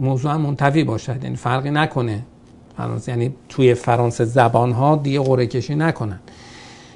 موضوع 0.00 0.32
هم 0.32 0.40
منتوی 0.40 0.84
باشد. 0.84 1.24
یعنی 1.24 1.36
فرقی 1.36 1.70
نکنه. 1.70 2.22
فرانسه 2.76 3.12
یعنی 3.12 3.34
توی 3.48 3.74
فرانسه 3.74 4.24
زبان 4.24 4.72
ها 4.72 4.96
دیگه 4.96 5.20
قرعه 5.20 5.46
کشی 5.46 5.74
نکنن. 5.74 6.18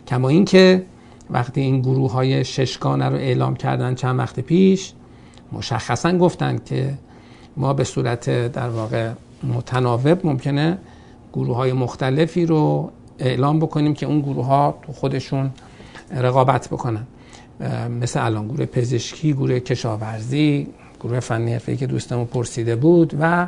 کما 0.08 0.28
اینکه 0.28 0.82
وقتی 1.30 1.60
این 1.60 1.80
گروه 1.80 2.12
های 2.12 2.44
ششگانه 2.44 3.08
رو 3.08 3.16
اعلام 3.16 3.56
کردن 3.56 3.94
چند 3.94 4.18
وقت 4.18 4.40
پیش 4.40 4.92
مشخصا 5.52 6.18
گفتن 6.18 6.58
که 6.64 6.94
ما 7.56 7.72
به 7.72 7.84
صورت 7.84 8.52
در 8.52 8.68
واقع 8.68 9.10
متناوب 9.42 10.26
ممکنه 10.26 10.78
گروه 11.32 11.56
های 11.56 11.72
مختلفی 11.72 12.46
رو 12.46 12.90
اعلام 13.18 13.58
بکنیم 13.58 13.94
که 13.94 14.06
اون 14.06 14.20
گروه 14.20 14.46
ها 14.46 14.78
تو 14.82 14.92
خودشون 14.92 15.50
رقابت 16.10 16.68
بکنن. 16.68 17.06
مثل 18.00 18.24
الان 18.24 18.48
گروه 18.48 18.66
پزشکی، 18.66 19.32
گروه 19.32 19.58
کشاورزی، 19.60 20.68
گروه 21.00 21.20
فنی 21.20 21.52
حرفه‌ای 21.52 21.78
که 21.78 21.86
دوستمون 21.86 22.24
پرسیده 22.24 22.76
بود 22.76 23.16
و 23.20 23.46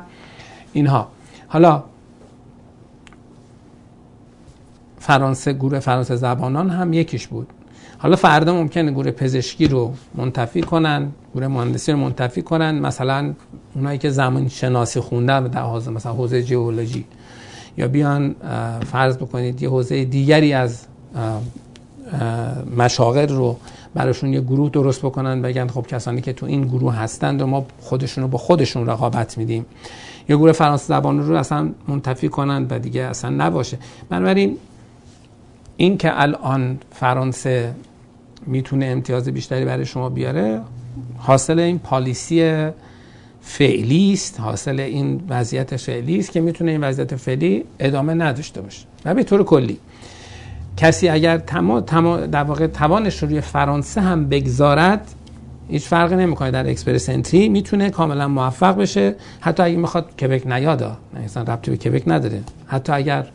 اینها. 0.72 1.08
حالا 1.48 1.84
فرانسه 4.98 5.52
گروه 5.52 5.78
فرانسه 5.78 6.16
زبانان 6.16 6.70
هم 6.70 6.92
یکیش 6.92 7.26
بود. 7.26 7.48
حالا 7.98 8.16
فردا 8.16 8.54
ممکنه 8.54 8.90
گروه 8.90 9.10
پزشکی 9.10 9.68
رو 9.68 9.94
منتفی 10.14 10.60
کنن 10.60 11.08
گروه 11.34 11.46
مهندسی 11.46 11.92
رو 11.92 11.98
منتفی 11.98 12.42
کنن 12.42 12.78
مثلا 12.78 13.34
اونایی 13.74 13.98
که 13.98 14.10
زمان 14.10 14.48
شناسی 14.48 15.00
خوندن 15.00 15.46
در 15.46 15.60
حوزه 15.60 15.90
مثلا 15.90 16.12
حوزه 16.12 16.42
جیولوژی 16.42 17.04
یا 17.78 17.88
بیان 17.88 18.34
فرض 18.92 19.16
بکنید 19.16 19.62
یه 19.62 19.68
حوزه 19.68 20.04
دیگری 20.04 20.52
از 20.52 20.86
مشاغل 22.76 23.28
رو 23.28 23.56
براشون 23.94 24.32
یه 24.32 24.40
گروه 24.40 24.70
درست 24.70 25.02
بکنن 25.02 25.42
بگن 25.42 25.66
خب 25.66 25.86
کسانی 25.86 26.20
که 26.20 26.32
تو 26.32 26.46
این 26.46 26.62
گروه 26.66 26.94
هستند 26.94 27.42
و 27.42 27.46
ما 27.46 27.66
خودشون 27.80 28.24
رو 28.24 28.28
با 28.30 28.38
خودشون 28.38 28.86
رقابت 28.86 29.38
میدیم. 29.38 29.66
یا 30.28 30.36
گروه 30.36 30.52
فرانسه 30.52 30.86
زبان 30.86 31.26
رو 31.26 31.34
اصلا 31.34 31.70
منتفی 31.88 32.28
کنن 32.28 32.66
و 32.70 32.78
دیگه 32.78 33.02
اصلا 33.02 33.30
نباشه. 33.30 33.78
بنابراین 34.08 34.56
این 35.76 35.98
که 35.98 36.22
الان 36.22 36.78
فرانسه 36.90 37.74
می‌تونه 38.46 38.86
امتیاز 38.86 39.28
بیشتری 39.28 39.64
برای 39.64 39.86
شما 39.86 40.08
بیاره 40.08 40.60
حاصل 41.18 41.58
این 41.58 41.78
پالیسی 41.78 42.66
فعلی 43.40 44.12
است 44.12 44.40
حاصل 44.40 44.80
این 44.80 45.20
وضعیت 45.28 45.76
فعلی 45.76 46.18
است 46.18 46.32
که 46.32 46.40
می‌تونه 46.40 46.70
این 46.70 46.84
وضعیت 46.84 47.16
فعلی 47.16 47.64
ادامه 47.78 48.14
نداشته 48.14 48.60
باشه. 48.60 48.86
و 49.04 49.14
به 49.14 49.22
طور 49.24 49.44
کلی 49.44 49.78
کسی 50.76 51.08
اگر 51.08 51.38
تما, 51.38 51.80
تما 51.80 52.16
در 52.16 52.42
واقع 52.42 52.66
توانش 52.66 53.22
رو 53.22 53.28
روی 53.28 53.40
فرانسه 53.40 54.00
هم 54.00 54.28
بگذارد 54.28 55.14
هیچ 55.68 55.88
فرقی 55.88 56.16
نمی‌کنه. 56.16 56.50
در 56.50 56.70
اکسپرس 56.70 57.08
انتری 57.08 57.48
می‌تونه 57.48 57.90
کاملا 57.90 58.28
موفق 58.28 58.76
بشه. 58.76 59.14
حتی 59.40 59.62
اگه 59.62 59.76
می‌خواد 59.76 60.16
کبک 60.16 60.46
نیادا 60.46 60.96
اصلا 61.24 61.42
ربطی 61.42 61.70
به 61.70 61.76
کبک 61.76 62.02
نداره. 62.06 62.42
حتی 62.66 62.92
اگر 62.92 63.26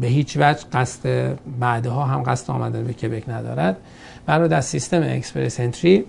به 0.00 0.06
هیچ 0.06 0.36
وجه 0.36 0.64
قصد 0.72 1.36
بعدها 1.60 2.04
هم 2.04 2.22
قصد 2.22 2.50
آمدن 2.50 2.84
به 2.84 2.92
کبک 2.92 3.28
ندارد. 3.28 3.76
برای 4.26 4.48
در 4.48 4.60
سیستم 4.60 5.02
اکسپرس 5.02 5.60
انتری 5.60 6.04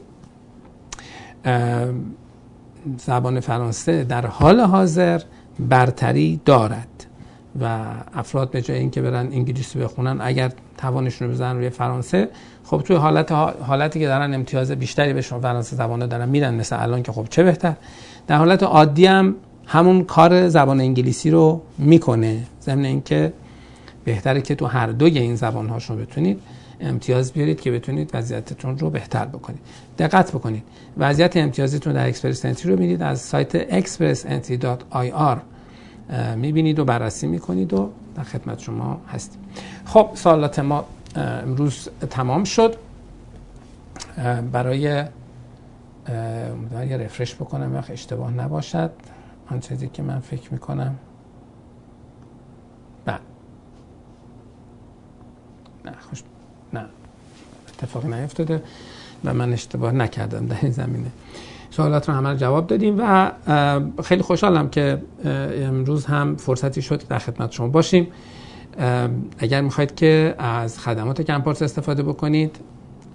زبان 2.97 3.39
فرانسه 3.39 4.03
در 4.03 4.25
حال 4.25 4.59
حاضر 4.59 5.21
برتری 5.59 6.41
دارد 6.45 7.05
و 7.61 7.85
افراد 8.13 8.51
به 8.51 8.61
جای 8.61 8.79
اینکه 8.79 9.01
برن 9.01 9.27
انگلیسی 9.31 9.79
بخونن 9.79 10.17
اگر 10.21 10.51
توانشون 10.77 11.27
رو 11.27 11.33
بزنن 11.33 11.57
روی 11.57 11.69
فرانسه 11.69 12.29
خب 12.63 12.81
توی 12.81 12.95
حالت 12.95 13.31
حالتی 13.31 13.99
که 13.99 14.07
دارن 14.07 14.33
امتیاز 14.33 14.71
بیشتری 14.71 15.13
به 15.13 15.21
شما 15.21 15.39
فرانسه 15.39 15.75
زبانه 15.75 16.07
دارن 16.07 16.29
میرن 16.29 16.55
مثل 16.55 16.81
الان 16.81 17.03
که 17.03 17.11
خب 17.11 17.27
چه 17.29 17.43
بهتر. 17.43 17.73
در 18.27 18.37
حالت 18.37 18.63
عادی 18.63 19.05
هم 19.05 19.35
همون 19.67 20.03
کار 20.03 20.49
زبان 20.49 20.79
انگلیسی 20.79 21.31
رو 21.31 21.61
می‌کنه. 21.77 22.43
ضمن 22.61 22.85
اینکه 22.85 23.33
بهتره 24.05 24.41
که 24.41 24.55
تو 24.55 24.65
هر 24.65 24.87
دوی 24.87 25.19
این 25.19 25.35
زبان 25.35 25.69
هاشون 25.69 25.97
بتونید 25.97 26.41
امتیاز 26.79 27.31
بیارید 27.31 27.61
که 27.61 27.71
بتونید 27.71 28.11
وضعیتتون 28.13 28.77
رو 28.77 28.89
بهتر 28.89 29.25
بکنید. 29.25 29.59
دقت 29.97 30.31
بکنید. 30.31 30.63
وضعیت 30.97 31.37
امتیازتون 31.37 31.93
در 31.93 32.07
اکسپرس 32.07 32.45
انتری 32.45 32.71
رو 32.71 32.79
می‌دید. 32.79 33.01
از 33.03 33.19
سایت 33.19 33.81
expressentry.ir 33.85 35.37
می‌بینید 36.35 36.79
و 36.79 36.85
بررسی 36.85 37.27
می‌کنید 37.27 37.73
و 37.73 37.89
در 38.15 38.23
خدمت 38.23 38.59
شما 38.59 39.01
هستیم. 39.07 39.41
خب 39.85 40.09
سوالات 40.13 40.59
ما 40.59 40.85
امروز 41.15 41.89
تمام 42.09 42.43
شد. 42.43 42.75
برای 44.51 44.79
یه 44.79 45.09
رفرش 46.97 47.35
بکنم 47.35 47.83
اشتباه 47.89 48.33
نباشد. 48.33 48.91
آن 49.51 49.59
چیزی 49.59 49.87
که 49.87 50.03
من 50.03 50.19
فکر 50.19 50.53
می‌کنم. 50.53 50.95
نه 53.07 53.19
نه 55.85 55.91
خوش 56.09 56.23
نه. 56.73 56.85
اتفاقی 57.67 58.07
نیفتاده 58.07 58.63
و 59.25 59.33
من 59.33 59.53
اشتباه 59.53 59.91
نکردم 59.91 60.45
در 60.45 60.57
این 60.61 60.71
زمینه. 60.71 61.11
سوالات 61.69 62.09
رو 62.09 62.15
همه 62.15 62.35
جواب 62.35 62.67
دادیم 62.67 62.95
و 62.99 63.31
خیلی 64.03 64.21
خوشحالم 64.21 64.69
که 64.69 65.01
امروز 65.53 66.05
هم 66.05 66.35
فرصتی 66.35 66.81
شد 66.81 67.07
در 67.07 67.19
خدمت 67.19 67.51
شما 67.51 67.67
باشیم. 67.67 68.07
اگر 69.39 69.61
می‌خواید 69.61 69.95
که 69.95 70.35
از 70.37 70.79
خدمات 70.79 71.21
کمپارس 71.21 71.61
استفاده 71.61 72.03
بکنید 72.03 72.55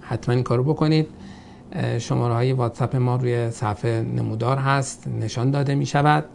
حتما 0.01 0.35
این 0.35 0.43
کارو 0.43 0.63
بکنید. 0.63 1.07
شماره 1.99 2.33
های 2.33 2.53
واتساپ 2.53 2.95
ما 2.95 3.15
روی 3.15 3.51
صفحه 3.51 4.01
نمودار 4.01 4.57
هست 4.57 5.07
نشان 5.07 5.51
داده 5.51 5.75
می 5.75 5.85
شود 5.85 6.25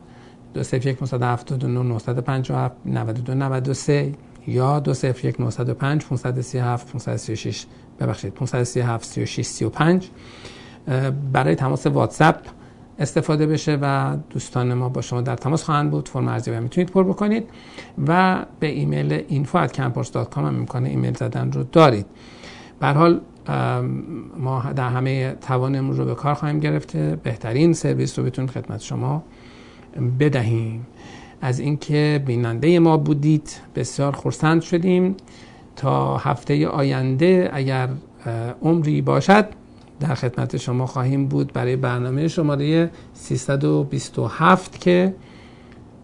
201 0.55 1.03
979 1.03 1.82
957 1.82 2.76
92 2.86 3.34
93 3.34 4.12
یا 4.47 4.80
201 4.80 5.41
905 5.41 6.05
537 6.05 6.93
536 6.93 7.66
ببخشید 8.01 8.34
537 8.34 9.05
36 9.05 9.47
35 9.47 10.11
برای 11.32 11.55
تماس 11.55 11.86
واتساپ 11.86 12.36
استفاده 12.99 13.47
بشه 13.47 13.78
و 13.82 14.16
دوستان 14.30 14.74
ما 14.74 14.89
با 14.89 15.01
شما 15.01 15.20
در 15.20 15.36
تماس 15.36 15.62
خواهند 15.62 15.91
بود. 15.91 16.09
فرم 16.09 16.28
ارزیابی 16.28 16.61
می‌تونید 16.61 16.91
پر 16.91 17.05
بکنید 17.05 17.51
و 18.07 18.45
به 18.61 18.66
ایمیل 18.66 19.18
info@campus.com 19.18 20.39
هم 20.39 20.45
امکان 20.45 20.86
ایمیل 20.86 21.14
زدن 21.14 21.53
رو 21.53 21.62
دارید. 21.62 22.07
به 22.80 22.86
حال 22.86 23.20
ما 24.38 24.62
در 24.76 24.88
همه 24.88 25.36
توانمون 25.40 25.96
رو 25.96 26.05
به 26.05 26.14
کار 26.14 26.34
خواهیم 26.34 26.61
گرفته. 26.61 27.18
بهترین 27.22 27.72
سرویس 27.72 28.18
رو 28.18 28.24
بتونیم 28.24 28.51
خدمت 28.51 28.80
شما 28.80 29.22
بدهیم. 30.20 30.86
از 31.40 31.59
اینکه 31.61 32.22
بیننده 32.26 32.78
ما 32.78 32.96
بودید 32.96 33.61
بسیار 33.74 34.12
خرسند 34.12 34.62
شدیم. 34.62 35.16
تا 35.76 36.16
هفته 36.16 36.68
آینده 36.68 37.51
اگر 37.53 37.88
عمری 38.62 39.03
باشد 39.03 39.46
در 40.01 40.14
خدمت 40.14 40.57
شما 40.57 40.86
خواهیم 40.86 41.26
بود. 41.26 41.53
برای 41.53 41.76
برنامه 41.76 42.28
شماره 42.28 42.90
327 43.12 44.80
که 44.80 45.14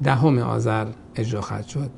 دهم 0.03 0.39
آذر 0.39 0.87
اجرا 1.17 1.41
خواهد 1.41 1.67
شد. 1.67 1.91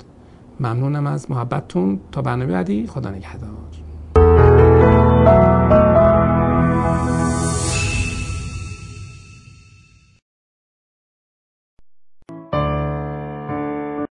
ممنونم 0.59 1.07
از 1.07 1.31
محبتتون. 1.31 1.99
تا 2.11 2.21
برنامه 2.21 2.51
بعدی 2.51 2.87
خدا 2.87 3.09
نگهدار. 3.09 3.49